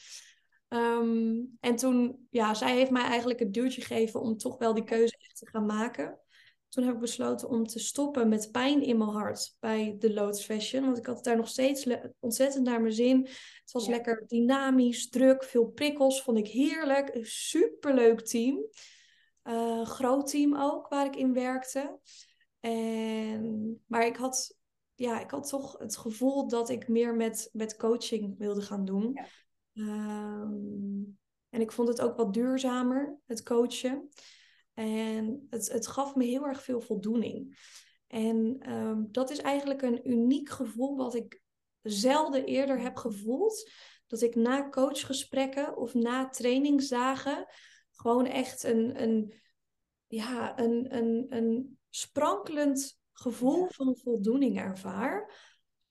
Um, 0.77 1.57
en 1.61 1.77
toen, 1.77 2.27
ja, 2.31 2.55
zij 2.55 2.77
heeft 2.77 2.91
mij 2.91 3.05
eigenlijk 3.05 3.39
het 3.39 3.55
duwtje 3.55 3.81
gegeven 3.81 4.21
om 4.21 4.37
toch 4.37 4.59
wel 4.59 4.75
die 4.75 4.85
keuze 4.85 5.17
echt 5.19 5.39
te 5.39 5.49
gaan 5.49 5.67
maken. 5.67 6.21
Toen 6.69 6.85
heb 6.85 6.95
ik 6.95 7.01
besloten 7.01 7.49
om 7.49 7.67
te 7.67 7.79
stoppen 7.79 8.29
met 8.29 8.49
pijn 8.53 8.83
in 8.83 8.99
mijn 8.99 9.11
hart 9.11 9.57
bij 9.61 9.97
de 9.99 10.13
Lotus 10.13 10.45
Fashion. 10.45 10.85
Want 10.85 10.99
ik 10.99 11.07
had 11.07 11.25
daar 11.25 11.37
nog 11.37 11.49
steeds 11.49 11.87
ontzettend 12.21 12.65
naar 12.65 12.81
mijn 12.81 12.93
zin. 12.93 13.21
Het 13.63 13.73
was 13.73 13.85
ja. 13.85 13.91
lekker 13.91 14.25
dynamisch, 14.27 15.09
druk, 15.09 15.45
veel 15.45 15.67
prikkels. 15.67 16.23
Vond 16.23 16.39
ik 16.39 16.49
heerlijk. 16.49 17.15
Een 17.15 17.27
superleuk 17.27 18.21
team. 18.21 18.69
Uh, 19.45 19.85
groot 19.85 20.31
team 20.31 20.57
ook, 20.57 20.89
waar 20.89 21.07
ik 21.07 21.17
in 21.17 21.33
werkte. 21.33 21.99
En, 22.61 23.83
maar 23.87 24.07
ik 24.07 24.17
had, 24.17 24.57
ja, 24.95 25.21
ik 25.21 25.31
had 25.31 25.49
toch 25.49 25.79
het 25.79 25.97
gevoel 25.97 26.49
dat 26.49 26.69
ik 26.69 26.89
meer 26.89 27.15
met, 27.15 27.49
met 27.53 27.77
coaching 27.77 28.39
wilde 28.39 28.63
gaan 28.63 28.85
doen. 28.85 29.11
Ja. 29.13 29.27
Um, 29.79 31.19
en 31.49 31.61
ik 31.61 31.73
vond 31.73 31.89
het 31.89 32.01
ook 32.01 32.17
wat 32.17 32.35
duurzamer, 32.35 33.19
het 33.27 33.43
coachen. 33.43 34.09
En 34.75 35.47
het, 35.51 35.73
het 35.73 35.87
gaf 35.87 36.15
me 36.15 36.25
heel 36.25 36.47
erg 36.47 36.63
veel 36.63 36.81
voldoening. 36.81 37.59
En 38.07 38.71
um, 38.73 39.09
dat 39.11 39.31
is 39.31 39.39
eigenlijk 39.39 39.83
een 39.83 40.11
uniek 40.11 40.49
gevoel 40.49 40.97
wat 40.97 41.15
ik 41.15 41.43
zelden 41.83 42.45
eerder 42.45 42.81
heb 42.81 42.97
gevoeld. 42.97 43.71
Dat 44.07 44.21
ik 44.21 44.35
na 44.35 44.69
coachgesprekken 44.69 45.77
of 45.77 45.95
na 45.95 46.29
trainingsdagen 46.29 47.47
gewoon 47.91 48.27
echt 48.27 48.63
een, 48.63 49.03
een, 49.03 49.35
ja, 50.07 50.59
een, 50.59 50.97
een, 50.97 51.27
een 51.29 51.79
sprankelend 51.91 53.01
gevoel 53.13 53.67
van 53.69 53.97
voldoening 53.97 54.59
ervaar. 54.59 55.35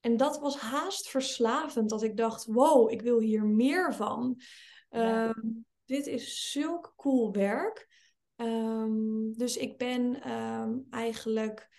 En 0.05 0.17
dat 0.17 0.39
was 0.39 0.57
haast 0.57 1.09
verslavend, 1.09 1.89
dat 1.89 2.03
ik 2.03 2.17
dacht, 2.17 2.45
wow, 2.45 2.91
ik 2.91 3.01
wil 3.01 3.19
hier 3.19 3.45
meer 3.45 3.93
van. 3.93 4.41
Ja. 4.89 5.27
Um, 5.27 5.65
dit 5.85 6.07
is 6.07 6.51
zulk 6.51 6.93
cool 6.95 7.31
werk. 7.31 7.87
Um, 8.35 9.33
dus 9.37 9.57
ik 9.57 9.77
ben 9.77 10.31
um, 10.31 10.87
eigenlijk 10.89 11.69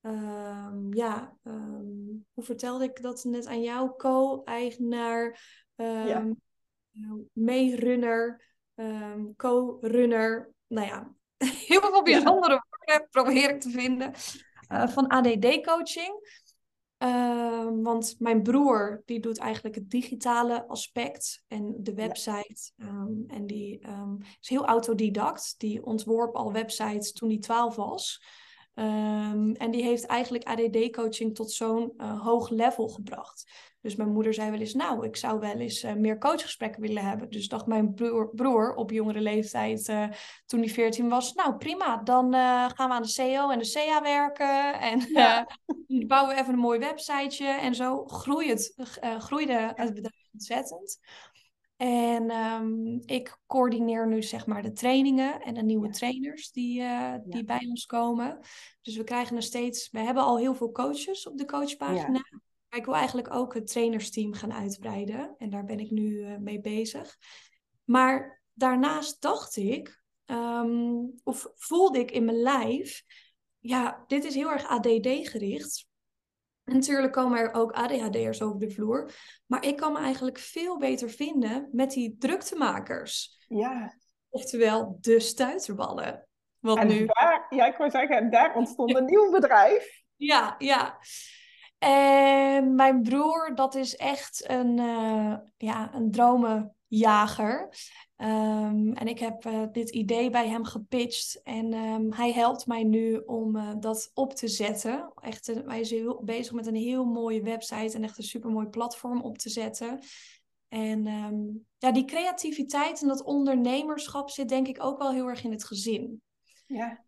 ehm, 0.00 0.94
ja, 0.94 1.36
ehm, 1.42 1.84
hoe 2.32 2.44
vertelde 2.44 2.84
ik 2.84 3.02
dat 3.02 3.24
net 3.24 3.46
aan 3.46 3.62
jou? 3.62 3.90
Co-eigenaar, 3.96 5.40
um, 5.76 6.40
meerunner, 7.32 8.54
co-runner. 9.36 10.52
Nou 10.66 10.86
ja, 10.86 11.14
heel 11.68 11.80
veel 11.80 12.02
bijzondere 12.02 12.64
woorden 12.68 13.08
probeer 13.10 13.50
ik 13.50 13.60
te 13.60 13.70
vinden. 13.70 14.12
Uh, 14.72 14.88
van 14.88 15.08
ADD-coaching. 15.08 16.44
Ehm, 16.98 17.82
want 17.82 18.16
mijn 18.18 18.42
broer 18.42 19.02
die 19.04 19.20
doet 19.20 19.38
eigenlijk 19.38 19.74
het 19.74 19.90
digitale 19.90 20.66
aspect 20.66 21.44
en 21.48 21.74
de 21.78 21.94
website. 21.94 22.72
Ehm, 22.76 23.12
en 23.26 23.46
die 23.46 23.88
um, 23.88 24.18
is 24.40 24.48
heel 24.48 24.66
autodidact. 24.66 25.54
Die 25.58 25.84
ontworp 25.84 26.34
al 26.34 26.52
websites 26.52 27.12
toen 27.12 27.28
hij 27.28 27.38
12 27.38 27.76
was. 27.76 28.22
en 28.74 29.70
die 29.70 29.82
heeft 29.82 30.06
eigenlijk 30.06 30.44
ADD-coaching 30.44 31.34
tot 31.34 31.52
zo'n 31.52 31.92
uh, 31.96 32.22
hoog 32.22 32.48
level 32.48 32.88
gebracht. 32.88 33.50
Dus 33.86 33.96
mijn 33.96 34.12
moeder 34.12 34.34
zei 34.34 34.50
wel 34.50 34.60
eens, 34.60 34.74
nou, 34.74 35.06
ik 35.06 35.16
zou 35.16 35.40
wel 35.40 35.54
eens 35.54 35.84
uh, 35.84 35.92
meer 35.92 36.18
coachgesprekken 36.18 36.80
willen 36.80 37.04
hebben. 37.04 37.30
Dus 37.30 37.48
dacht 37.48 37.66
mijn 37.66 37.94
broer, 37.94 38.30
broer 38.34 38.74
op 38.74 38.90
jongere 38.90 39.20
leeftijd, 39.20 39.88
uh, 39.88 40.08
toen 40.46 40.60
hij 40.60 40.68
14 40.68 41.08
was, 41.08 41.34
nou 41.34 41.56
prima, 41.56 41.96
dan 41.96 42.34
uh, 42.34 42.68
gaan 42.68 42.88
we 42.88 42.94
aan 42.94 43.02
de 43.02 43.08
CEO 43.08 43.50
en 43.50 43.58
de 43.58 43.70
CA 43.72 44.02
werken. 44.02 44.80
En 44.80 45.00
ja. 45.12 45.48
bouwen 46.06 46.34
we 46.34 46.40
even 46.40 46.52
een 46.52 46.58
mooi 46.58 46.78
websiteje. 46.78 47.48
En 47.48 47.74
zo 47.74 48.04
groeit 48.04 48.72
het, 48.76 48.98
groeide 49.18 49.72
het 49.74 49.94
bedrijf 49.94 50.28
ontzettend. 50.32 50.98
En 51.76 52.30
um, 52.30 53.02
ik 53.04 53.38
coördineer 53.46 54.08
nu 54.08 54.22
zeg 54.22 54.46
maar 54.46 54.62
de 54.62 54.72
trainingen 54.72 55.40
en 55.40 55.54
de 55.54 55.62
nieuwe 55.62 55.88
trainers 55.88 56.50
die, 56.50 56.82
die 57.24 57.44
bij 57.44 57.66
ons 57.68 57.86
komen. 57.86 58.38
Dus 58.82 58.96
we 58.96 59.04
krijgen 59.04 59.36
er 59.36 59.42
steeds, 59.42 59.90
we 59.90 59.98
hebben 59.98 60.22
al 60.22 60.38
heel 60.38 60.54
veel 60.54 60.72
coaches 60.72 61.26
op 61.26 61.38
de 61.38 61.44
coachpagina 61.44 62.22
ik 62.76 62.84
wil 62.84 62.94
eigenlijk 62.94 63.34
ook 63.34 63.54
het 63.54 63.66
trainersteam 63.66 64.32
gaan 64.32 64.52
uitbreiden. 64.52 65.34
En 65.38 65.50
daar 65.50 65.64
ben 65.64 65.78
ik 65.78 65.90
nu 65.90 66.10
uh, 66.10 66.36
mee 66.36 66.60
bezig. 66.60 67.16
Maar 67.84 68.42
daarnaast 68.52 69.22
dacht 69.22 69.56
ik, 69.56 70.02
um, 70.26 71.20
of 71.24 71.46
voelde 71.54 71.98
ik 71.98 72.10
in 72.10 72.24
mijn 72.24 72.40
lijf, 72.40 73.04
ja, 73.58 74.04
dit 74.06 74.24
is 74.24 74.34
heel 74.34 74.50
erg 74.50 74.66
ADD 74.66 75.28
gericht. 75.28 75.86
Natuurlijk 76.64 77.12
komen 77.12 77.38
er 77.38 77.52
ook 77.52 77.72
ADHD'ers 77.72 78.42
over 78.42 78.58
de 78.58 78.70
vloer. 78.70 79.10
Maar 79.46 79.64
ik 79.64 79.76
kan 79.76 79.92
me 79.92 79.98
eigenlijk 79.98 80.38
veel 80.38 80.78
beter 80.78 81.10
vinden 81.10 81.68
met 81.72 81.90
die 81.90 82.16
druktemakers. 82.18 83.44
Ja. 83.48 83.98
Oftewel 84.28 84.98
de 85.00 85.20
stuiterballen. 85.20 86.28
Want 86.58 86.78
en 86.78 86.86
nu... 86.86 87.06
daar, 87.06 87.46
ja, 87.50 87.66
ik 87.66 87.76
wou 87.76 87.90
zeggen, 87.90 88.30
daar 88.30 88.56
ontstond 88.56 88.96
een 88.96 89.04
nieuw 89.04 89.30
bedrijf. 89.30 90.02
Ja, 90.16 90.54
ja. 90.58 90.98
En 91.86 92.74
mijn 92.74 93.02
broer, 93.02 93.54
dat 93.54 93.74
is 93.74 93.96
echt 93.96 94.50
een, 94.50 94.78
uh, 94.78 95.36
ja, 95.56 95.94
een 95.94 96.10
dromenjager. 96.10 97.68
Um, 98.16 98.92
en 98.92 99.06
ik 99.06 99.18
heb 99.18 99.44
uh, 99.46 99.62
dit 99.72 99.90
idee 99.90 100.30
bij 100.30 100.48
hem 100.48 100.64
gepitcht. 100.64 101.42
En 101.42 101.74
um, 101.74 102.12
hij 102.12 102.32
helpt 102.32 102.66
mij 102.66 102.84
nu 102.84 103.16
om 103.16 103.56
uh, 103.56 103.72
dat 103.80 104.10
op 104.14 104.34
te 104.34 104.48
zetten. 104.48 105.12
Echt, 105.14 105.46
hij 105.66 105.80
is 105.80 105.90
heel, 105.90 106.22
bezig 106.24 106.52
met 106.52 106.66
een 106.66 106.74
heel 106.74 107.04
mooie 107.04 107.42
website 107.42 107.96
en 107.96 108.02
echt 108.02 108.18
een 108.18 108.24
supermooi 108.24 108.66
platform 108.66 109.22
op 109.22 109.38
te 109.38 109.48
zetten. 109.48 109.98
En 110.68 111.06
um, 111.06 111.66
ja, 111.78 111.92
die 111.92 112.04
creativiteit 112.04 113.02
en 113.02 113.08
dat 113.08 113.22
ondernemerschap 113.22 114.30
zit 114.30 114.48
denk 114.48 114.68
ik 114.68 114.84
ook 114.84 114.98
wel 114.98 115.12
heel 115.12 115.26
erg 115.26 115.44
in 115.44 115.50
het 115.52 115.64
gezin. 115.64 116.22
Ja. 116.66 117.04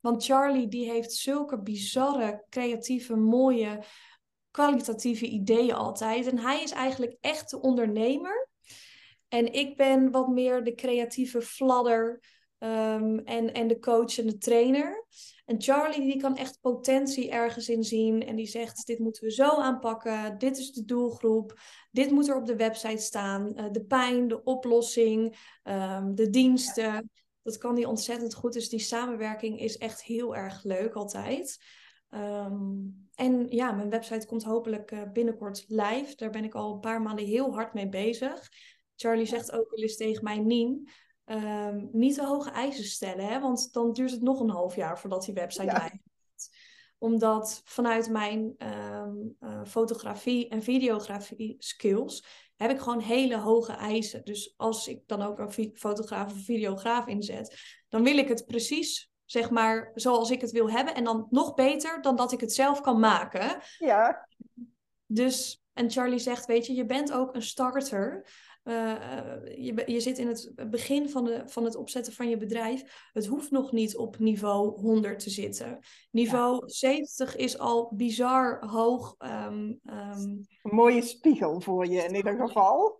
Want 0.00 0.24
Charlie 0.24 0.68
die 0.68 0.90
heeft 0.90 1.12
zulke 1.12 1.60
bizarre, 1.60 2.44
creatieve, 2.48 3.16
mooie, 3.16 3.84
kwalitatieve 4.50 5.26
ideeën 5.26 5.74
altijd. 5.74 6.26
En 6.26 6.38
hij 6.38 6.62
is 6.62 6.70
eigenlijk 6.70 7.16
echt 7.20 7.50
de 7.50 7.60
ondernemer. 7.60 8.48
En 9.28 9.52
ik 9.52 9.76
ben 9.76 10.10
wat 10.10 10.28
meer 10.28 10.64
de 10.64 10.74
creatieve 10.74 11.42
fladder 11.42 12.22
um, 12.58 13.18
en, 13.18 13.52
en 13.52 13.66
de 13.66 13.78
coach 13.78 14.18
en 14.18 14.26
de 14.26 14.38
trainer. 14.38 15.06
En 15.44 15.62
Charlie 15.62 16.00
die 16.00 16.16
kan 16.16 16.36
echt 16.36 16.58
potentie 16.60 17.30
ergens 17.30 17.68
in 17.68 17.84
zien. 17.84 18.26
En 18.26 18.36
die 18.36 18.46
zegt, 18.46 18.86
dit 18.86 18.98
moeten 18.98 19.24
we 19.24 19.32
zo 19.32 19.48
aanpakken. 19.48 20.38
Dit 20.38 20.58
is 20.58 20.72
de 20.72 20.84
doelgroep. 20.84 21.60
Dit 21.90 22.10
moet 22.10 22.28
er 22.28 22.36
op 22.36 22.46
de 22.46 22.56
website 22.56 23.02
staan. 23.02 23.52
Uh, 23.56 23.64
de 23.70 23.84
pijn, 23.84 24.28
de 24.28 24.42
oplossing, 24.42 25.36
um, 25.64 26.14
de 26.14 26.30
diensten 26.30 27.10
dat 27.42 27.58
kan 27.58 27.74
die 27.74 27.88
ontzettend 27.88 28.34
goed. 28.34 28.52
Dus 28.52 28.68
die 28.68 28.80
samenwerking 28.80 29.60
is 29.60 29.78
echt 29.78 30.02
heel 30.02 30.36
erg 30.36 30.64
leuk 30.64 30.94
altijd. 30.94 31.58
Um, 32.10 33.08
en 33.14 33.46
ja, 33.48 33.72
mijn 33.72 33.90
website 33.90 34.26
komt 34.26 34.44
hopelijk 34.44 34.90
uh, 34.90 35.02
binnenkort 35.12 35.64
live. 35.68 36.16
Daar 36.16 36.30
ben 36.30 36.44
ik 36.44 36.54
al 36.54 36.72
een 36.72 36.80
paar 36.80 37.02
maanden 37.02 37.24
heel 37.24 37.52
hard 37.54 37.74
mee 37.74 37.88
bezig. 37.88 38.48
Charlie 38.96 39.26
zegt 39.26 39.52
ook 39.52 39.70
wel 39.70 39.82
eens 39.82 39.96
tegen 39.96 40.24
mij, 40.24 40.38
Nien, 40.38 40.88
um, 41.24 41.88
niet 41.92 42.14
te 42.14 42.26
hoge 42.26 42.50
eisen 42.50 42.84
stellen. 42.84 43.26
Hè? 43.26 43.40
Want 43.40 43.72
dan 43.72 43.92
duurt 43.92 44.10
het 44.10 44.22
nog 44.22 44.40
een 44.40 44.50
half 44.50 44.76
jaar 44.76 44.98
voordat 44.98 45.24
die 45.24 45.34
website 45.34 45.72
live 45.72 46.00
is. 46.36 46.50
Omdat 46.98 47.60
vanuit 47.64 48.10
mijn 48.10 48.54
um, 48.58 49.36
uh, 49.40 49.64
fotografie 49.64 50.48
en 50.48 50.62
videografie 50.62 51.54
skills 51.58 52.24
heb 52.60 52.70
ik 52.70 52.80
gewoon 52.80 53.00
hele 53.00 53.36
hoge 53.36 53.72
eisen. 53.72 54.24
Dus 54.24 54.54
als 54.56 54.88
ik 54.88 55.02
dan 55.06 55.22
ook 55.22 55.38
een 55.38 55.72
fotograaf 55.74 56.32
of 56.32 56.44
videograaf 56.44 57.06
inzet, 57.06 57.58
dan 57.88 58.02
wil 58.02 58.16
ik 58.16 58.28
het 58.28 58.46
precies, 58.46 59.10
zeg 59.24 59.50
maar, 59.50 59.90
zoals 59.94 60.30
ik 60.30 60.40
het 60.40 60.50
wil 60.50 60.70
hebben. 60.70 60.94
En 60.94 61.04
dan 61.04 61.26
nog 61.30 61.54
beter 61.54 62.02
dan 62.02 62.16
dat 62.16 62.32
ik 62.32 62.40
het 62.40 62.52
zelf 62.52 62.80
kan 62.80 63.00
maken. 63.00 63.60
Ja. 63.78 64.28
Dus, 65.06 65.62
en 65.72 65.90
Charlie 65.90 66.18
zegt, 66.18 66.46
weet 66.46 66.66
je, 66.66 66.74
je 66.74 66.86
bent 66.86 67.12
ook 67.12 67.34
een 67.34 67.42
starter. 67.42 68.26
Uh, 68.70 68.94
je, 69.56 69.82
je 69.86 70.00
zit 70.00 70.18
in 70.18 70.26
het 70.26 70.52
begin 70.70 71.08
van, 71.08 71.24
de, 71.24 71.42
van 71.46 71.64
het 71.64 71.76
opzetten 71.76 72.12
van 72.12 72.28
je 72.28 72.36
bedrijf. 72.36 73.08
Het 73.12 73.26
hoeft 73.26 73.50
nog 73.50 73.72
niet 73.72 73.96
op 73.96 74.18
niveau 74.18 74.80
100 74.80 75.18
te 75.18 75.30
zitten. 75.30 75.78
Niveau 76.10 76.62
70 76.66 77.36
is 77.36 77.58
al 77.58 77.92
bizar 77.94 78.66
hoog. 78.66 79.14
Um, 79.18 79.80
um... 79.84 80.46
Een 80.62 80.74
mooie 80.74 81.02
spiegel 81.02 81.60
voor 81.60 81.86
je 81.86 82.02
in 82.02 82.14
ieder 82.14 82.36
geval. 82.36 82.98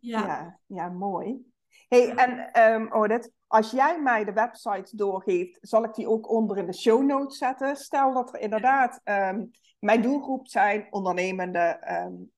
Ja, 0.00 0.26
ja, 0.26 0.60
ja 0.66 0.88
mooi. 0.88 1.52
hey, 1.88 2.14
en 2.14 2.62
um, 2.72 2.92
Odette, 2.92 3.30
als 3.46 3.70
jij 3.70 4.00
mij 4.00 4.24
de 4.24 4.32
website 4.32 4.96
doorgeeft, 4.96 5.58
zal 5.60 5.84
ik 5.84 5.94
die 5.94 6.08
ook 6.08 6.30
onder 6.30 6.56
in 6.58 6.66
de 6.66 6.74
show 6.74 7.02
notes 7.02 7.38
zetten. 7.38 7.76
Stel 7.76 8.14
dat 8.14 8.34
er 8.34 8.40
inderdaad 8.40 9.00
mijn 9.78 10.02
doelgroep 10.02 10.48
zijn 10.48 10.86
ondernemende 10.90 11.78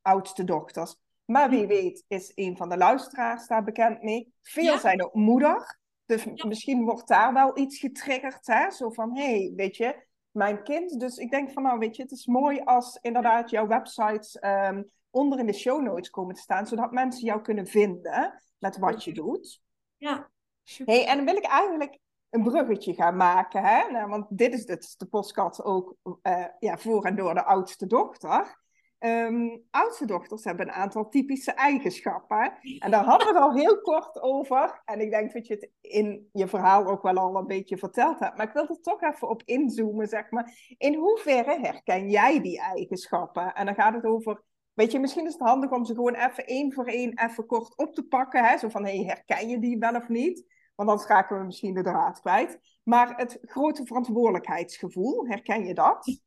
oudste 0.02 0.44
dochters. 0.44 1.01
Maar 1.32 1.50
wie 1.50 1.66
weet 1.66 2.04
is 2.08 2.32
een 2.34 2.56
van 2.56 2.68
de 2.68 2.76
luisteraars 2.76 3.46
daar 3.46 3.64
bekend 3.64 4.02
mee. 4.02 4.34
Veel 4.42 4.78
zijn 4.78 5.04
ook 5.04 5.14
moeder. 5.14 5.78
Dus 6.06 6.24
misschien 6.44 6.84
wordt 6.84 7.08
daar 7.08 7.32
wel 7.32 7.58
iets 7.58 7.78
getriggerd. 7.78 8.46
Hè? 8.46 8.70
Zo 8.70 8.90
van, 8.90 9.16
hé, 9.16 9.38
hey, 9.38 9.52
weet 9.56 9.76
je, 9.76 10.06
mijn 10.30 10.62
kind. 10.62 11.00
Dus 11.00 11.16
ik 11.16 11.30
denk 11.30 11.50
van, 11.50 11.62
nou 11.62 11.78
weet 11.78 11.96
je, 11.96 12.02
het 12.02 12.12
is 12.12 12.26
mooi 12.26 12.60
als 12.60 12.98
inderdaad 13.00 13.50
jouw 13.50 13.66
websites 13.66 14.38
um, 14.40 14.90
onder 15.10 15.38
in 15.38 15.46
de 15.46 15.52
show 15.52 15.82
notes 15.82 16.10
komen 16.10 16.34
te 16.34 16.40
staan. 16.40 16.66
Zodat 16.66 16.92
mensen 16.92 17.24
jou 17.24 17.42
kunnen 17.42 17.66
vinden 17.66 18.42
met 18.58 18.78
wat 18.78 19.04
je 19.04 19.12
doet. 19.12 19.62
Ja, 19.96 20.30
super. 20.62 20.94
Hey, 20.94 21.06
en 21.06 21.16
dan 21.16 21.24
wil 21.24 21.36
ik 21.36 21.44
eigenlijk 21.44 21.98
een 22.30 22.42
bruggetje 22.42 22.94
gaan 22.94 23.16
maken. 23.16 23.62
Hè? 23.62 23.90
Nou, 23.90 24.08
want 24.08 24.26
dit 24.28 24.52
is 24.52 24.66
dus 24.66 24.96
de 24.96 25.06
postkat 25.06 25.64
ook 25.64 25.96
uh, 26.22 26.44
ja, 26.58 26.78
voor 26.78 27.04
en 27.04 27.16
door 27.16 27.34
de 27.34 27.44
oudste 27.44 27.86
dochter. 27.86 28.61
Um, 29.04 29.62
oudste 29.70 30.06
dochters 30.06 30.44
hebben 30.44 30.66
een 30.66 30.74
aantal 30.74 31.08
typische 31.08 31.52
eigenschappen. 31.52 32.52
En 32.78 32.90
daar 32.90 33.04
hadden 33.04 33.26
we 33.28 33.34
het 33.34 33.42
al 33.42 33.54
heel 33.54 33.80
kort 33.80 34.22
over. 34.22 34.82
En 34.84 35.00
ik 35.00 35.10
denk 35.10 35.32
dat 35.32 35.46
je 35.46 35.54
het 35.54 35.70
in 35.80 36.28
je 36.32 36.48
verhaal 36.48 36.86
ook 36.86 37.02
wel 37.02 37.16
al 37.16 37.36
een 37.36 37.46
beetje 37.46 37.78
verteld 37.78 38.18
hebt. 38.18 38.36
Maar 38.36 38.46
ik 38.46 38.52
wil 38.52 38.68
er 38.68 38.80
toch 38.80 39.02
even 39.02 39.28
op 39.28 39.42
inzoomen, 39.44 40.08
zeg 40.08 40.30
maar. 40.30 40.74
In 40.78 40.94
hoeverre 40.94 41.58
herken 41.60 42.10
jij 42.10 42.40
die 42.40 42.60
eigenschappen? 42.60 43.54
En 43.54 43.66
dan 43.66 43.74
gaat 43.74 43.94
het 43.94 44.04
over... 44.04 44.42
Weet 44.72 44.92
je, 44.92 44.98
misschien 44.98 45.26
is 45.26 45.32
het 45.32 45.42
handig 45.42 45.70
om 45.70 45.84
ze 45.84 45.94
gewoon 45.94 46.14
even 46.14 46.46
één 46.46 46.72
voor 46.72 46.86
één 46.86 47.18
even 47.18 47.46
kort 47.46 47.76
op 47.76 47.94
te 47.94 48.02
pakken. 48.02 48.44
Hè? 48.44 48.58
Zo 48.58 48.68
van, 48.68 48.84
hey, 48.84 49.04
herken 49.04 49.48
je 49.48 49.58
die 49.58 49.78
wel 49.78 49.94
of 49.94 50.08
niet? 50.08 50.44
Want 50.74 50.88
dan 50.88 50.98
schakelen 50.98 51.40
we 51.40 51.46
misschien 51.46 51.74
de 51.74 51.82
draad 51.82 52.20
kwijt. 52.20 52.58
Maar 52.82 53.16
het 53.16 53.38
grote 53.42 53.86
verantwoordelijkheidsgevoel, 53.86 55.26
herken 55.26 55.64
je 55.64 55.74
dat? 55.74 56.20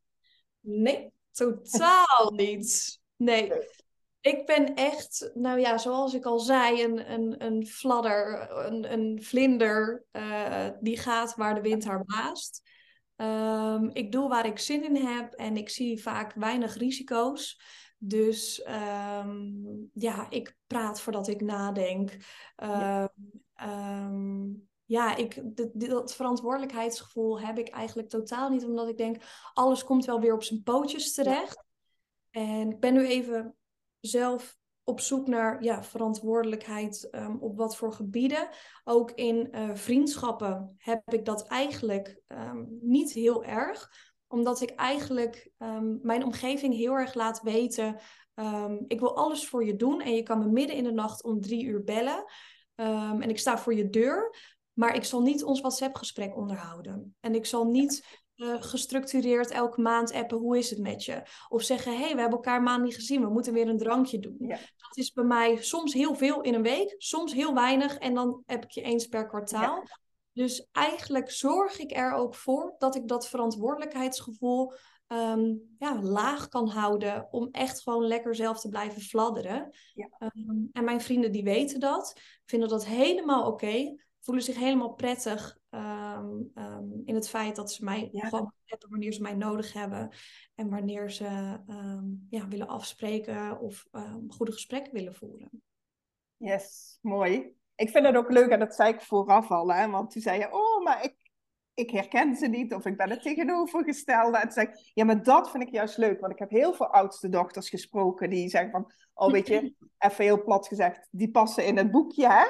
Nee. 0.60 1.14
Totaal 1.36 2.32
niet. 2.36 3.00
Nee. 3.16 3.52
Ik 4.22 4.46
ben 4.46 4.76
echt, 4.76 5.32
nou 5.34 5.60
ja, 5.60 5.78
zoals 5.78 6.14
ik 6.14 6.26
al 6.26 6.40
zei, 6.40 6.84
een, 6.84 7.12
een, 7.12 7.46
een 7.46 7.68
fladder, 7.68 8.52
een, 8.52 8.94
een 8.94 9.24
vlinder 9.24 10.06
uh, 10.12 10.68
die 10.80 10.98
gaat 10.98 11.36
waar 11.36 11.56
de 11.56 11.62
wind 11.62 11.86
haar 11.86 12.06
blaast. 12.06 12.62
Um, 13.16 13.90
ik 13.94 14.12
doe 14.12 14.30
waar 14.30 14.46
ik 14.46 14.60
zin 14.60 14.84
in 14.84 14.96
heb 14.96 15.34
en 15.34 15.58
ik 15.58 15.70
zie 15.70 16.02
vaak 16.02 16.34
weinig 16.34 16.76
risico's. 16.76 17.62
Dus 17.98 18.68
um, 19.20 19.90
ja, 19.94 20.30
ik 20.30 20.56
praat 20.68 21.02
voordat 21.02 21.28
ik 21.28 21.42
nadenk. 21.42 22.18
Um, 23.56 24.68
ja, 24.86 25.16
ik, 25.16 25.42
dat 25.74 26.16
verantwoordelijkheidsgevoel 26.16 27.40
heb 27.40 27.58
ik 27.58 27.70
eigenlijk 27.70 28.10
totaal 28.10 28.50
niet, 28.50 28.66
omdat 28.66 28.88
ik 28.88 28.98
denk, 28.98 29.24
alles 29.54 29.84
komt 29.84 30.06
wel 30.06 30.20
weer 30.20 30.34
op 30.34 30.44
zijn 30.44 30.64
pootjes 30.64 31.14
terecht. 31.14 31.64
En 32.32 32.72
ik 32.72 32.80
ben 32.80 32.94
nu 32.94 33.08
even 33.08 33.56
zelf 34.00 34.58
op 34.84 35.00
zoek 35.00 35.28
naar 35.28 35.64
ja, 35.64 35.84
verantwoordelijkheid 35.84 37.08
um, 37.12 37.38
op 37.40 37.58
wat 37.58 37.76
voor 37.76 37.94
gebieden. 37.94 38.50
Ook 38.84 39.12
in 39.12 39.48
uh, 39.52 39.76
vriendschappen 39.76 40.76
heb 40.78 41.14
ik 41.14 41.26
dat 41.26 41.48
eigenlijk 41.48 42.22
um, 42.28 42.78
niet 42.82 43.12
heel 43.12 43.44
erg. 43.44 43.92
Omdat 44.28 44.62
ik 44.62 44.70
eigenlijk 44.70 45.52
um, 45.58 46.00
mijn 46.02 46.24
omgeving 46.24 46.74
heel 46.74 46.94
erg 46.94 47.14
laat 47.14 47.42
weten. 47.42 48.00
ik 48.88 49.00
wil 49.00 49.18
alles 49.18 49.48
voor 49.48 49.66
je 49.66 49.76
doen 49.76 50.02
en 50.02 50.16
je 50.16 50.24
kan 50.24 50.40
me 50.40 50.48
midden 50.48 50.76
in 50.76 50.84
de 50.84 50.92
nacht 50.92 51.24
om 51.24 51.42
drie 51.42 51.64
uur 51.64 51.84
bellen. 51.84 52.26
en 52.76 53.30
ik 53.30 53.40
sta 53.40 53.58
voor 53.58 53.74
je 53.74 53.90
deur. 53.90 54.36
Maar 54.76 54.96
ik 54.96 55.04
zal 55.04 55.22
niet 55.22 55.44
ons 55.44 55.60
WhatsApp-gesprek 55.60 56.36
onderhouden. 56.36 57.16
En 57.20 57.36
ik 57.36 57.46
zal 57.46 57.66
niet 57.66 58.24
uh, 58.36 58.56
gestructureerd 58.60 59.52
elke 59.52 59.82
maand 59.82 60.14
appen, 60.14 60.38
hoe 60.38 60.58
is 60.58 60.70
het 60.70 60.80
met 60.80 61.04
je? 61.04 61.22
Of 61.50 61.64
zeggen, 61.64 61.92
hé, 61.92 61.98
hey, 61.98 62.14
we 62.14 62.20
hebben 62.20 62.38
elkaar 62.38 62.62
maand 62.62 62.84
niet 62.84 62.96
gezien, 62.96 63.22
we 63.22 63.30
moeten 63.30 63.54
weer 63.54 63.68
een 63.68 63.78
drankje 63.78 64.20
doen. 64.20 64.36
Dat 64.78 64.98
is 64.98 65.12
bij 65.12 65.24
mij 65.24 65.58
soms 65.58 65.94
heel 65.94 66.16
veel 66.16 66.42
in 66.42 66.54
een 66.54 66.62
week, 66.62 66.96
soms 66.98 67.34
heel 67.34 67.54
weinig 67.54 67.98
en 67.98 68.14
dan 68.14 68.44
heb 68.46 68.64
ik 68.64 68.72
je 68.72 68.82
eens 68.82 69.08
per 69.08 69.28
kwartaal. 69.28 69.84
Dus 70.34 70.68
eigenlijk 70.72 71.32
zorg 71.32 71.80
ik 71.80 71.96
er 71.96 72.12
ook 72.12 72.36
voor 72.36 72.76
dat 72.78 72.96
ik 72.96 73.08
dat 73.08 73.28
verantwoordelijkheidsgevoel 73.28 74.74
ehm, 75.08 75.54
ja, 75.78 76.02
laag 76.02 76.48
kan 76.48 76.68
houden 76.68 77.28
om 77.32 77.48
echt 77.52 77.82
gewoon 77.82 78.08
lekker 78.08 78.36
zelf 78.36 78.60
te 78.60 78.70
blijven 78.70 79.02
fladderen. 79.02 79.76
Ja. 79.94 80.08
Ehm, 80.18 80.66
en 80.72 80.84
mijn 80.84 81.02
vrienden 81.02 81.32
die 81.32 81.44
weten 81.44 81.80
dat, 81.80 82.20
vinden 82.46 82.70
dat 82.70 82.86
helemaal 82.86 83.48
oké 83.48 83.96
voelen 84.26 84.44
zich 84.44 84.56
helemaal 84.56 84.94
prettig 84.94 85.58
ehm, 85.70 86.28
ehm, 86.54 86.84
in 87.06 87.16
het 87.16 87.30
feit 87.30 87.56
dat 87.56 87.72
ze 87.72 87.84
mij 87.84 88.10
gewoon 88.12 88.54
hebben 88.66 88.90
wanneer 88.90 89.14
ze 89.14 89.22
mij 89.22 89.36
nodig 89.36 89.74
hebben. 89.74 90.10
En 90.56 90.70
wanneer 90.70 91.12
ze 91.12 91.26
ehm, 91.68 92.06
ja, 92.30 92.48
willen 92.48 92.68
afspreken 92.68 93.60
of 93.60 93.86
goede 94.28 94.52
gesprekken 94.52 94.94
willen 94.94 95.16
voeren. 95.16 95.50
Yes, 96.38 96.98
mooi. 97.02 97.54
Ik 97.76 97.90
vind 97.90 98.06
het 98.06 98.16
ook 98.16 98.32
leuk, 98.32 98.50
en 98.50 98.60
dat 98.60 98.76
zei 98.76 98.94
ik 98.94 99.02
vooraf 99.02 99.52
al, 99.52 99.74
hè, 99.74 99.90
want 99.90 100.12
toen 100.12 100.22
zei 100.22 100.40
je, 100.40 100.54
oh, 100.54 100.84
maar 100.84 101.04
ik, 101.04 101.16
ik 101.74 101.90
herken 101.90 102.36
ze 102.36 102.48
niet 102.48 102.74
of 102.74 102.86
ik 102.86 102.98
ben 102.98 103.10
het 103.10 103.22
tegenovergestelde. 103.22 104.38
En 104.38 104.62
ik, 104.62 104.92
ja, 104.94 105.06
maar 105.06 105.24
dat 105.24 105.52
vind 105.52 105.64
ik 105.64 105.70
juist 105.70 105.98
leuk, 105.98 106.20
want 106.20 106.34
ik 106.34 106.40
heb 106.40 106.50
heel 106.50 106.74
veel 106.74 106.88
oudste 106.88 107.30
dochters 107.30 107.70
gesproken 107.70 108.30
die 108.30 108.50
zeggen 108.50 108.72
van, 108.72 108.92
oh, 109.14 109.32
weet 109.32 109.48
je, 109.48 109.74
even 109.98 110.24
heel 110.24 110.44
plat 110.44 110.68
gezegd, 110.68 111.08
die 111.12 111.32
passen 111.32 111.66
in 111.66 111.78
het 111.78 111.92
boekje, 111.92 112.28
hè? 112.28 112.46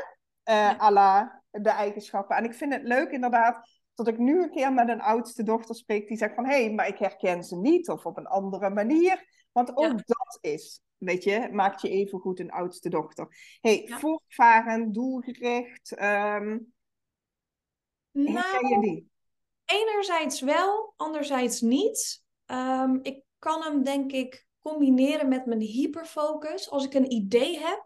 Uh, 0.49 0.80
à 0.82 0.91
la 0.91 1.43
de 1.61 1.69
eigenschappen. 1.69 2.35
En 2.35 2.43
ik 2.43 2.53
vind 2.53 2.73
het 2.73 2.83
leuk 2.83 3.11
inderdaad 3.11 3.69
dat 3.93 4.07
ik 4.07 4.17
nu 4.17 4.43
een 4.43 4.51
keer 4.51 4.73
met 4.73 4.89
een 4.89 5.01
oudste 5.01 5.43
dochter 5.43 5.75
spreek 5.75 6.07
die 6.07 6.17
zegt 6.17 6.35
van 6.35 6.45
hé, 6.45 6.63
hey, 6.63 6.73
maar 6.73 6.87
ik 6.87 6.97
herken 6.97 7.43
ze 7.43 7.55
niet 7.55 7.89
of 7.89 8.05
op 8.05 8.17
een 8.17 8.27
andere 8.27 8.69
manier. 8.69 9.47
Want 9.51 9.77
ook 9.77 10.05
dat 10.05 10.37
is, 10.41 10.81
weet 10.97 11.23
je, 11.23 11.49
maakt 11.51 11.81
je 11.81 11.89
even 11.89 12.19
goed 12.19 12.39
een 12.39 12.51
oudste 12.51 12.89
dochter. 12.89 13.57
hey, 13.61 13.83
ja. 13.85 13.99
voortvarend, 13.99 14.93
doelgericht. 14.93 16.01
Um, 16.01 16.73
nou, 18.11 18.67
je 18.67 18.79
die? 18.81 19.09
Enerzijds 19.65 20.41
wel, 20.41 20.93
anderzijds 20.95 21.61
niet. 21.61 22.23
Um, 22.45 22.99
ik 23.01 23.23
kan 23.39 23.61
hem 23.61 23.83
denk 23.83 24.11
ik 24.11 24.45
combineren 24.61 25.27
met 25.27 25.45
mijn 25.45 25.59
hyperfocus. 25.59 26.69
Als 26.69 26.85
ik 26.85 26.93
een 26.93 27.11
idee 27.11 27.59
heb, 27.59 27.85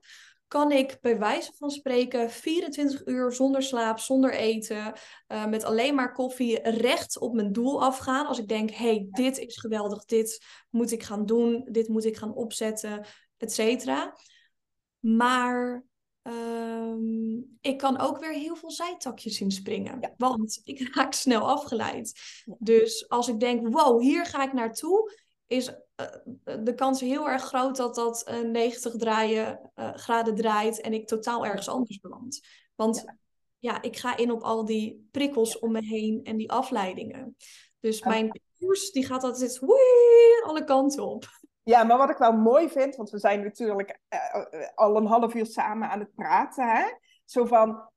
kan 0.50 0.72
ik 0.72 0.98
bij 1.02 1.20
wijze 1.20 1.52
van 1.56 1.70
spreken 1.70 2.30
24 2.30 3.06
uur 3.06 3.32
zonder 3.32 3.64
slaap, 3.64 4.00
zonder 4.00 4.34
eten, 4.34 4.94
uh, 5.28 5.46
met 5.46 5.64
alleen 5.64 5.96
maar 5.96 6.14
koffie 6.14 6.70
recht 6.70 7.20
op 7.20 7.34
mijn 7.34 7.52
doel 7.52 7.84
afgaan. 7.84 8.26
Als 8.26 8.40
ik 8.40 8.48
denk, 8.48 8.72
hey, 8.72 9.08
dit 9.12 9.38
is 9.38 9.58
geweldig, 9.58 10.06
dit 10.06 10.46
moet 10.70 10.92
ik 10.92 11.04
gaan 11.04 11.26
doen, 11.26 11.68
dit 11.72 11.88
moet 11.88 12.06
ik 12.06 12.18
gaan 12.18 12.34
opzetten, 12.34 13.06
et 13.38 13.54
cetera. 13.54 14.16
Maar 15.00 15.84
um, 16.22 17.58
ik 17.62 17.78
kan 17.78 18.00
ook 18.00 18.20
weer 18.20 18.34
heel 18.34 18.56
veel 18.56 18.72
zijtakjes 18.72 19.42
inspringen, 19.42 20.14
want 20.18 20.62
ik 20.64 20.96
raak 20.96 21.14
snel 21.14 21.50
afgeleid. 21.50 22.20
Dus 22.58 23.10
als 23.10 23.28
ik 23.28 23.40
denk, 23.40 23.68
wow, 23.68 24.02
hier 24.02 24.26
ga 24.26 24.44
ik 24.44 24.54
naartoe, 24.54 25.14
is 25.48 25.68
eh, 25.68 25.76
de 26.44 26.74
kans 26.76 27.00
heel 27.00 27.30
erg 27.30 27.44
groot 27.44 27.76
dat 27.76 27.96
dat 27.96 28.32
90 28.44 28.96
draaien, 28.96 29.72
uh, 29.76 29.94
graden 29.94 30.36
draait 30.36 30.82
en 30.82 30.94
ik 30.94 31.08
totaal 31.08 31.46
ergens 31.46 31.70
anders 31.70 32.00
beland. 32.00 32.40
Want 32.76 33.06
ja. 33.58 33.82
ik 33.82 33.98
ga 33.98 34.18
in 34.18 34.32
op 34.32 34.42
al 34.42 34.66
die 34.66 35.08
prikkels 35.12 35.60
om 35.60 35.72
me 35.72 35.86
heen 35.86 36.24
en 36.24 36.38
die 36.38 36.52
afleidingen. 36.52 37.36
Dus 37.80 38.04
mijn 38.04 38.42
koers 38.60 38.92
die 38.92 39.06
gaat 39.06 39.24
altijd 39.24 39.60
woei, 39.60 40.42
alle 40.46 40.64
kanten 40.64 41.04
op. 41.04 41.26
Ja, 41.64 41.84
maar 41.84 41.98
wat 41.98 42.10
ik 42.10 42.18
wel 42.18 42.32
mooi 42.32 42.70
vind, 42.70 42.96
want 42.96 43.10
we 43.10 43.20
zijn 43.20 43.44
natuurlijk 43.44 44.00
uh, 44.10 44.68
al 44.76 44.96
een 44.96 45.06
half 45.06 45.34
uur 45.34 45.46
samen 45.46 45.90
aan 45.90 46.00
het 46.00 46.16
praten. 46.16 46.68
Hè? 46.68 46.84
Zo 47.26 47.46
van, 47.46 47.90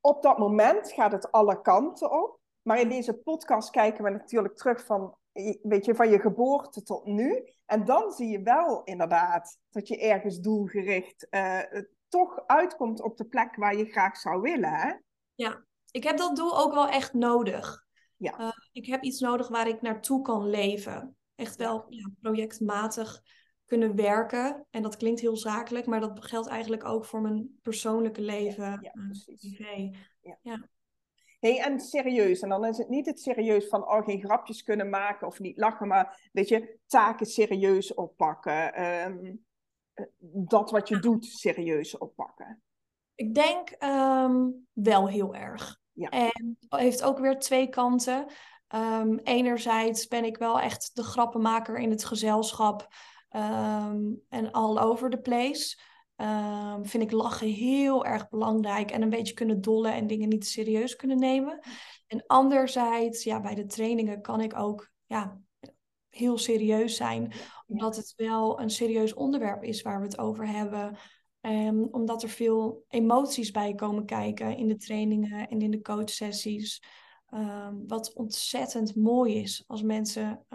op 0.00 0.22
dat 0.22 0.38
moment 0.38 0.92
gaat 0.92 1.12
het 1.12 1.32
alle 1.32 1.60
kanten 1.60 2.22
op. 2.22 2.40
Maar 2.62 2.80
in 2.80 2.88
deze 2.88 3.14
podcast 3.14 3.70
kijken 3.70 4.04
we 4.04 4.10
natuurlijk 4.10 4.56
terug 4.56 4.84
van 4.84 5.16
weet 5.62 5.84
je, 5.84 5.94
van 5.94 6.10
je 6.10 6.18
geboorte 6.18 6.82
tot 6.82 7.06
nu. 7.06 7.52
En 7.66 7.84
dan 7.84 8.12
zie 8.12 8.28
je 8.28 8.42
wel 8.42 8.82
inderdaad 8.84 9.58
dat 9.70 9.88
je 9.88 10.00
ergens 10.00 10.40
doelgericht 10.40 11.26
uh, 11.30 11.60
toch 12.08 12.46
uitkomt 12.46 13.02
op 13.02 13.16
de 13.16 13.24
plek 13.24 13.56
waar 13.56 13.76
je 13.76 13.84
graag 13.84 14.16
zou 14.16 14.40
willen. 14.40 14.72
Hè? 14.72 14.92
Ja, 15.34 15.64
ik 15.90 16.04
heb 16.04 16.16
dat 16.16 16.36
doel 16.36 16.58
ook 16.58 16.74
wel 16.74 16.88
echt 16.88 17.12
nodig. 17.12 17.86
Ja. 18.16 18.40
Uh, 18.40 18.50
ik 18.72 18.86
heb 18.86 19.02
iets 19.02 19.20
nodig 19.20 19.48
waar 19.48 19.68
ik 19.68 19.82
naartoe 19.82 20.22
kan 20.22 20.48
leven. 20.48 21.16
Echt 21.34 21.56
wel 21.56 21.84
ja, 21.88 22.10
projectmatig 22.20 23.22
kunnen 23.64 23.96
werken. 23.96 24.66
En 24.70 24.82
dat 24.82 24.96
klinkt 24.96 25.20
heel 25.20 25.36
zakelijk, 25.36 25.86
maar 25.86 26.00
dat 26.00 26.24
geldt 26.24 26.48
eigenlijk 26.48 26.84
ook 26.84 27.04
voor 27.04 27.20
mijn 27.20 27.58
persoonlijke 27.62 28.20
leven. 28.20 28.64
Ja, 28.64 28.78
ja 28.80 28.90
eh, 28.92 29.06
precies. 29.06 29.58
Ja. 30.20 30.38
ja 30.42 30.68
hey, 31.48 31.60
en 31.60 31.80
serieus. 31.80 32.40
En 32.40 32.48
dan 32.48 32.64
is 32.64 32.78
het 32.78 32.88
niet 32.88 33.06
het 33.06 33.20
serieus 33.20 33.68
van 33.68 33.88
oh, 33.88 34.04
geen 34.04 34.20
grapjes 34.20 34.62
kunnen 34.62 34.90
maken 34.90 35.26
of 35.26 35.38
niet 35.38 35.58
lachen, 35.58 35.88
maar 35.88 36.28
weet 36.32 36.48
je, 36.48 36.78
taken 36.86 37.26
serieus 37.26 37.94
oppakken. 37.94 38.74
Ehm, 38.74 39.34
dat 40.18 40.70
wat 40.70 40.88
je 40.88 40.98
doet 40.98 41.24
serieus 41.24 41.98
oppakken. 41.98 42.62
Ik 43.14 43.34
denk 43.34 43.70
ehm, 43.70 44.50
wel 44.72 45.08
heel 45.08 45.34
erg. 45.34 45.80
Ja. 45.92 46.08
En 46.08 46.58
heeft 46.68 47.02
ook 47.02 47.18
weer 47.18 47.38
twee 47.38 47.68
kanten. 47.68 48.26
Um, 48.74 49.18
enerzijds 49.18 50.08
ben 50.08 50.24
ik 50.24 50.36
wel 50.36 50.60
echt 50.60 50.90
de 50.94 51.02
grappenmaker 51.02 51.76
in 51.76 51.90
het 51.90 52.04
gezelschap 52.04 52.88
en 54.28 54.50
all 54.50 54.78
over 54.78 55.10
the 55.10 55.20
place. 55.20 55.78
Um, 56.16 56.86
vind 56.86 57.02
ik 57.02 57.10
lachen 57.10 57.48
heel 57.48 58.04
erg 58.04 58.28
belangrijk 58.28 58.90
en 58.90 59.02
een 59.02 59.10
beetje 59.10 59.34
kunnen 59.34 59.60
dollen 59.60 59.92
en 59.92 60.06
dingen 60.06 60.28
niet 60.28 60.46
serieus 60.46 60.96
kunnen 60.96 61.18
nemen. 61.18 61.60
En 62.06 62.24
anderzijds, 62.26 63.24
ja, 63.24 63.40
bij 63.40 63.54
de 63.54 63.66
trainingen 63.66 64.20
kan 64.20 64.40
ik 64.40 64.58
ook 64.58 64.90
ja, 65.06 65.40
heel 66.08 66.38
serieus 66.38 66.96
zijn, 66.96 67.32
omdat 67.66 67.96
het 67.96 68.12
wel 68.16 68.60
een 68.60 68.70
serieus 68.70 69.14
onderwerp 69.14 69.62
is 69.62 69.82
waar 69.82 69.98
we 70.00 70.06
het 70.06 70.18
over 70.18 70.48
hebben. 70.48 70.96
Um, 71.40 71.88
omdat 71.90 72.22
er 72.22 72.28
veel 72.28 72.84
emoties 72.88 73.50
bij 73.50 73.74
komen 73.74 74.04
kijken 74.04 74.56
in 74.56 74.68
de 74.68 74.76
trainingen 74.76 75.48
en 75.48 75.60
in 75.60 75.70
de 75.70 75.80
coachsessies. 75.80 76.82
Um, 77.34 77.84
wat 77.86 78.12
ontzettend 78.12 78.96
mooi 78.96 79.34
is 79.34 79.64
als 79.66 79.82
mensen 79.82 80.46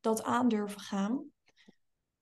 dat 0.00 0.22
aandurven 0.22 0.80
gaan. 0.80 1.24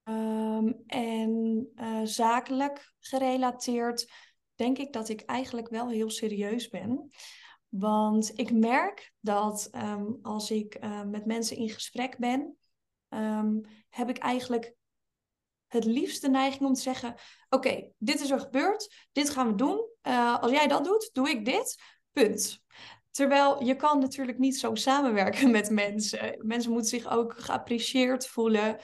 Ehm, 0.09 0.73
en 0.87 1.67
uh, 1.75 2.01
zakelijk 2.05 2.93
gerelateerd 2.99 4.13
denk 4.55 4.79
ik 4.79 4.93
dat 4.93 5.09
ik 5.09 5.21
eigenlijk 5.21 5.69
wel 5.69 5.89
heel 5.89 6.11
serieus 6.11 6.69
ben. 6.69 7.11
Want 7.69 8.39
ik 8.39 8.53
merk 8.53 9.13
dat 9.21 9.69
ehm, 9.71 10.07
als 10.23 10.51
ik 10.51 10.85
uh, 10.85 11.03
met 11.03 11.27
mensen 11.27 11.57
in 11.57 11.69
gesprek 11.69 12.19
ben, 12.19 12.57
um, 13.09 13.61
heb 13.89 14.09
ik 14.09 14.19
eigenlijk 14.19 14.75
het 15.67 15.85
liefst 15.85 16.23
de 16.23 16.29
neiging 16.29 16.63
om 16.65 16.75
te 16.75 16.81
zeggen: 16.81 17.15
Oké, 17.49 17.91
dit 17.99 18.21
is 18.21 18.31
er 18.31 18.41
gebeurd, 18.41 19.07
dit 19.13 19.31
gaan 19.31 19.49
we 19.49 19.55
doen. 19.55 19.89
Uh, 20.03 20.39
als 20.39 20.51
jij 20.51 20.67
dat 20.67 20.85
doet, 20.85 21.11
doe 21.13 21.31
ik 21.31 21.45
dit. 21.45 21.83
Punt. 22.13 22.63
Terwijl 23.11 23.65
je 23.65 23.77
kan 23.77 23.99
natuurlijk 23.99 24.39
niet 24.39 24.59
zo 24.59 24.75
samenwerken 24.75 25.51
met 25.59 25.71
mensen. 25.71 26.47
Mensen 26.47 26.73
moeten 26.73 26.91
zich 26.91 27.11
ook 27.11 27.39
geapprecieerd 27.39 28.27
voelen. 28.27 28.79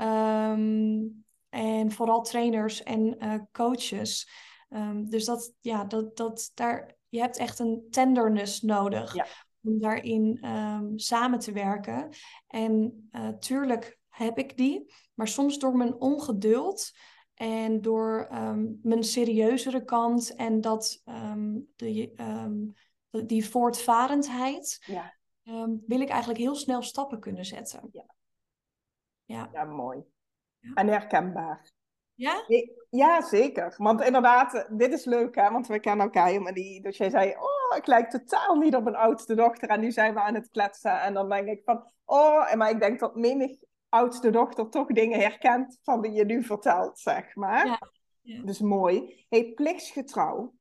Ehm, 0.00 1.06
en 1.48 1.92
vooral 1.92 2.22
trainers 2.22 2.82
en 2.82 3.24
uh, 3.24 3.34
coaches. 3.52 4.28
Um, 4.68 5.10
dus 5.10 5.24
dat, 5.24 5.52
ja, 5.60 5.84
dat, 5.84 6.16
dat, 6.16 6.50
daar, 6.54 6.96
je 7.08 7.20
hebt 7.20 7.36
echt 7.36 7.58
een 7.58 7.86
tenderness 7.90 8.60
nodig 8.60 9.14
om 9.62 9.78
daarin 9.78 10.48
um, 10.48 10.98
samen 10.98 11.38
te 11.38 11.52
werken. 11.52 12.08
En 12.46 13.08
uh, 13.12 13.28
tuurlijk 13.28 13.98
heb 14.08 14.38
ik 14.38 14.56
die, 14.56 14.92
maar 15.14 15.28
soms 15.28 15.58
door 15.58 15.76
mijn 15.76 15.94
ongeduld 15.94 16.92
en 17.34 17.80
door 17.80 18.28
mijn 18.82 19.04
serieuzere 19.04 19.84
kant 19.84 20.34
en 20.34 20.60
dat 20.60 21.02
de, 21.76 22.72
die 23.26 23.48
voortvarendheid, 23.48 24.84
Ja. 24.86 25.14
ehm, 25.42 25.76
wil 25.86 26.00
ik 26.00 26.08
eigenlijk 26.08 26.40
heel 26.40 26.54
snel 26.54 26.82
stappen 26.82 27.20
kunnen 27.20 27.44
zetten. 27.44 27.88
Ja. 27.92 28.14
Ja. 29.30 29.48
Ja, 29.52 29.64
mooi. 29.64 30.04
Ja. 30.58 30.72
En 30.74 30.88
herkenbaar. 30.88 31.70
Ja? 32.14 32.44
Ja, 32.90 33.22
zeker. 33.22 33.74
Want 33.76 34.00
inderdaad, 34.02 34.66
dit 34.70 34.92
is 34.92 35.04
leuk, 35.04 35.34
hè? 35.34 35.50
Want 35.50 35.66
we 35.66 35.80
kennen 35.80 36.04
elkaar 36.04 36.26
helemaal 36.26 36.52
niet. 36.52 36.82
Dus 36.82 36.96
jij 36.96 37.10
zei, 37.10 37.30
oh, 37.38 37.76
ik 37.76 37.86
lijk 37.86 38.10
totaal 38.10 38.54
niet 38.56 38.74
op 38.74 38.82
mijn 38.84 38.96
oudste 38.96 39.34
dochter. 39.34 39.68
En 39.68 39.80
nu 39.80 39.90
zijn 39.92 40.14
we 40.14 40.20
aan 40.20 40.34
het 40.34 40.48
kletsen. 40.50 41.00
En 41.00 41.14
dan 41.14 41.28
denk 41.28 41.48
ik 41.48 41.62
van, 41.64 41.90
oh, 42.04 42.52
en 42.52 42.58
maar 42.58 42.70
ik 42.70 42.80
denk 42.80 43.00
dat 43.00 43.14
menig 43.16 43.50
oudste 43.88 44.30
dochter 44.30 44.68
toch 44.68 44.86
dingen 44.86 45.20
herkent 45.20 45.78
van 45.82 46.00
die 46.02 46.12
je 46.12 46.24
nu 46.24 46.42
vertelt, 46.44 46.98
zeg 46.98 47.34
maar. 47.34 47.66
Ja, 47.66 47.78
ja. 48.20 48.42
Dus 48.42 48.60
mooi. 48.60 49.24
Hey, 49.28 49.52
plichtsgetrouw. 49.54 50.54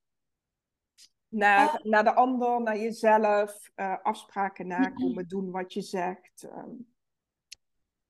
Naar, 1.28 1.67
Oh. 1.67 1.84
naar 1.84 2.03
de 2.03 2.13
ander, 2.13 2.61
naar 2.61 2.78
jezelf, 2.78 3.70
eh, 3.76 3.95
afspraken 4.03 4.67
nakomen, 4.67 5.28
doen 5.28 5.51
wat 5.51 5.74
je 5.74 5.82
zegt. 5.82 6.43
ehm. 6.43 6.70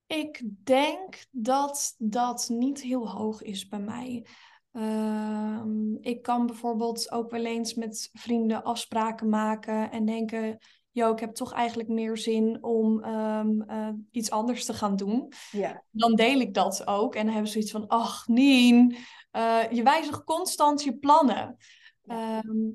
Ik 0.10 0.42
denk 0.64 1.26
dat 1.32 1.96
dat 1.98 2.50
niet 2.52 2.82
heel 2.82 3.10
hoog 3.10 3.42
is 3.42 3.68
bij 3.68 3.80
mij. 3.80 4.26
Ehm, 4.72 5.96
ik 5.96 6.22
kan 6.22 6.46
bijvoorbeeld 6.46 7.12
ook 7.12 7.32
wel 7.32 7.46
eens 7.46 7.74
met 7.74 8.10
vrienden 8.14 8.64
afspraken 8.64 9.30
maken 9.30 9.92
en 9.92 10.06
denken: 10.06 10.58
Yo, 10.92 11.12
ik 11.12 11.20
heb 11.20 11.34
toch 11.34 11.54
eigenlijk 11.54 11.90
meer 11.90 12.18
zin 12.18 12.64
om 12.64 13.04
ehm, 13.04 13.62
eh, 13.62 13.90
iets 14.12 14.32
anders 14.32 14.66
te 14.66 14.74
gaan 14.74 14.96
doen. 14.96 15.34
ja, 15.52 15.84
Dan 15.92 16.16
deel 16.16 16.40
ik 16.40 16.54
dat 16.54 16.88
ook 16.88 17.16
en 17.16 17.24
dan 17.24 17.34
hebben 17.34 17.52
ze 17.52 17.54
zoiets 17.54 17.72
van: 17.72 17.88
Ach, 17.88 18.28
Nien, 18.28 18.96
eh, 19.32 19.72
je 19.72 19.84
wijzigt 19.84 20.24
constant 20.24 20.84
je 20.84 20.98
plannen. 20.98 21.58
Ja. 22.02 22.38
Ehm, 22.38 22.70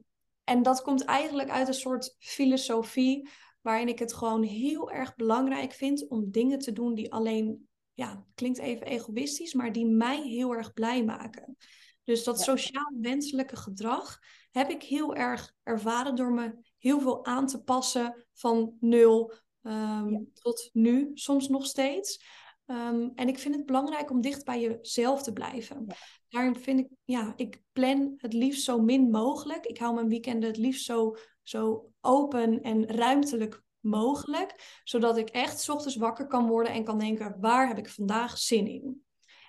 en 0.45 0.62
dat 0.62 0.82
komt 0.82 1.05
eigenlijk 1.05 1.51
uit 1.51 1.68
een 1.68 1.74
soort 1.74 2.16
filosofie 2.18 3.28
waarin 3.65 3.89
ik 3.89 3.99
het 3.99 4.12
gewoon 4.15 4.43
heel 4.43 4.91
erg 4.91 5.15
belangrijk 5.15 5.73
vind 5.73 6.09
om 6.09 6.31
dingen 6.31 6.59
te 6.59 6.73
doen 6.73 6.95
die 6.95 7.12
alleen, 7.12 7.69
ja, 7.93 8.27
klinkt 8.35 8.59
even 8.59 8.87
egoïstisch, 8.87 9.55
maar 9.55 9.73
die 9.73 9.87
mij 9.87 10.23
heel 10.23 10.55
erg 10.55 10.73
blij 10.73 11.05
maken. 11.05 11.57
Dus 12.03 12.25
dat 12.25 12.37
Ja. 12.39 12.43
sociaal 12.45 12.93
wenselijke 13.01 13.57
gedrag 13.57 14.19
heb 14.51 14.71
ik 14.71 14.83
heel 14.83 15.15
erg 15.15 15.53
ervaren 15.62 16.15
door 16.17 16.33
me 16.33 16.55
heel 16.79 17.01
veel 17.01 17.25
aan 17.25 17.47
te 17.47 17.62
passen 17.62 18.27
van 18.33 18.77
nul 18.81 19.33
ehm, 19.62 20.09
Ja. 20.12 20.21
tot 20.33 20.71
nu, 20.73 21.11
soms 21.15 21.49
nog 21.49 21.67
steeds. 21.67 22.25
Ehm, 22.67 23.09
en 23.15 23.29
ik 23.29 23.39
vind 23.39 23.55
het 23.55 23.67
belangrijk 23.67 24.11
om 24.11 24.21
dicht 24.21 24.45
bij 24.45 24.61
jezelf 24.61 25.23
te 25.23 25.33
blijven. 25.33 25.85
Ja. 25.87 25.95
Daarin 26.29 26.57
vind 26.57 26.81
ik, 26.81 26.89
ja, 27.05 27.33
ik 27.37 27.62
plan 27.73 28.15
het 28.17 28.33
liefst 28.33 28.65
zo 28.65 28.81
min 28.81 29.11
mogelijk. 29.11 29.65
Ik 29.65 29.79
hou 29.79 29.95
mijn 29.95 30.09
weekenden 30.09 30.49
het 30.49 30.59
liefst 30.59 30.85
zo, 30.85 31.17
zo 31.43 31.91
open 32.01 32.62
en 32.62 32.87
ruimtelijk 32.87 33.62
mogelijk. 33.81 34.81
Zodat 34.85 35.17
ik 35.17 35.29
echt 35.29 35.61
's 35.61 35.69
ochtends 35.69 35.97
wakker 35.97 36.27
kan 36.27 36.47
worden 36.49 36.73
en 36.73 36.85
kan 36.85 36.99
denken, 36.99 37.37
waar 37.41 37.69
heb 37.69 37.79
ik 37.79 37.89
vandaag 37.89 38.39
zin 38.39 38.67
in? 38.67 39.03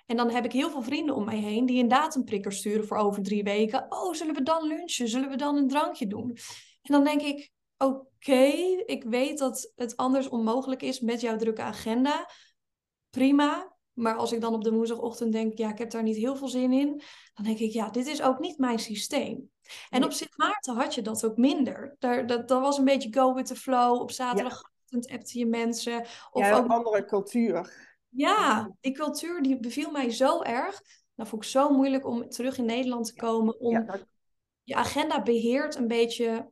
En 0.06 0.16
dan 0.16 0.30
heb 0.30 0.44
ik 0.44 0.52
heel 0.52 0.70
veel 0.70 0.82
vrienden 0.82 1.14
om 1.14 1.24
mij 1.24 1.38
heen 1.38 1.66
die 1.66 1.82
een 1.82 1.88
datumprikker 1.88 2.52
sturen 2.52 2.86
voor 2.86 2.96
over 2.96 3.22
drie 3.22 3.42
weken. 3.42 3.86
Oh, 3.88 4.12
zullen 4.12 4.34
we 4.34 4.42
dan 4.42 4.66
lunchen? 4.66 5.08
Zullen 5.08 5.28
we 5.28 5.36
dan 5.36 5.56
een 5.56 5.68
drankje 5.68 6.06
doen? 6.06 6.36
En 6.82 6.92
dan 6.92 7.04
denk 7.04 7.22
ik, 7.22 7.50
oké, 7.78 8.42
ik 8.86 9.04
weet 9.04 9.38
dat 9.38 9.72
het 9.74 9.96
anders 9.96 10.28
onmogelijk 10.28 10.82
is 10.82 11.00
met 11.00 11.20
jouw 11.20 11.36
drukke 11.36 11.62
agenda. 11.62 12.30
Prima. 13.10 13.74
Maar 13.92 14.14
als 14.16 14.32
ik 14.32 14.40
dan 14.40 14.54
op 14.54 14.64
de 14.64 14.72
woensdagochtend 14.72 15.32
denk, 15.32 15.58
ja, 15.58 15.70
ik 15.70 15.78
heb 15.78 15.90
daar 15.90 16.02
niet 16.02 16.16
heel 16.16 16.36
veel 16.36 16.48
zin 16.48 16.72
in, 16.72 17.02
dan 17.34 17.44
denk 17.44 17.58
ik, 17.58 17.72
ja, 17.72 17.90
dit 17.90 18.06
is 18.06 18.22
ook 18.22 18.38
niet 18.38 18.58
mijn 18.58 18.78
systeem. 18.78 19.50
En 19.90 20.00
Nee. 20.00 20.08
op 20.08 20.14
Sint 20.14 20.36
Maarten 20.38 20.74
had 20.74 20.94
je 20.94 21.02
dat 21.02 21.24
ook 21.24 21.36
minder. 21.36 21.96
Daar, 21.98 22.26
dat, 22.26 22.48
dat 22.48 22.60
was 22.60 22.78
een 22.78 22.84
beetje 22.84 23.12
go 23.12 23.34
with 23.34 23.46
the 23.46 23.56
flow. 23.56 24.00
Op 24.00 24.10
zaterdagochtend 24.10 25.08
appte 25.10 25.38
je 25.38 25.46
mensen. 25.46 26.00
Of 26.30 26.42
ja, 26.42 26.56
ook 26.56 26.64
een 26.64 26.70
andere 26.70 27.04
cultuur. 27.04 27.88
ja, 28.08 28.70
die 28.80 28.92
cultuur 28.92 29.42
die 29.42 29.60
beviel 29.60 29.90
mij 29.90 30.10
zo 30.10 30.42
erg. 30.42 30.80
Nou 31.14 31.28
vond 31.28 31.42
ik 31.44 31.48
zo 31.50 31.70
moeilijk 31.70 32.06
om 32.06 32.28
terug 32.28 32.58
in 32.58 32.64
Nederland 32.64 33.06
te 33.06 33.14
komen. 33.14 33.60
Om 33.60 33.72
Ja, 33.72 33.80
dat- 33.80 34.06
je 34.62 34.74
agenda 34.74 35.22
beheert 35.22 35.74
een 35.74 35.86
beetje. 35.88 36.50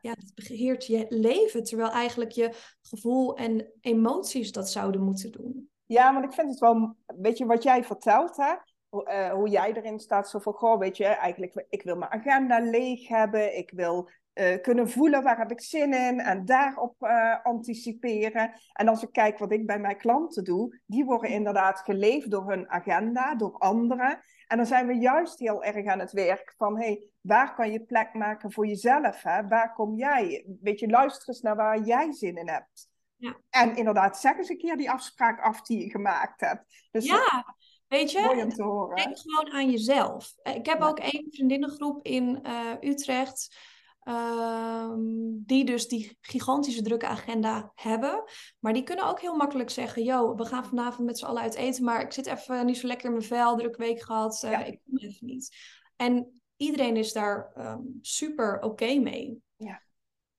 Ja. 0.00 0.10
Het 0.10 0.32
beheert 0.34 0.86
je 0.86 1.06
leven. 1.08 1.64
Terwijl 1.64 1.90
eigenlijk 1.90 2.30
je 2.30 2.50
gevoel 2.82 3.36
en 3.36 3.72
emoties 3.80 4.52
dat 4.52 4.70
zouden 4.70 5.02
moeten 5.02 5.32
doen. 5.32 5.70
Ja, 5.86 6.12
want 6.12 6.24
ik 6.24 6.32
vind 6.32 6.50
het 6.50 6.58
wel, 6.58 6.96
weet 7.06 7.38
je, 7.38 7.46
wat 7.46 7.62
jij 7.62 7.84
vertelt, 7.84 8.36
hè? 8.36 8.54
Hoe, 8.88 9.04
eh, 9.04 9.32
hoe 9.32 9.48
jij 9.48 9.72
erin 9.72 10.00
staat, 10.00 10.30
zo 10.30 10.38
van, 10.38 10.52
goh, 10.52 10.78
weet 10.78 10.96
je, 10.96 11.04
eigenlijk, 11.04 11.64
ik 11.68 11.82
wil 11.82 11.96
mijn 11.96 12.10
agenda 12.10 12.60
leeg 12.60 13.08
hebben, 13.08 13.56
ik 13.56 13.70
wil 13.70 14.08
eh, 14.32 14.60
kunnen 14.60 14.90
voelen 14.90 15.22
waar 15.22 15.38
heb 15.38 15.50
ik 15.50 15.60
zin 15.60 15.92
in 15.94 16.20
en 16.20 16.44
daarop 16.44 16.94
eh, 16.98 17.42
anticiperen. 17.42 18.52
En 18.72 18.88
als 18.88 19.02
ik 19.02 19.12
kijk 19.12 19.38
wat 19.38 19.52
ik 19.52 19.66
bij 19.66 19.78
mijn 19.78 19.96
klanten 19.96 20.44
doe, 20.44 20.80
die 20.86 21.04
worden 21.04 21.30
inderdaad 21.30 21.80
geleefd 21.80 22.30
door 22.30 22.48
hun 22.50 22.70
agenda, 22.70 23.34
door 23.34 23.58
anderen. 23.58 24.20
En 24.46 24.56
dan 24.56 24.66
zijn 24.66 24.86
we 24.86 24.94
juist 24.94 25.38
heel 25.38 25.64
erg 25.64 25.86
aan 25.86 25.98
het 25.98 26.12
werk 26.12 26.54
van, 26.56 26.78
hé, 26.78 26.86
hey, 26.86 27.02
waar 27.20 27.54
kan 27.54 27.72
je 27.72 27.80
plek 27.84 28.14
maken 28.14 28.52
voor 28.52 28.66
jezelf? 28.66 29.22
Hè? 29.22 29.46
Waar 29.48 29.72
kom 29.74 29.94
jij? 29.96 30.46
Weet 30.60 30.80
je, 30.80 30.88
luister 30.88 31.28
eens 31.28 31.40
naar 31.40 31.56
waar 31.56 31.80
jij 31.80 32.12
zin 32.12 32.36
in 32.36 32.48
hebt. 32.48 32.90
Ja. 33.16 33.36
En 33.50 33.76
inderdaad, 33.76 34.18
zeg 34.18 34.36
eens 34.36 34.48
een 34.48 34.58
keer 34.58 34.76
die 34.76 34.90
afspraak 34.90 35.40
af 35.40 35.62
die 35.62 35.84
je 35.84 35.90
gemaakt 35.90 36.40
hebt. 36.40 36.88
Dus 36.90 37.06
Ja, 37.06 37.54
weet 37.88 38.12
je, 38.12 38.20
mooi 38.20 38.42
om 38.42 38.48
te 38.48 38.62
horen. 38.62 38.96
denk 38.96 39.18
gewoon 39.18 39.52
aan 39.52 39.70
jezelf. 39.70 40.32
Eh, 40.42 40.54
Ik 40.54 40.66
heb 40.66 40.78
Ja. 40.78 40.86
ook 40.88 40.98
één 40.98 41.26
vriendinnengroep 41.30 42.04
in 42.06 42.46
Utrecht. 42.80 43.56
Ehm, 44.02 45.00
die 45.46 45.64
dus 45.64 45.88
die 45.88 46.18
gigantische 46.20 46.82
drukke 46.82 47.06
agenda 47.06 47.72
hebben. 47.74 48.24
Maar 48.58 48.72
die 48.72 48.82
kunnen 48.82 49.08
ook 49.08 49.20
heel 49.20 49.36
makkelijk 49.36 49.70
zeggen: 49.70 50.02
Yo, 50.02 50.34
we 50.34 50.44
gaan 50.44 50.64
vanavond 50.64 51.06
met 51.06 51.18
z'n 51.18 51.24
allen 51.24 51.42
uit 51.42 51.54
eten. 51.54 51.84
Maar 51.84 52.00
ik 52.00 52.12
zit 52.12 52.26
even 52.26 52.66
niet 52.66 52.76
zo 52.78 52.86
lekker 52.86 53.06
in 53.06 53.12
mijn 53.12 53.24
vel, 53.24 53.56
druk 53.56 53.76
week 53.76 54.00
gehad. 54.00 54.42
eh, 54.42 54.50
Ja. 54.50 54.64
Ik 54.64 54.80
kom 54.84 54.98
even 54.98 55.26
niet. 55.26 55.56
En 55.96 56.40
iedereen 56.56 56.96
is 56.96 57.12
daar 57.12 57.52
ehm, 57.54 57.80
super 58.00 58.60
oké 58.62 58.94
mee. 58.94 59.42
Ja. 59.56 59.82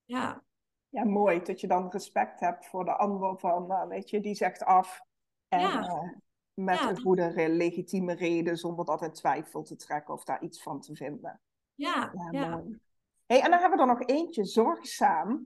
Ja, 0.06 0.44
Ja, 0.90 1.04
mooi 1.04 1.42
dat 1.44 1.62
je 1.62 1.68
dan 1.68 1.90
respect 1.90 2.40
hebt 2.40 2.66
voor 2.66 2.86
de 2.86 2.96
ander 2.96 3.40
van, 3.40 3.68
nou, 3.68 3.88
weet 3.88 4.10
je, 4.10 4.20
die 4.20 4.36
zegt 4.36 4.64
af. 4.64 5.02
En 5.48 5.60
Ja. 5.60 5.82
eh, 5.88 6.10
met 6.54 6.80
Ja. 6.80 6.90
een 6.90 7.02
goede, 7.02 7.50
legitieme 7.50 8.14
reden, 8.14 8.58
zonder 8.58 8.86
dat 8.86 9.02
in 9.02 9.12
twijfel 9.12 9.64
te 9.64 9.76
trekken 9.76 10.14
of 10.14 10.24
daar 10.24 10.44
iets 10.44 10.62
van 10.62 10.82
te 10.82 10.96
vinden. 10.96 11.42
ja, 11.76 12.12
Ja, 12.14 12.28
ja. 12.32 12.64
Hey, 13.26 13.42
en 13.42 13.52
dan 13.52 13.60
hebben 13.60 13.78
we 13.80 13.84
er 13.86 13.98
nog 13.98 14.08
eentje, 14.08 14.46
zorgzaam. 14.46 15.46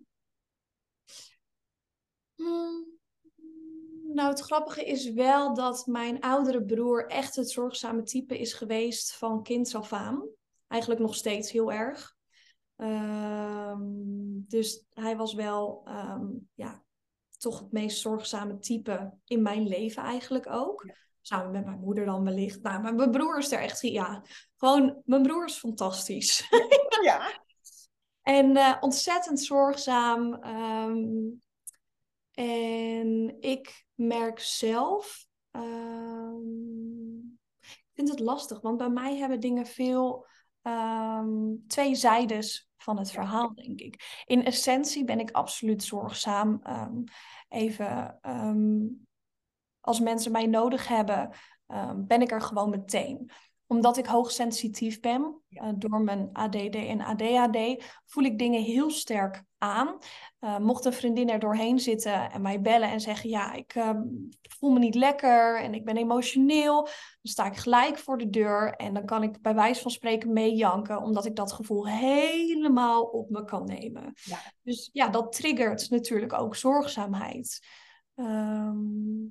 Hmm. 2.35 2.97
Nou, 4.13 4.29
het 4.29 4.39
grappige 4.39 4.85
is 4.85 5.11
wel 5.11 5.53
dat 5.53 5.85
mijn 5.85 6.21
oudere 6.21 6.63
broer 6.65 7.07
echt 7.07 7.35
het 7.35 7.51
zorgzame 7.51 8.03
type 8.03 8.39
is 8.39 8.53
geweest 8.53 9.15
van 9.15 9.43
kinds 9.43 9.75
af 9.75 9.93
aan. 9.93 10.27
Eigenlijk 10.67 11.01
nog 11.01 11.15
steeds 11.15 11.51
heel 11.51 11.71
erg. 11.71 12.15
Ehm, 12.75 13.79
dus 14.47 14.85
hij 14.93 15.17
was 15.17 15.33
wel 15.33 15.81
ehm, 15.85 16.25
ja, 16.53 16.83
toch 17.37 17.59
het 17.59 17.71
meest 17.71 17.99
zorgzame 17.99 18.59
type 18.59 19.13
in 19.25 19.41
mijn 19.41 19.67
leven 19.67 20.03
eigenlijk 20.03 20.49
ook. 20.49 20.83
Ja. 20.87 20.93
Samen 21.21 21.51
met 21.51 21.65
mijn 21.65 21.79
moeder 21.79 22.05
dan 22.05 22.23
wellicht. 22.23 22.61
Nou, 22.61 22.81
maar 22.81 22.95
mijn 22.95 23.11
broer 23.11 23.37
is 23.37 23.51
er 23.51 23.59
echt, 23.59 23.81
ja, 23.81 24.23
gewoon, 24.57 25.01
mijn 25.05 25.21
broer 25.21 25.45
is 25.45 25.57
fantastisch. 25.57 26.47
Ja. 27.01 27.31
En 28.27 28.57
eh, 28.57 28.77
ontzettend 28.79 29.39
zorgzaam. 29.39 30.33
ehm, 30.33 31.05
en 32.31 33.35
ik 33.39 33.85
merk 33.95 34.39
zelf. 34.39 35.25
ehm, 35.51 37.17
ik 37.59 37.93
vind 37.93 38.09
het 38.09 38.19
lastig, 38.19 38.61
want 38.61 38.77
bij 38.77 38.89
mij 38.89 39.17
hebben 39.17 39.39
dingen 39.39 39.65
veel 39.65 40.25
ehm, 40.61 41.55
twee 41.67 41.95
zijdes 41.95 42.69
van 42.77 42.97
het 42.97 43.11
verhaal, 43.11 43.53
denk 43.53 43.79
ik. 43.79 44.23
In 44.25 44.45
essentie 44.45 45.03
ben 45.03 45.19
ik 45.19 45.31
absoluut 45.31 45.83
zorgzaam. 45.83 46.61
even 47.49 48.19
als 49.79 49.99
mensen 49.99 50.31
mij 50.31 50.45
nodig 50.45 50.87
hebben, 50.87 51.31
ben 51.95 52.21
ik 52.21 52.31
er 52.31 52.41
gewoon 52.41 52.69
meteen 52.69 53.31
omdat 53.67 53.97
ik 53.97 54.05
hoogsensitief 54.05 54.99
ben, 54.99 55.41
Ja. 55.47 55.61
eh, 55.61 55.73
door 55.75 56.01
mijn 56.01 56.29
ADD 56.33 56.75
en 56.75 57.01
ADHD, 57.01 57.83
voel 58.05 58.23
ik 58.23 58.39
dingen 58.39 58.61
heel 58.61 58.89
sterk 58.89 59.43
aan. 59.57 59.97
Eh, 60.39 60.57
mocht 60.57 60.85
een 60.85 60.93
vriendin 60.93 61.29
er 61.29 61.39
doorheen 61.39 61.79
zitten 61.79 62.31
en 62.31 62.41
mij 62.41 62.61
bellen 62.61 62.89
en 62.89 63.01
zeggen: 63.01 63.29
Ja, 63.29 63.53
ik 63.53 63.75
ehm, 63.75 64.01
voel 64.41 64.71
me 64.71 64.79
niet 64.79 64.95
lekker 64.95 65.61
en 65.61 65.73
ik 65.73 65.85
ben 65.85 65.97
emotioneel, 65.97 66.83
dan 66.83 66.91
sta 67.21 67.45
ik 67.45 67.55
gelijk 67.55 67.97
voor 67.97 68.17
de 68.17 68.29
deur 68.29 68.73
en 68.73 68.93
dan 68.93 69.05
kan 69.05 69.23
ik 69.23 69.41
bij 69.41 69.55
wijze 69.55 69.81
van 69.81 69.91
spreken 69.91 70.33
meejanken, 70.33 71.01
omdat 71.01 71.25
ik 71.25 71.35
dat 71.35 71.51
gevoel 71.51 71.87
helemaal 71.87 73.03
op 73.03 73.29
me 73.29 73.45
kan 73.45 73.65
nemen. 73.65 74.13
Ja. 74.23 74.37
Dus 74.61 74.89
ja, 74.93 75.07
dat 75.09 75.31
triggert 75.31 75.89
natuurlijk 75.89 76.33
ook 76.33 76.55
zorgzaamheid. 76.55 77.65
Ehm, 78.15 79.25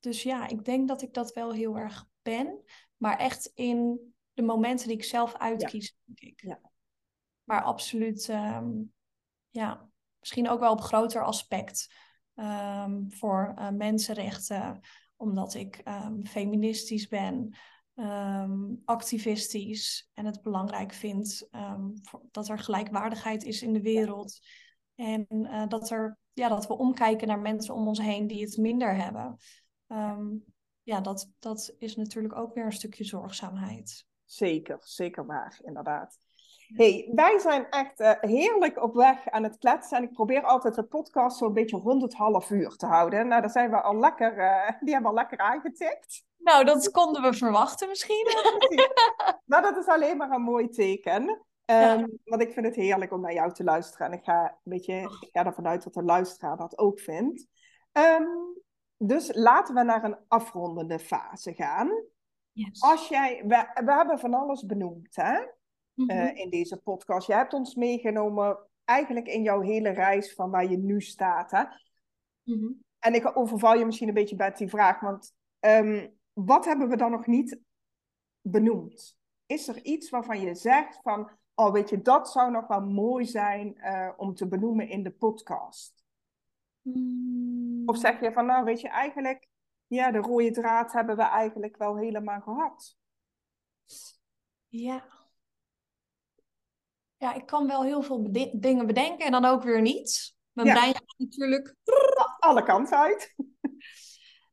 dus 0.00 0.22
ja, 0.22 0.48
ik 0.48 0.64
denk 0.64 0.88
dat 0.88 1.02
ik 1.02 1.14
dat 1.14 1.32
wel 1.32 1.52
heel 1.52 1.76
erg 1.76 2.04
ben. 2.22 2.62
Maar 2.96 3.18
echt 3.18 3.50
in 3.54 4.00
de 4.32 4.42
momenten 4.42 4.88
die 4.88 4.96
ik 4.96 5.04
zelf 5.04 5.34
uitkies, 5.34 5.96
denk 6.04 6.20
ik. 6.20 6.40
Ja. 6.42 6.60
Maar 7.44 7.62
absoluut, 7.62 8.28
ehm, 8.28 8.70
ja, 9.50 9.90
misschien 10.20 10.48
ook 10.48 10.60
wel 10.60 10.72
op 10.72 10.80
groter 10.80 11.24
aspect 11.24 11.94
ehm, 12.34 13.08
voor 13.08 13.54
uh, 13.58 13.70
mensenrechten, 13.70 14.80
omdat 15.16 15.54
ik 15.54 15.80
um, 15.84 16.26
feministisch 16.26 17.08
ben, 17.08 17.56
activistisch 18.84 20.10
en 20.14 20.24
het 20.24 20.42
belangrijk 20.42 20.92
vind 20.92 21.48
dat 22.30 22.48
er 22.48 22.58
gelijkwaardigheid 22.58 23.44
is 23.44 23.62
in 23.62 23.72
de 23.72 23.80
wereld. 23.80 24.38
En 24.94 25.26
uh, 25.30 25.66
dat, 25.66 25.90
er, 25.90 26.18
ja, 26.32 26.48
dat 26.48 26.66
we 26.66 26.78
omkijken 26.78 27.28
naar 27.28 27.40
mensen 27.40 27.74
om 27.74 27.86
ons 27.86 27.98
heen 27.98 28.26
die 28.26 28.44
het 28.44 28.56
minder 28.56 28.94
hebben. 28.96 29.36
Ja, 30.86 31.00
dat, 31.00 31.30
dat 31.38 31.74
is 31.78 31.96
natuurlijk 31.96 32.36
ook 32.36 32.54
weer 32.54 32.64
een 32.64 32.72
stukje 32.72 33.04
zorgzaamheid. 33.04 34.06
Zeker, 34.24 34.78
zeker 34.80 35.26
waar, 35.26 35.58
inderdaad. 35.64 36.18
Hey, 36.66 37.10
wij 37.14 37.38
zijn 37.38 37.70
echt 37.70 38.00
uh, 38.00 38.12
heerlijk 38.20 38.82
op 38.82 38.94
weg 38.94 39.28
aan 39.28 39.42
het 39.42 39.58
kletsen. 39.58 39.96
En 39.96 40.02
ik 40.02 40.12
probeer 40.12 40.42
altijd 40.42 40.74
de 40.74 40.82
podcast 40.82 41.36
zo'n 41.36 41.52
beetje 41.52 41.76
rond 41.76 42.02
het 42.02 42.14
half 42.14 42.50
uur 42.50 42.76
te 42.76 42.86
houden. 42.86 43.28
Nou, 43.28 43.40
daar 43.40 43.50
zijn 43.50 43.70
we 43.70 43.82
al 43.82 43.96
lekker, 43.98 44.38
uh, 44.38 44.70
die 44.84 44.92
hebben 44.92 45.12
we 45.12 45.16
al 45.16 45.22
lekker 45.22 45.38
aangetikt. 45.38 46.24
Nou, 46.36 46.64
dat 46.64 46.90
konden 46.90 47.22
we 47.22 47.34
verwachten 47.34 47.88
misschien. 47.88 48.26
maar 49.44 49.62
dat 49.72 49.76
is 49.76 49.86
alleen 49.86 50.16
maar 50.16 50.30
een 50.30 50.42
mooi 50.42 50.68
teken. 50.68 51.22
Um, 51.22 51.36
ja. 51.66 52.06
Want 52.24 52.42
ik 52.42 52.52
vind 52.52 52.66
het 52.66 52.74
heerlijk 52.74 53.12
om 53.12 53.20
naar 53.20 53.34
jou 53.34 53.52
te 53.52 53.64
luisteren. 53.64 54.06
En 54.06 54.12
ik 54.12 54.24
ga, 54.24 54.44
een 54.44 54.72
beetje, 54.72 54.94
ik 54.94 55.28
ga 55.32 55.44
ervan 55.44 55.66
uit 55.66 55.82
dat 55.82 55.94
de 55.94 56.02
luisteraar 56.02 56.56
dat 56.56 56.78
ook 56.78 57.00
vindt. 57.00 57.46
Um, 57.92 58.56
dus 58.98 59.34
laten 59.34 59.74
we 59.74 59.82
naar 59.82 60.04
een 60.04 60.18
afrondende 60.28 60.98
fase 60.98 61.54
gaan. 61.54 62.04
Yes. 62.52 62.82
Als 62.82 63.08
jij, 63.08 63.42
we, 63.46 63.82
we 63.84 63.92
hebben 63.92 64.18
van 64.18 64.34
alles 64.34 64.66
benoemd, 64.66 65.16
hè? 65.16 65.38
uh, 65.96 66.36
in 66.36 66.50
deze 66.50 66.76
podcast. 66.76 67.26
Je 67.26 67.34
hebt 67.34 67.52
ons 67.52 67.74
meegenomen 67.74 68.58
eigenlijk 68.84 69.26
in 69.26 69.42
jouw 69.42 69.60
hele 69.60 69.90
reis 69.90 70.34
van 70.34 70.50
waar 70.50 70.70
je 70.70 70.78
nu 70.78 71.00
staat. 71.00 71.50
Hè? 71.50 71.64
Mm-hmm. 72.42 72.84
En 72.98 73.14
ik 73.14 73.36
overval 73.36 73.78
je 73.78 73.84
misschien 73.84 74.08
een 74.08 74.14
beetje 74.14 74.36
bij 74.36 74.52
die 74.52 74.68
vraag, 74.68 75.00
want 75.00 75.34
um, 75.60 76.18
wat 76.32 76.64
hebben 76.64 76.88
we 76.88 76.96
dan 76.96 77.10
nog 77.10 77.26
niet 77.26 77.60
benoemd? 78.40 79.18
Is 79.46 79.68
er 79.68 79.84
iets 79.84 80.10
waarvan 80.10 80.40
je 80.40 80.54
zegt 80.54 81.00
van, 81.02 81.30
oh 81.54 81.72
weet 81.72 81.90
je, 81.90 82.02
dat 82.02 82.30
zou 82.30 82.50
nog 82.50 82.66
wel 82.66 82.80
mooi 82.80 83.24
zijn 83.24 83.76
uh, 83.76 84.10
om 84.16 84.34
te 84.34 84.48
benoemen 84.48 84.88
in 84.88 85.02
de 85.02 85.10
podcast? 85.10 85.95
Mm. 86.94 87.82
Of 87.86 87.98
zeg 87.98 88.20
je 88.20 88.32
van, 88.32 88.46
nou 88.46 88.64
weet 88.64 88.80
je, 88.80 88.88
eigenlijk, 88.88 89.48
ja, 89.86 90.10
de 90.10 90.18
rode 90.18 90.50
draad 90.50 90.92
hebben 90.92 91.16
we 91.16 91.22
eigenlijk 91.22 91.76
wel 91.76 91.96
helemaal 91.96 92.40
gehad. 92.40 92.96
Ja, 94.68 95.16
ja, 97.16 97.34
ik 97.34 97.46
kan 97.46 97.66
wel 97.66 97.82
heel 97.82 98.02
veel 98.02 98.32
dingen 98.52 98.86
bedenken 98.86 99.26
en 99.26 99.32
dan 99.32 99.44
ook 99.44 99.62
weer 99.62 99.80
niet. 99.80 100.36
Mijn 100.52 100.68
brein 100.68 100.94
gaat 100.94 101.14
natuurlijk... 101.16 101.74
Alle 102.38 102.62
kanten 102.62 102.98
uit. 102.98 103.34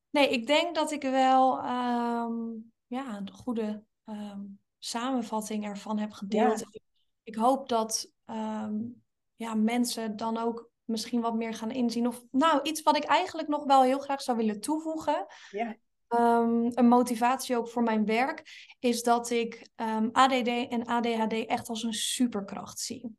Nee, 0.09 0.29
ik 0.29 0.47
denk 0.47 0.75
dat 0.75 0.91
ik 0.91 1.01
wel 1.01 1.57
um, 1.57 2.71
ja, 2.87 3.17
een 3.17 3.31
goede 3.31 3.83
um, 4.05 4.59
samenvatting 4.77 5.65
ervan 5.65 5.97
heb 5.99 6.11
gedeeld. 6.11 6.59
Ja. 6.59 6.79
Ik 7.23 7.35
hoop 7.35 7.69
dat 7.69 8.11
um, 8.25 9.03
ja, 9.35 9.53
mensen 9.53 10.15
dan 10.15 10.37
ook 10.37 10.71
misschien 10.93 11.21
wat 11.21 11.35
meer 11.35 11.53
gaan 11.53 11.71
inzien. 11.71 12.07
Of 12.07 12.23
nou, 12.31 12.61
iets 12.61 12.81
wat 12.81 12.95
ik 12.95 13.03
eigenlijk 13.03 13.47
nog 13.47 13.63
wel 13.63 13.83
heel 13.83 13.99
graag 13.99 14.21
zou 14.21 14.37
willen 14.37 14.61
toevoegen. 14.61 15.25
Ja. 15.51 15.75
Um, 16.09 16.71
een 16.73 16.87
motivatie 16.87 17.57
ook 17.57 17.69
voor 17.69 17.83
mijn 17.83 18.05
werk 18.05 18.43
is 18.79 19.03
dat 19.03 19.29
ik 19.29 19.69
um, 19.75 20.09
ADD 20.11 20.47
en 20.47 20.85
ADHD 20.85 21.45
echt 21.45 21.69
als 21.69 21.83
een 21.83 21.93
superkracht 21.93 22.79
zie. 22.79 23.15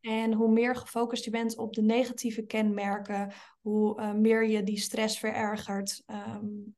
En 0.00 0.32
hoe 0.32 0.50
meer 0.50 0.76
gefocust 0.76 1.24
je 1.24 1.30
bent 1.30 1.56
op 1.56 1.74
de 1.74 1.82
negatieve 1.82 2.42
kenmerken, 2.42 3.32
hoe 3.60 4.00
uh, 4.00 4.12
meer 4.12 4.48
je 4.48 4.62
die 4.62 4.78
stress 4.78 5.18
verergert 5.18 6.02
um, 6.06 6.74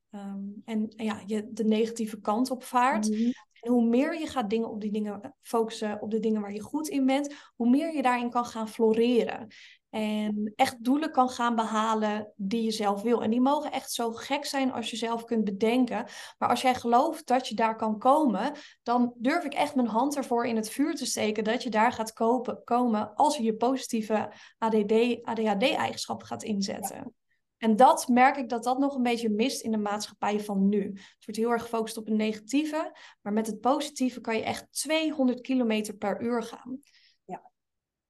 en 0.65 0.93
ja, 0.97 1.23
je 1.27 1.49
de 1.53 1.65
negatieve 1.65 2.21
kant 2.21 2.51
op 2.51 2.65
vaart. 2.65 3.09
Mm-hmm. 3.09 3.33
En 3.61 3.73
hoe 3.73 3.85
meer 3.85 4.19
je 4.19 4.27
gaat 4.27 4.51
dingen 4.51 4.71
op 4.71 4.81
die 4.81 4.93
dingen 4.93 5.35
focussen 5.43 6.01
op 6.01 6.11
de 6.11 6.21
dingen 6.21 6.41
waar 6.41 6.53
je 6.53 6.61
goed 6.61 6.89
in 6.89 7.07
bent, 7.07 7.35
hoe 7.57 7.71
meer 7.71 7.95
je 7.95 8.03
daarin 8.03 8.31
kan 8.31 8.45
gaan 8.45 8.69
floreren. 8.69 9.47
En 9.91 10.53
echt 10.57 10.85
doelen 10.85 11.11
kan 11.11 11.29
gaan 11.29 11.57
behalen 11.57 12.33
die 12.37 12.63
je 12.63 12.71
zelf 12.71 13.03
wil. 13.03 13.23
En 13.23 13.31
die 13.31 13.41
mogen 13.41 13.73
echt 13.73 13.93
zo 13.93 14.13
gek 14.13 14.45
zijn 14.45 14.73
als 14.73 14.91
je 14.91 14.97
zelf 14.97 15.25
kunt 15.25 15.45
bedenken. 15.45 16.07
Maar 16.39 16.49
als 16.49 16.63
jij 16.63 16.75
gelooft 16.75 17.27
dat 17.27 17.49
je 17.49 17.55
daar 17.55 17.77
kan 17.77 17.99
komen, 17.99 18.53
dan 18.83 19.15
durf 19.17 19.45
ik 19.45 19.55
echt 19.55 19.75
mijn 19.75 19.89
hand 19.89 20.17
ervoor 20.17 20.47
in 20.47 20.57
het 20.57 20.71
vuur 20.71 20.95
te 20.95 21.07
steken 21.07 21.45
dat 21.45 21.63
je 21.63 21.71
daar 21.71 21.93
gaat 21.93 22.13
kopen, 22.13 22.65
komen 22.65 23.15
als 23.15 23.37
je 23.37 23.43
je 23.43 23.57
positieve 23.57 24.33
ADD, 24.59 25.23
ADHD-eigenschappen 25.23 26.27
gaat 26.27 26.43
inzetten. 26.43 27.15
En 27.59 27.77
dat 27.77 28.09
merk 28.09 28.37
ik 28.37 28.49
dat 28.49 28.65
dat 28.65 28.79
nog 28.79 28.95
een 28.95 29.03
beetje 29.03 29.31
mist 29.31 29.61
in 29.61 29.71
de 29.71 29.79
maatschappij 29.79 30.41
van 30.41 30.69
nu. 30.69 30.83
Het 30.95 31.25
wordt 31.25 31.41
heel 31.41 31.51
erg 31.51 31.63
gefocust 31.63 31.97
op 31.97 32.07
het 32.07 32.15
negatieve, 32.15 32.97
maar 33.23 33.33
met 33.33 33.47
het 33.47 33.61
positieve 33.61 34.21
kan 34.21 34.37
je 34.37 34.43
echt 34.43 34.67
200 34.71 35.41
kilometer 35.41 35.97
per 35.97 36.23
uur 36.23 36.43
gaan. 36.43 36.81
Ja. 37.25 37.51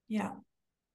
Ja. 0.04 0.44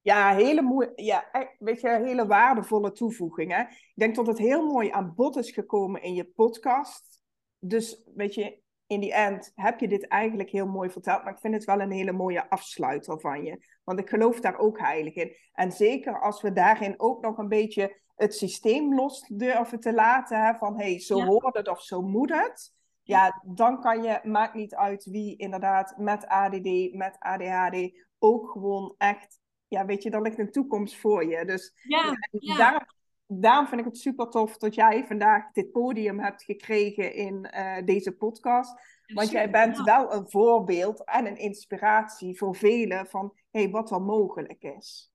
Ja, 0.03 0.35
hele, 0.35 0.91
ja, 0.95 1.29
weet 1.59 1.81
je, 1.81 1.89
hele 1.89 2.27
waardevolle 2.27 2.91
toevoegingen. 2.91 3.67
Ik 3.69 3.91
denk 3.95 4.15
dat 4.15 4.27
het 4.27 4.37
heel 4.37 4.65
mooi 4.65 4.89
aan 4.89 5.13
bod 5.15 5.35
is 5.35 5.51
gekomen 5.51 6.01
in 6.01 6.13
je 6.13 6.25
podcast. 6.25 7.21
Dus 7.59 8.03
weet 8.15 8.33
je, 8.33 8.61
in 8.87 8.99
die 8.99 9.13
end 9.13 9.51
heb 9.55 9.79
je 9.79 9.87
dit 9.87 10.07
eigenlijk 10.07 10.49
heel 10.49 10.67
mooi 10.67 10.89
verteld. 10.89 11.23
Maar 11.23 11.33
ik 11.33 11.39
vind 11.39 11.53
het 11.53 11.63
wel 11.63 11.79
een 11.79 11.91
hele 11.91 12.11
mooie 12.11 12.49
afsluiter 12.49 13.19
van 13.19 13.43
je. 13.43 13.65
Want 13.83 13.99
ik 13.99 14.09
geloof 14.09 14.39
daar 14.39 14.57
ook 14.57 14.79
heilig 14.79 15.15
in. 15.15 15.35
En 15.53 15.71
zeker 15.71 16.21
als 16.21 16.41
we 16.41 16.53
daarin 16.53 16.99
ook 16.99 17.21
nog 17.21 17.37
een 17.37 17.47
beetje 17.47 18.01
het 18.15 18.35
systeem 18.35 18.95
los 18.95 19.27
durven 19.27 19.79
te 19.79 19.93
laten. 19.93 20.45
Hè, 20.45 20.53
van 20.53 20.79
hé, 20.79 20.85
hey, 20.85 20.99
zo 20.99 21.25
hoort 21.25 21.55
het 21.55 21.67
of 21.67 21.81
zo 21.81 22.01
moet 22.01 22.31
het. 22.31 22.73
Ja, 23.01 23.41
dan 23.45 23.81
kan 23.81 24.03
je, 24.03 24.19
maakt 24.23 24.53
niet 24.53 24.75
uit 24.75 25.05
wie 25.05 25.37
inderdaad 25.37 25.97
met 25.97 26.27
ADD, 26.27 26.93
met 26.93 27.15
ADHD 27.19 27.91
ook 28.19 28.49
gewoon 28.49 28.95
echt 28.97 29.41
ja, 29.73 29.85
weet 29.85 30.03
je, 30.03 30.09
dan 30.09 30.21
ligt 30.21 30.39
een 30.39 30.51
toekomst 30.51 30.95
voor 30.95 31.25
je. 31.25 31.45
Dus 31.45 31.73
ja, 31.83 32.17
ja. 32.31 32.55
Daarom, 32.55 32.85
daarom, 33.27 33.67
vind 33.67 33.81
ik 33.81 33.87
het 33.87 33.97
super 33.97 34.29
tof 34.29 34.57
dat 34.57 34.75
jij 34.75 35.05
vandaag 35.07 35.51
dit 35.51 35.71
podium 35.71 36.19
hebt 36.19 36.43
gekregen 36.43 37.13
in 37.13 37.51
uh, 37.55 37.85
deze 37.85 38.11
podcast. 38.11 38.73
Want 39.13 39.31
jij 39.31 39.49
bent 39.49 39.83
wel 39.83 40.13
een 40.13 40.29
voorbeeld 40.29 41.03
en 41.03 41.25
een 41.25 41.37
inspiratie 41.37 42.37
voor 42.37 42.55
velen 42.55 43.07
van 43.07 43.33
hey, 43.51 43.69
wat 43.69 43.91
er 43.91 44.01
mogelijk 44.01 44.63
is. 44.63 45.11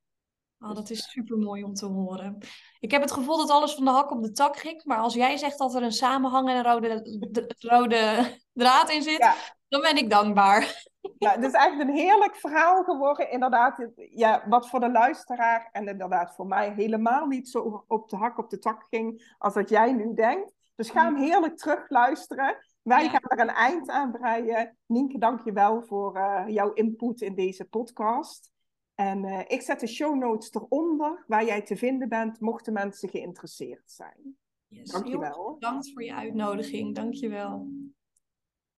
Oh, 0.60 0.74
dat 0.74 0.90
is 0.90 1.10
super 1.10 1.38
mooi 1.38 1.64
om 1.64 1.74
te 1.74 1.86
horen. 1.86 2.38
Ik 2.80 2.90
heb 2.90 3.02
het 3.02 3.12
gevoel 3.12 3.36
dat 3.36 3.50
alles 3.50 3.74
van 3.74 3.84
de 3.84 3.90
hak 3.90 4.10
op 4.10 4.22
de 4.22 4.32
tak 4.32 4.56
ging. 4.56 4.84
Maar 4.84 4.98
als 4.98 5.14
jij 5.14 5.36
zegt 5.36 5.58
dat 5.58 5.74
er 5.74 5.82
een 5.82 5.92
samenhang 5.92 6.48
en 6.48 6.56
een 6.56 6.72
rode, 6.72 7.18
rode 7.58 8.30
draad 8.52 8.90
in 8.90 9.02
zit, 9.02 9.30
dan 9.68 9.80
ben 9.80 9.96
ik 9.96 10.10
dankbaar. 10.10 10.87
Ja, 11.18 11.30
het 11.30 11.44
is 11.44 11.52
eigenlijk 11.52 11.90
een 11.90 11.96
heerlijk 11.96 12.36
verhaal 12.36 12.84
geworden. 12.84 13.30
Inderdaad, 13.30 13.88
ja, 13.94 14.44
wat 14.48 14.68
voor 14.68 14.80
de 14.80 14.90
luisteraar 14.90 15.68
en 15.72 15.88
inderdaad 15.88 16.34
voor 16.34 16.46
mij 16.46 16.72
helemaal 16.72 17.26
niet 17.26 17.48
zo 17.48 17.84
op 17.86 18.08
de 18.08 18.16
hak 18.16 18.38
op 18.38 18.50
de 18.50 18.58
tak 18.58 18.86
ging 18.90 19.34
als 19.38 19.54
wat 19.54 19.68
jij 19.68 19.92
nu 19.92 20.14
denkt. 20.14 20.52
Dus 20.74 20.90
ga 20.90 21.04
hem 21.04 21.16
heerlijk 21.16 21.56
terugluisteren. 21.56 22.56
Wij 22.82 23.08
gaan 23.08 23.20
er 23.22 23.40
een 23.40 23.54
eind 23.54 23.88
aan 23.88 24.12
breien. 24.12 24.76
Nienke, 24.86 25.18
dank 25.18 25.44
je 25.44 25.52
wel 25.52 25.82
voor 25.82 26.16
uh, 26.16 26.44
jouw 26.46 26.72
input 26.72 27.20
in 27.20 27.34
deze 27.34 27.64
podcast. 27.64 28.50
En 28.94 29.24
uh, 29.24 29.40
ik 29.46 29.62
zet 29.62 29.80
de 29.80 29.86
show 29.86 30.16
notes 30.16 30.52
eronder 30.52 31.24
waar 31.26 31.44
jij 31.44 31.62
te 31.62 31.76
vinden 31.76 32.08
bent, 32.08 32.40
mochten 32.40 32.72
mensen 32.72 33.08
geïnteresseerd 33.08 33.90
zijn. 33.90 34.36
Yes, 34.66 34.90
dank 34.90 35.06
je 35.06 35.18
wel. 35.18 35.54
Bedankt 35.54 35.92
voor 35.92 36.04
je 36.04 36.14
uitnodiging. 36.14 36.94
Dank 36.94 37.14
je 37.14 37.28
wel. 37.28 37.68